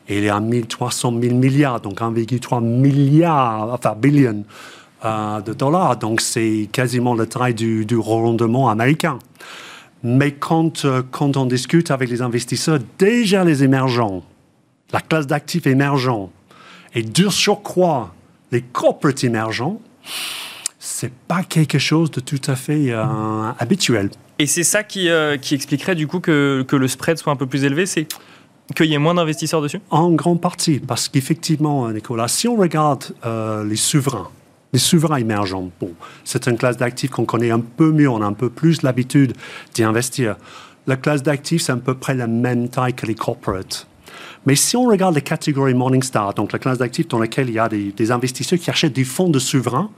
il 0.09 0.23
est 0.23 0.29
à 0.29 0.39
1300 0.39 1.13
000 1.21 1.35
milliards, 1.35 1.79
donc 1.79 1.99
1,3 2.01 2.63
milliard, 2.63 3.71
enfin 3.71 3.95
billion 3.95 4.43
euh, 5.05 5.41
de 5.41 5.53
dollars. 5.53 5.97
Donc 5.97 6.21
c'est 6.21 6.67
quasiment 6.71 7.13
le 7.13 7.27
taille 7.27 7.53
du, 7.53 7.85
du 7.85 7.97
rendement 7.97 8.67
américain. 8.67 9.19
Mais 10.01 10.31
quand, 10.31 10.85
euh, 10.85 11.03
quand 11.11 11.37
on 11.37 11.45
discute 11.45 11.91
avec 11.91 12.09
les 12.09 12.23
investisseurs, 12.23 12.79
déjà 12.97 13.43
les 13.43 13.63
émergents, 13.63 14.23
la 14.91 15.01
classe 15.01 15.27
d'actifs 15.27 15.67
émergents, 15.67 16.31
et 16.95 17.03
dur 17.03 17.31
surcroît 17.31 18.15
les 18.51 18.63
corporates 18.63 19.23
émergents, 19.23 19.79
c'est 20.79 21.13
pas 21.13 21.43
quelque 21.43 21.77
chose 21.77 22.09
de 22.09 22.19
tout 22.19 22.41
à 22.47 22.55
fait 22.55 22.89
euh, 22.89 23.51
habituel. 23.59 24.09
Et 24.39 24.47
c'est 24.47 24.63
ça 24.63 24.83
qui, 24.83 25.09
qui, 25.41 25.53
expliquerait 25.53 25.93
du 25.93 26.07
coup 26.07 26.19
que, 26.19 26.65
que, 26.67 26.75
le 26.75 26.87
spread 26.87 27.19
soit 27.19 27.31
un 27.31 27.35
peu 27.35 27.45
plus 27.45 27.65
élevé, 27.65 27.85
c'est 27.85 28.07
qu'il 28.75 28.87
y 28.87 28.95
ait 28.95 28.97
moins 28.97 29.13
d'investisseurs 29.13 29.61
dessus? 29.61 29.79
En 29.91 30.09
grande 30.13 30.41
partie, 30.41 30.79
parce 30.79 31.07
qu'effectivement, 31.07 31.87
Nicolas, 31.91 32.27
si 32.27 32.47
on 32.47 32.55
regarde 32.55 33.13
les 33.67 33.75
souverains, 33.75 34.29
les 34.77 34.81
souverains 34.81 35.17
émergents, 35.17 35.71
bon, 35.81 35.91
c'est 36.23 36.45
une 36.45 36.55
classe 36.55 36.77
d'actifs 36.77 37.09
qu'on 37.09 37.25
connaît 37.25 37.49
un 37.49 37.61
peu 37.61 37.91
mieux, 37.91 38.07
on 38.07 38.21
a 38.21 38.25
un 38.27 38.33
peu 38.33 38.47
plus 38.47 38.83
l'habitude 38.83 39.33
d'y 39.73 39.81
investir. 39.83 40.35
La 40.85 40.97
classe 40.97 41.23
d'actifs, 41.23 41.63
c'est 41.63 41.71
à 41.71 41.77
peu 41.77 41.95
près 41.95 42.13
la 42.13 42.27
même 42.27 42.69
taille 42.69 42.93
que 42.93 43.07
les 43.07 43.15
corporates. 43.15 43.87
Mais 44.45 44.55
si 44.55 44.77
on 44.77 44.83
regarde 44.83 45.15
les 45.15 45.23
catégories 45.23 45.73
Morningstar, 45.73 46.35
donc 46.35 46.51
la 46.51 46.59
classe 46.59 46.77
d'actifs 46.77 47.07
dans 47.07 47.17
laquelle 47.17 47.49
il 47.49 47.55
y 47.55 47.59
a 47.59 47.67
des, 47.67 48.11
investisseurs 48.11 48.59
qui 48.59 48.69
achètent 48.69 48.93
des 48.93 49.03
fonds 49.03 49.29
de 49.29 49.39
souverains, 49.39 49.89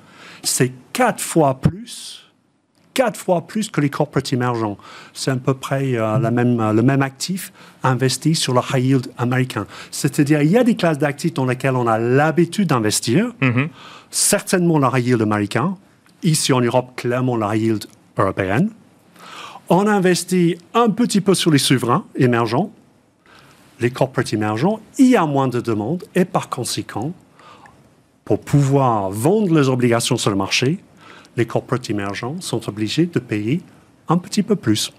c'est 0.44 0.72
quatre 0.94 1.20
fois 1.22 1.60
plus, 1.60 2.32
quatre 2.94 3.20
fois 3.20 3.48
plus 3.48 3.70
que 3.70 3.82
les 3.82 3.90
corporates 3.90 4.32
émergents. 4.32 4.78
C'est 5.14 5.32
à 5.32 5.36
peu 5.36 5.56
près 5.56 5.96
euh, 5.96 6.20
la 6.20 6.32
même, 6.32 6.58
euh, 6.62 6.72
le 6.72 6.84
même 6.84 7.02
actif 7.02 7.52
investi 7.84 8.34
sur 8.34 8.54
le 8.54 8.62
high 8.74 8.86
yield 8.86 9.12
américain. 9.18 9.68
C'est-à-dire, 9.92 10.42
il 10.42 10.50
y 10.50 10.58
a 10.58 10.64
des 10.64 10.78
classes 10.78 11.00
d'actifs 11.00 11.34
dans 11.34 11.46
lesquelles 11.46 11.76
on 11.76 11.88
a 11.88 12.00
l'habitude 12.00 12.70
d'investir. 12.70 13.34
Mm-hmm 13.42 13.68
certainement 14.12 14.80
la 14.80 14.97
yield 14.99 15.22
américain, 15.22 15.78
ici 16.24 16.53
en 16.53 16.62
Europe, 16.62 16.91
clairement 16.95 17.38
la 17.38 17.55
yield 17.55 17.86
européenne. 18.18 18.72
On 19.70 19.88
investit 19.88 20.57
un 20.74 20.89
petit 20.89 21.22
peu 21.22 21.36
sur 21.36 21.51
les 21.51 21.60
souverains 21.60 22.05
émergents, 22.16 22.72
les 23.80 23.91
corporates 23.91 24.34
émergents, 24.34 24.80
il 24.97 25.07
y 25.07 25.16
a 25.16 25.26
moins 25.26 25.47
de 25.47 25.62
demandes 25.62 26.03
et 26.16 26.26
par 26.26 26.49
conséquent, 26.49 27.14
pour 28.26 28.41
pouvoir 28.41 29.10
vendre 29.10 29.53
les 29.57 29.70
obligations 29.70 30.18
sur 30.18 30.30
le 30.30 30.36
marché, 30.36 30.80
les 31.38 31.45
corporates 31.45 31.89
émergents 31.89 32.36
sont 32.41 32.68
obligés 32.68 33.05
de 33.05 33.20
payer 33.20 33.62
un 34.07 34.18
petit 34.18 34.43
peu 34.43 34.55
plus. 34.55 34.91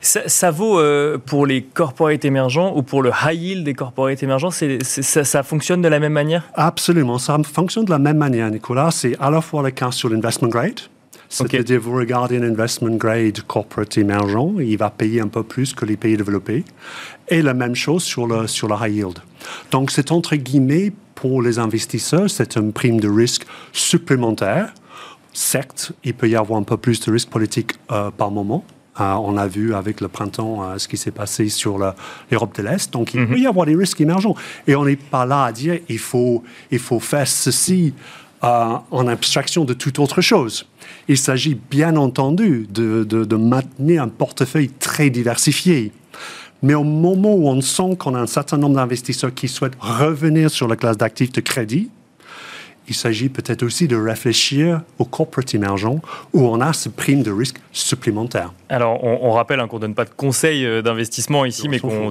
Ça, 0.00 0.50
vaut 0.50 0.78
euh, 0.78 1.18
pour 1.18 1.46
les 1.46 1.62
corporates 1.62 2.24
émergents 2.24 2.74
ou 2.76 2.82
pour 2.82 3.02
le 3.02 3.10
high 3.10 3.40
yield 3.40 3.64
des 3.64 3.74
corporates 3.74 4.22
émergents 4.22 4.50
ça, 4.50 5.42
fonctionne 5.42 5.82
de 5.82 5.88
la 5.88 5.98
même 5.98 6.12
manière? 6.12 6.44
Absolument, 6.54 7.18
ça 7.18 7.36
fonctionne 7.42 7.84
de 7.84 7.90
la 7.90 7.98
même 7.98 8.16
manière, 8.16 8.50
Nicolas. 8.50 8.90
C'est 8.90 9.16
à 9.18 9.30
la 9.30 9.40
fois 9.40 9.62
le 9.62 9.70
cas 9.70 9.90
sur 9.90 10.08
l'investment 10.08 10.48
grade. 10.48 10.80
C'est-à-dire, 11.28 11.80
vous 11.80 11.94
regardez 11.94 12.38
un 12.38 12.42
investment 12.42 12.96
grade 12.96 13.42
corporate 13.42 13.98
émergent, 13.98 14.54
il 14.58 14.78
va 14.78 14.88
payer 14.88 15.20
un 15.20 15.28
peu 15.28 15.42
plus 15.42 15.74
que 15.74 15.84
les 15.84 15.96
pays 15.96 16.16
développés. 16.16 16.64
Et 17.28 17.42
la 17.42 17.52
même 17.52 17.74
chose 17.74 18.02
sur 18.02 18.26
le, 18.26 18.46
sur 18.46 18.68
le 18.68 18.74
high 18.80 18.96
yield. 18.96 19.18
Donc, 19.70 19.90
c'est 19.90 20.10
entre 20.10 20.36
guillemets, 20.36 20.92
pour 21.14 21.42
les 21.42 21.58
investisseurs, 21.58 22.30
c'est 22.30 22.56
une 22.56 22.72
prime 22.72 23.00
de 23.00 23.08
risque 23.08 23.44
supplémentaire. 23.72 24.72
Certes, 25.34 25.92
il 26.02 26.14
peut 26.14 26.28
y 26.28 26.36
avoir 26.36 26.58
un 26.58 26.62
peu 26.62 26.78
plus 26.78 27.00
de 27.00 27.12
risque 27.12 27.28
politique 27.28 27.72
euh, 27.92 28.10
par 28.10 28.30
moment, 28.30 28.64
on 28.98 29.36
a 29.36 29.46
vu 29.46 29.74
avec 29.74 30.00
le 30.00 30.08
printemps 30.08 30.62
euh, 30.62 30.78
ce 30.78 30.88
qui 30.88 30.96
s'est 30.96 31.10
passé 31.10 31.48
sur 31.48 31.78
l'Europe 31.78 32.56
de 32.56 32.62
l'Est. 32.62 32.92
Donc, 32.92 33.14
il 33.14 33.20
mhm. 33.20 33.28
peut 33.28 33.38
y 33.38 33.46
avoir 33.46 33.66
des 33.66 33.74
risques 33.74 34.00
émergents. 34.00 34.34
Et 34.66 34.74
on 34.74 34.84
n'est 34.84 34.96
pas 34.96 35.26
là 35.26 35.44
à 35.44 35.52
dire 35.52 35.78
il 35.88 35.98
faut, 35.98 36.42
il 36.70 36.78
faut 36.78 37.00
faire 37.00 37.26
ceci 37.26 37.94
euh, 38.44 38.74
en 38.90 39.06
abstraction 39.08 39.64
de 39.64 39.74
toute 39.74 39.98
autre 39.98 40.20
chose. 40.20 40.66
Il 41.08 41.18
s'agit 41.18 41.54
bien 41.54 41.96
entendu 41.96 42.66
de, 42.70 43.04
de, 43.04 43.36
maintenir 43.36 44.02
un 44.02 44.08
portefeuille 44.08 44.70
très 44.70 45.10
diversifié. 45.10 45.92
Mais 46.62 46.74
au 46.74 46.84
moment 46.84 47.34
où 47.34 47.48
on 47.48 47.60
sent 47.60 47.96
qu'on 47.98 48.14
a 48.14 48.20
un 48.20 48.26
certain 48.26 48.56
nombre 48.56 48.76
d'investisseurs 48.76 49.34
qui 49.34 49.48
souhaitent 49.48 49.76
revenir 49.80 50.50
sur 50.50 50.68
la 50.68 50.76
classe 50.76 50.96
d'actifs 50.96 51.32
de 51.32 51.40
crédit, 51.40 51.90
il 52.88 52.94
s'agit 52.94 53.28
peut-être 53.28 53.62
aussi 53.62 53.88
de 53.88 53.96
réfléchir 53.96 54.82
aux 54.98 55.04
corporate 55.04 55.54
émergents 55.54 56.00
où 56.32 56.46
on 56.46 56.60
a 56.60 56.72
ce 56.72 56.88
prime 56.88 57.22
de 57.22 57.30
risque 57.30 57.58
supplémentaire. 57.72 58.52
Alors, 58.68 59.02
on, 59.02 59.30
rappelle 59.32 59.60
hein, 59.60 59.68
qu'on 59.68 59.76
ne 59.76 59.82
donne 59.82 59.94
pas 59.94 60.04
de 60.04 60.10
conseils 60.10 60.66
euh, 60.66 60.82
d'investissement 60.82 61.44
ici, 61.44 61.68
mais 61.68 61.78
qu'on 61.78 62.10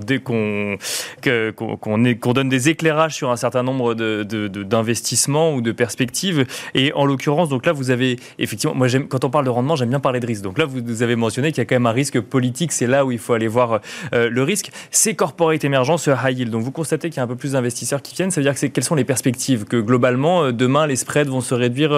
qu'on 1.81 2.33
donne 2.33 2.49
des 2.49 2.69
éclairages 2.69 3.15
sur 3.15 3.29
un 3.29 3.35
certain 3.35 3.63
nombre 3.63 3.93
d'investissements 3.93 5.51
de, 5.51 5.57
ou 5.57 5.61
de 5.61 5.71
perspectives. 5.71 6.45
Et 6.73 6.93
en 6.93 7.05
l'occurrence, 7.05 7.49
donc 7.49 7.65
là, 7.65 7.73
vous 7.73 7.91
avez 7.91 8.17
effectivement, 8.39 8.75
moi, 8.75 8.87
quand 9.09 9.23
on 9.23 9.29
parle 9.29 9.45
de 9.45 9.49
rendement, 9.49 9.75
j'aime 9.75 9.89
bien 9.89 9.99
parler 9.99 10.19
de 10.19 10.25
risque. 10.25 10.41
Donc 10.41 10.57
là, 10.57 10.65
vous, 10.65 11.03
avez 11.03 11.15
mentionné 11.15 11.51
qu'il 11.51 11.59
y 11.59 11.61
a 11.61 11.65
quand 11.65 11.75
même 11.75 11.85
un 11.85 11.91
risque 11.91 12.19
politique. 12.19 12.71
C'est 12.71 12.87
là 12.87 13.05
où 13.05 13.11
il 13.11 13.19
faut 13.19 13.33
aller 13.33 13.47
voir 13.47 13.81
euh, 14.13 14.29
le 14.29 14.43
risque. 14.43 14.71
C'est 14.91 15.15
corporate 15.15 15.63
émergent, 15.63 15.97
ce 15.97 16.11
high 16.11 16.37
yield. 16.37 16.51
Donc 16.51 16.63
vous 16.63 16.71
constatez 16.71 17.09
qu'il 17.09 17.17
y 17.17 17.19
a 17.19 17.23
un 17.23 17.27
peu 17.27 17.35
plus 17.35 17.53
d'investisseurs 17.53 18.01
qui 18.01 18.15
viennent. 18.15 18.31
Ça 18.31 18.41
veut 18.41 18.45
dire 18.45 18.59
que 18.59 18.65
quelles 18.65 18.83
sont 18.83 18.95
les 18.95 19.03
perspectives 19.03 19.65
Que 19.65 19.77
globalement, 19.77 20.45
euh, 20.45 20.51
demain, 20.67 20.85
les 20.85 20.97
spreads 20.97 21.29
vont 21.29 21.41
se 21.41 21.55
réduire 21.55 21.91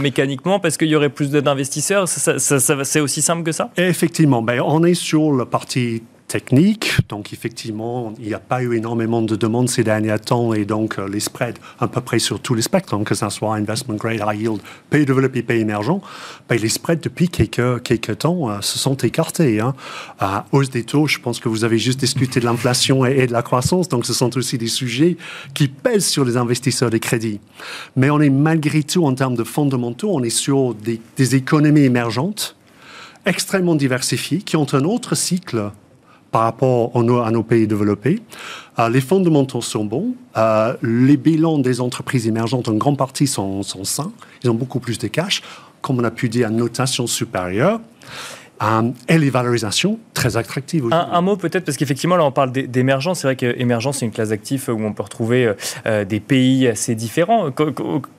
mécaniquement 0.00 0.60
parce 0.60 0.76
qu'il 0.76 0.88
y 0.88 0.96
aurait 0.96 1.08
plus 1.08 1.30
d'investisseurs. 1.30 2.08
c'est 2.08 3.00
aussi 3.00 3.22
simple 3.22 3.42
que 3.42 3.52
ça? 3.52 3.70
Effectivement, 3.76 4.42
ben, 4.42 4.60
on 4.64 4.84
est 4.84 4.94
sur 4.94 5.32
le 5.32 5.44
parti 5.44 6.02
technique. 6.32 6.94
Donc, 7.10 7.34
effectivement, 7.34 8.14
il 8.18 8.28
n'y 8.28 8.32
a 8.32 8.38
pas 8.38 8.62
eu 8.62 8.74
énormément 8.74 9.20
de 9.20 9.36
demandes 9.36 9.68
ces 9.68 9.84
derniers 9.84 10.18
temps 10.18 10.54
et 10.54 10.64
donc 10.64 10.98
euh, 10.98 11.06
les 11.06 11.20
spreads 11.20 11.58
à 11.78 11.88
peu 11.88 12.00
près 12.00 12.18
sur 12.18 12.40
tous 12.40 12.54
les 12.54 12.62
spectres, 12.62 12.96
que 13.04 13.14
ce 13.14 13.28
soit 13.28 13.54
investment 13.54 13.96
grade, 13.96 14.22
high 14.26 14.40
yield, 14.40 14.60
pays 14.88 15.04
développé, 15.04 15.42
pays 15.42 15.60
émergent, 15.60 16.00
ben, 16.48 16.58
les 16.58 16.70
spreads 16.70 17.02
depuis 17.02 17.28
quelques, 17.28 17.82
quelques 17.82 18.18
temps 18.20 18.48
euh, 18.48 18.62
se 18.62 18.78
sont 18.78 18.96
écartés. 18.96 19.60
Hein. 19.60 19.74
Hausse 20.52 20.70
des 20.70 20.84
taux, 20.84 21.06
je 21.06 21.18
pense 21.18 21.38
que 21.38 21.50
vous 21.50 21.64
avez 21.64 21.76
juste 21.76 22.00
discuté 22.00 22.40
de 22.40 22.46
l'inflation 22.46 23.04
et, 23.04 23.26
de 23.26 23.32
la 23.32 23.42
croissance, 23.42 23.90
donc 23.90 24.06
ce 24.06 24.14
sont 24.14 24.34
aussi 24.38 24.56
des 24.56 24.68
sujets 24.68 25.18
qui 25.52 25.68
pèsent 25.68 26.06
sur 26.06 26.24
les 26.24 26.38
investisseurs 26.38 26.88
de 26.88 26.98
crédit. 26.98 27.40
Mais 27.94 28.08
on 28.08 28.20
est 28.20 28.30
malgré 28.30 28.82
tout, 28.82 29.04
en 29.04 29.14
termes 29.14 29.36
de 29.36 29.44
fondamentaux, 29.44 30.10
on 30.10 30.22
est 30.22 30.30
sur 30.30 30.72
des, 30.72 30.98
des 31.18 31.34
économies 31.34 31.84
émergentes 31.84 32.56
extrêmement 33.26 33.74
diversifiées 33.74 34.38
qui 34.38 34.56
ont 34.56 34.66
un 34.72 34.84
autre 34.84 35.14
cycle 35.14 35.70
par 36.32 36.42
rapport 36.42 36.90
à 36.96 37.30
nos 37.30 37.42
pays 37.42 37.68
développés. 37.68 38.20
Euh, 38.78 38.88
les 38.88 39.02
fondamentaux 39.02 39.60
sont 39.60 39.84
bons. 39.84 40.14
Euh, 40.36 40.74
les 40.82 41.18
bilans 41.18 41.58
des 41.58 41.80
entreprises 41.80 42.26
émergentes, 42.26 42.68
en 42.68 42.74
grande 42.74 42.96
partie, 42.96 43.26
sont, 43.26 43.62
sont 43.62 43.84
sains. 43.84 44.10
Ils 44.42 44.50
ont 44.50 44.54
beaucoup 44.54 44.80
plus 44.80 44.98
de 44.98 45.06
cash, 45.08 45.42
comme 45.82 46.00
on 46.00 46.04
a 46.04 46.10
pu 46.10 46.30
dire, 46.30 46.48
à 46.48 46.50
notation 46.50 47.06
supérieure. 47.06 47.80
Euh, 48.62 48.90
et 49.08 49.18
les 49.18 49.30
valorisations 49.30 49.98
très 50.14 50.36
attractives. 50.36 50.86
Un, 50.92 51.08
un, 51.12 51.20
mot 51.20 51.36
peut-être, 51.36 51.64
parce 51.64 51.76
qu'effectivement, 51.76 52.16
là, 52.16 52.24
on 52.24 52.32
parle 52.32 52.52
d'émergence. 52.52 53.20
C'est 53.20 53.26
vrai 53.26 53.36
qu'émergence, 53.36 53.98
c'est 53.98 54.06
une 54.06 54.12
classe 54.12 54.28
d'actifs 54.28 54.68
où 54.68 54.78
on 54.80 54.92
peut 54.92 55.02
retrouver 55.02 55.46
euh, 55.46 55.54
euh, 55.86 56.04
des 56.04 56.20
pays 56.20 56.68
assez 56.68 56.94
différents. 56.94 57.50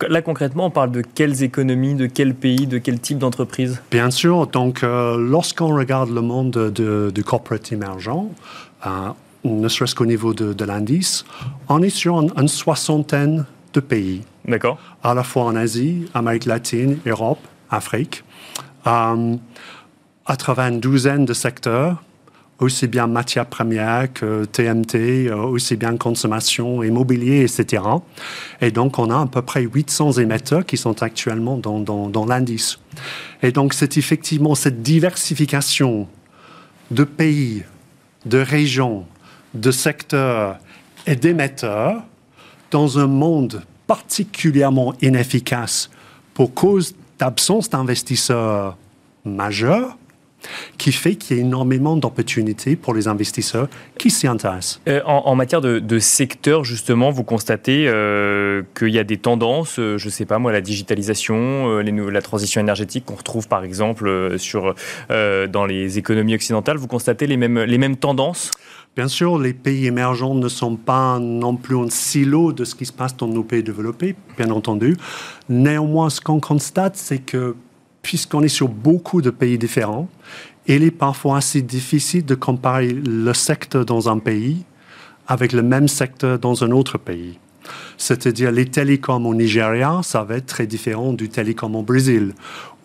Là, 0.07 0.21
concrètement, 0.21 0.65
on 0.65 0.71
parle 0.71 0.91
de 0.91 1.01
quelles 1.01 1.43
économies, 1.43 1.95
de 1.95 2.07
quels 2.07 2.35
pays, 2.35 2.67
de 2.67 2.77
quel 2.77 2.99
type 2.99 3.19
d'entreprise? 3.19 3.81
Bien 3.91 4.11
sûr. 4.11 4.47
Donc, 4.47 4.81
lorsqu'on 4.81 5.75
regarde 5.75 6.09
le 6.09 6.21
monde 6.21 6.71
du 7.13 7.23
corporate 7.23 7.71
émergent, 7.71 8.27
ne 9.43 9.67
serait-ce 9.67 9.95
qu'au 9.95 10.05
niveau 10.05 10.33
de, 10.33 10.65
l'indice, 10.65 11.25
on 11.69 11.81
est 11.81 11.89
sur 11.89 12.19
une, 12.19 12.47
soixantaine 12.47 13.45
de 13.73 13.79
pays. 13.79 14.21
D'accord. 14.45 14.77
À 15.03 15.13
la 15.13 15.23
fois 15.23 15.43
en 15.43 15.55
Asie, 15.55 16.05
Amérique 16.13 16.45
latine, 16.45 16.97
Europe, 17.05 17.39
Afrique 17.69 18.23
à 20.25 20.35
travers 20.37 20.67
une 20.67 20.79
douzaine 20.79 21.25
de 21.25 21.33
secteurs, 21.33 22.01
aussi 22.59 22.87
bien 22.87 23.07
matières 23.07 23.45
premières 23.45 24.11
que 24.13 24.45
TMT, 24.45 25.27
euh, 25.27 25.35
aussi 25.35 25.75
bien 25.75 25.97
consommation, 25.97 26.81
immobilier, 26.83 27.41
etc. 27.41 27.83
Et 28.61 28.71
donc, 28.71 28.99
on 28.99 29.09
a 29.09 29.21
à 29.21 29.25
peu 29.25 29.41
près 29.41 29.63
800 29.63 30.13
émetteurs 30.13 30.65
qui 30.65 30.77
sont 30.77 31.03
actuellement 31.03 31.57
dans, 31.57 31.79
dans, 31.79 32.25
l'indice. 32.25 32.79
Et 33.41 33.51
donc, 33.51 33.73
c'est 33.73 33.97
effectivement 33.97 34.55
cette 34.55 34.81
diversification 34.81 36.07
de 36.91 37.03
pays, 37.03 37.63
de 38.25 38.37
régions, 38.37 39.05
de 39.53 39.71
secteurs 39.71 40.57
et 41.05 41.15
d'émetteurs 41.15 42.03
dans 42.71 42.97
un 42.97 43.07
monde 43.07 43.63
particulièrement 43.87 44.93
inefficace 45.01 45.89
pour 46.33 46.53
cause 46.53 46.95
d'absence 47.19 47.69
d'investisseurs 47.69 48.77
majeurs 49.25 49.97
qui 50.77 50.91
fait 50.91 51.15
qu'il 51.15 51.37
y 51.37 51.39
a 51.39 51.43
énormément 51.43 51.95
d'opportunités 51.95 52.75
pour 52.75 52.93
les 52.93 53.07
investisseurs 53.07 53.67
qui 53.97 54.09
s'y 54.09 54.27
intéressent. 54.27 54.81
Euh, 54.87 55.01
en, 55.05 55.35
matière 55.35 55.61
de, 55.61 55.99
secteur, 55.99 56.63
justement, 56.63 57.11
vous 57.11 57.23
constatez 57.23 57.85
euh, 57.87 58.63
qu'il 58.77 58.89
y 58.89 58.99
a 58.99 59.03
des 59.03 59.17
tendances, 59.17 59.79
euh, 59.79 59.97
je 59.97 60.05
ne 60.07 60.11
sais 60.11 60.25
pas 60.25 60.39
moi, 60.39 60.51
la 60.51 60.61
digitalisation, 60.61 61.79
la 61.79 62.21
transition 62.21 62.61
énergétique 62.61 63.05
qu'on 63.05 63.15
retrouve 63.15 63.47
par 63.47 63.63
exemple 63.63 64.37
sur, 64.37 64.75
dans 65.09 65.65
les 65.65 65.97
économies 65.97 66.35
occidentales. 66.35 66.77
Vous 66.77 66.87
constatez 66.87 67.27
les 67.27 67.37
mêmes, 67.37 67.59
les 67.59 67.77
mêmes 67.77 67.97
tendances? 67.97 68.51
Bien 68.95 69.07
sûr, 69.07 69.39
les 69.39 69.53
pays 69.53 69.87
émergents 69.87 70.35
ne 70.35 70.47
sont 70.47 70.75
pas 70.75 71.17
non 71.19 71.55
plus 71.55 71.75
un 71.75 71.89
silo 71.89 72.53
de 72.53 72.63
ce 72.63 72.75
qui 72.75 72.85
se 72.85 72.93
passe 72.93 73.17
dans 73.17 73.27
nos 73.27 73.43
pays 73.43 73.63
développés, 73.63 74.15
bien 74.37 74.51
entendu. 74.51 74.97
Néanmoins, 75.49 76.11
ce 76.11 76.21
qu'on 76.21 76.39
constate, 76.39 76.95
c'est 76.95 77.17
que 77.17 77.55
puisqu'on 78.03 78.43
est 78.43 78.49
sur 78.49 78.67
beaucoup 78.67 79.23
de 79.23 79.31
pays 79.31 79.57
différents, 79.57 80.07
il 80.67 80.83
est 80.83 80.91
parfois 80.91 81.37
assez 81.37 81.63
difficile 81.63 82.25
de 82.25 82.35
comparer 82.35 82.93
le 82.93 83.33
secteur 83.33 83.85
dans 83.85 84.09
un 84.09 84.19
pays 84.19 84.63
avec 85.27 85.53
le 85.53 85.63
même 85.63 85.87
secteur 85.87 86.37
dans 86.37 86.63
un 86.63 86.71
autre 86.71 86.99
pays. 86.99 87.39
C'est-à-dire 87.97 88.51
les 88.51 88.65
télécoms 88.65 89.25
au 89.25 89.33
Nigeria, 89.33 90.01
ça 90.03 90.23
va 90.23 90.35
être 90.35 90.45
très 90.45 90.67
différent 90.67 91.13
du 91.13 91.29
télécom 91.29 91.75
au 91.75 91.81
Brésil. 91.81 92.33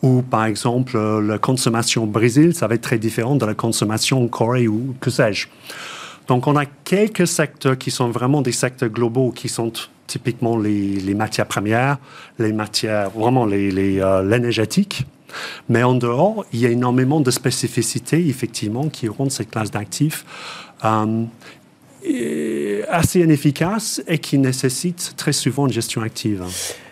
Ou 0.02 0.22
par 0.22 0.44
exemple, 0.44 0.96
la 0.96 1.38
consommation 1.38 2.04
au 2.04 2.06
Brésil, 2.06 2.54
ça 2.54 2.68
va 2.68 2.76
être 2.76 2.82
très 2.82 2.98
différent 2.98 3.34
de 3.34 3.44
la 3.44 3.54
consommation 3.54 4.22
en 4.22 4.28
Corée 4.28 4.68
ou 4.68 4.94
que 5.00 5.10
sais-je. 5.10 5.48
Donc 6.28 6.46
on 6.46 6.56
a 6.56 6.66
quelques 6.66 7.26
secteurs 7.26 7.76
qui 7.76 7.90
sont 7.90 8.10
vraiment 8.10 8.42
des 8.42 8.52
secteurs 8.52 8.90
globaux 8.90 9.32
qui 9.32 9.48
sont 9.48 9.72
typiquement 10.06 10.58
les, 10.58 11.14
matières 11.14 11.46
premières, 11.46 11.98
les 12.38 12.52
matières, 12.52 13.10
vraiment 13.10 13.46
euh, 13.50 14.22
l'énergétique. 14.22 15.04
Mais 15.68 15.82
en 15.82 15.94
dehors, 15.94 16.46
il 16.52 16.60
y 16.60 16.66
a 16.66 16.70
énormément 16.70 17.20
de 17.20 17.30
spécificités, 17.30 18.28
effectivement, 18.28 18.88
qui 18.88 19.08
rendent 19.08 19.30
cette 19.30 19.50
classe 19.50 19.70
d'actifs 19.70 20.24
euh, 20.84 21.24
assez 22.88 23.20
inefficace 23.20 24.02
et 24.06 24.18
qui 24.18 24.38
nécessitent 24.38 25.14
très 25.16 25.32
souvent 25.32 25.66
une 25.66 25.72
gestion 25.72 26.00
active. 26.00 26.44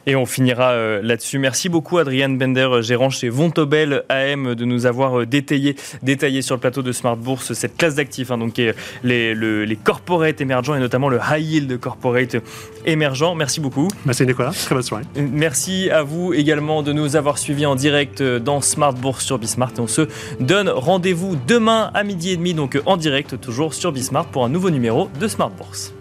Et 0.09 0.15
on 0.15 0.25
finira 0.25 0.71
euh, 0.71 1.01
là-dessus. 1.03 1.41
Merci 1.41 1.69
beaucoup, 1.69 1.99
Adrien 1.99 2.29
Bender, 2.29 2.69
euh, 2.71 2.83
gérant 2.83 3.11
chez 3.11 3.29
Vontobel 3.29 4.05
AM, 4.09 4.55
de 4.55 4.65
nous 4.65 4.87
avoir 4.87 5.21
euh, 5.21 5.27
détaillé, 5.27 5.75
détaillé 6.05 6.43
sur 6.43 6.55
le 6.55 6.61
plateau 6.61 6.83
de 6.83 6.93
Smart 6.93 7.17
Bourse 7.17 7.55
cette 7.55 7.77
classe 7.77 7.97
d'actifs, 7.97 8.31
hein, 8.31 8.39
donc 8.39 8.61
les, 9.03 9.35
les 9.35 9.77
corporates 9.77 10.41
émergents 10.41 10.77
et 10.77 10.79
notamment 10.79 11.09
le 11.09 11.19
high 11.19 11.45
yield 11.45 11.81
corporate 11.81 12.37
émergent. 12.85 13.35
Merci 13.37 13.61
beaucoup. 13.61 13.89
Merci 14.05 14.25
Nicolas, 14.27 14.53
très 14.53 14.77
bonne 14.77 14.85
soirée. 14.85 15.05
Merci 15.17 15.91
à 15.91 16.05
vous 16.05 16.33
également 16.33 16.85
de 16.85 16.93
nous 16.93 17.17
avoir 17.17 17.37
suivis 17.37 17.67
en 17.67 17.75
direct 17.75 18.23
dans 18.23 18.61
Smart 18.61 18.95
Bourse 18.95 19.25
sur 19.25 19.39
Bismart. 19.41 19.73
Et 19.77 19.81
on 19.81 19.89
se 19.89 20.03
donne 20.39 20.69
rendez-vous 20.69 21.37
demain 21.49 21.91
à 21.95 22.05
midi 22.05 22.31
et 22.31 22.37
demi, 22.37 22.55
donc 22.55 22.81
en 22.87 22.97
direct 22.97 23.41
toujours 23.41 23.75
sur 23.75 23.91
Bismart 23.91 24.27
pour 24.27 24.45
un 24.45 24.49
nouveau 24.49 24.71
numéro 24.71 25.09
de 25.19 25.27
Smart 25.27 25.51
Bourse. 25.51 25.96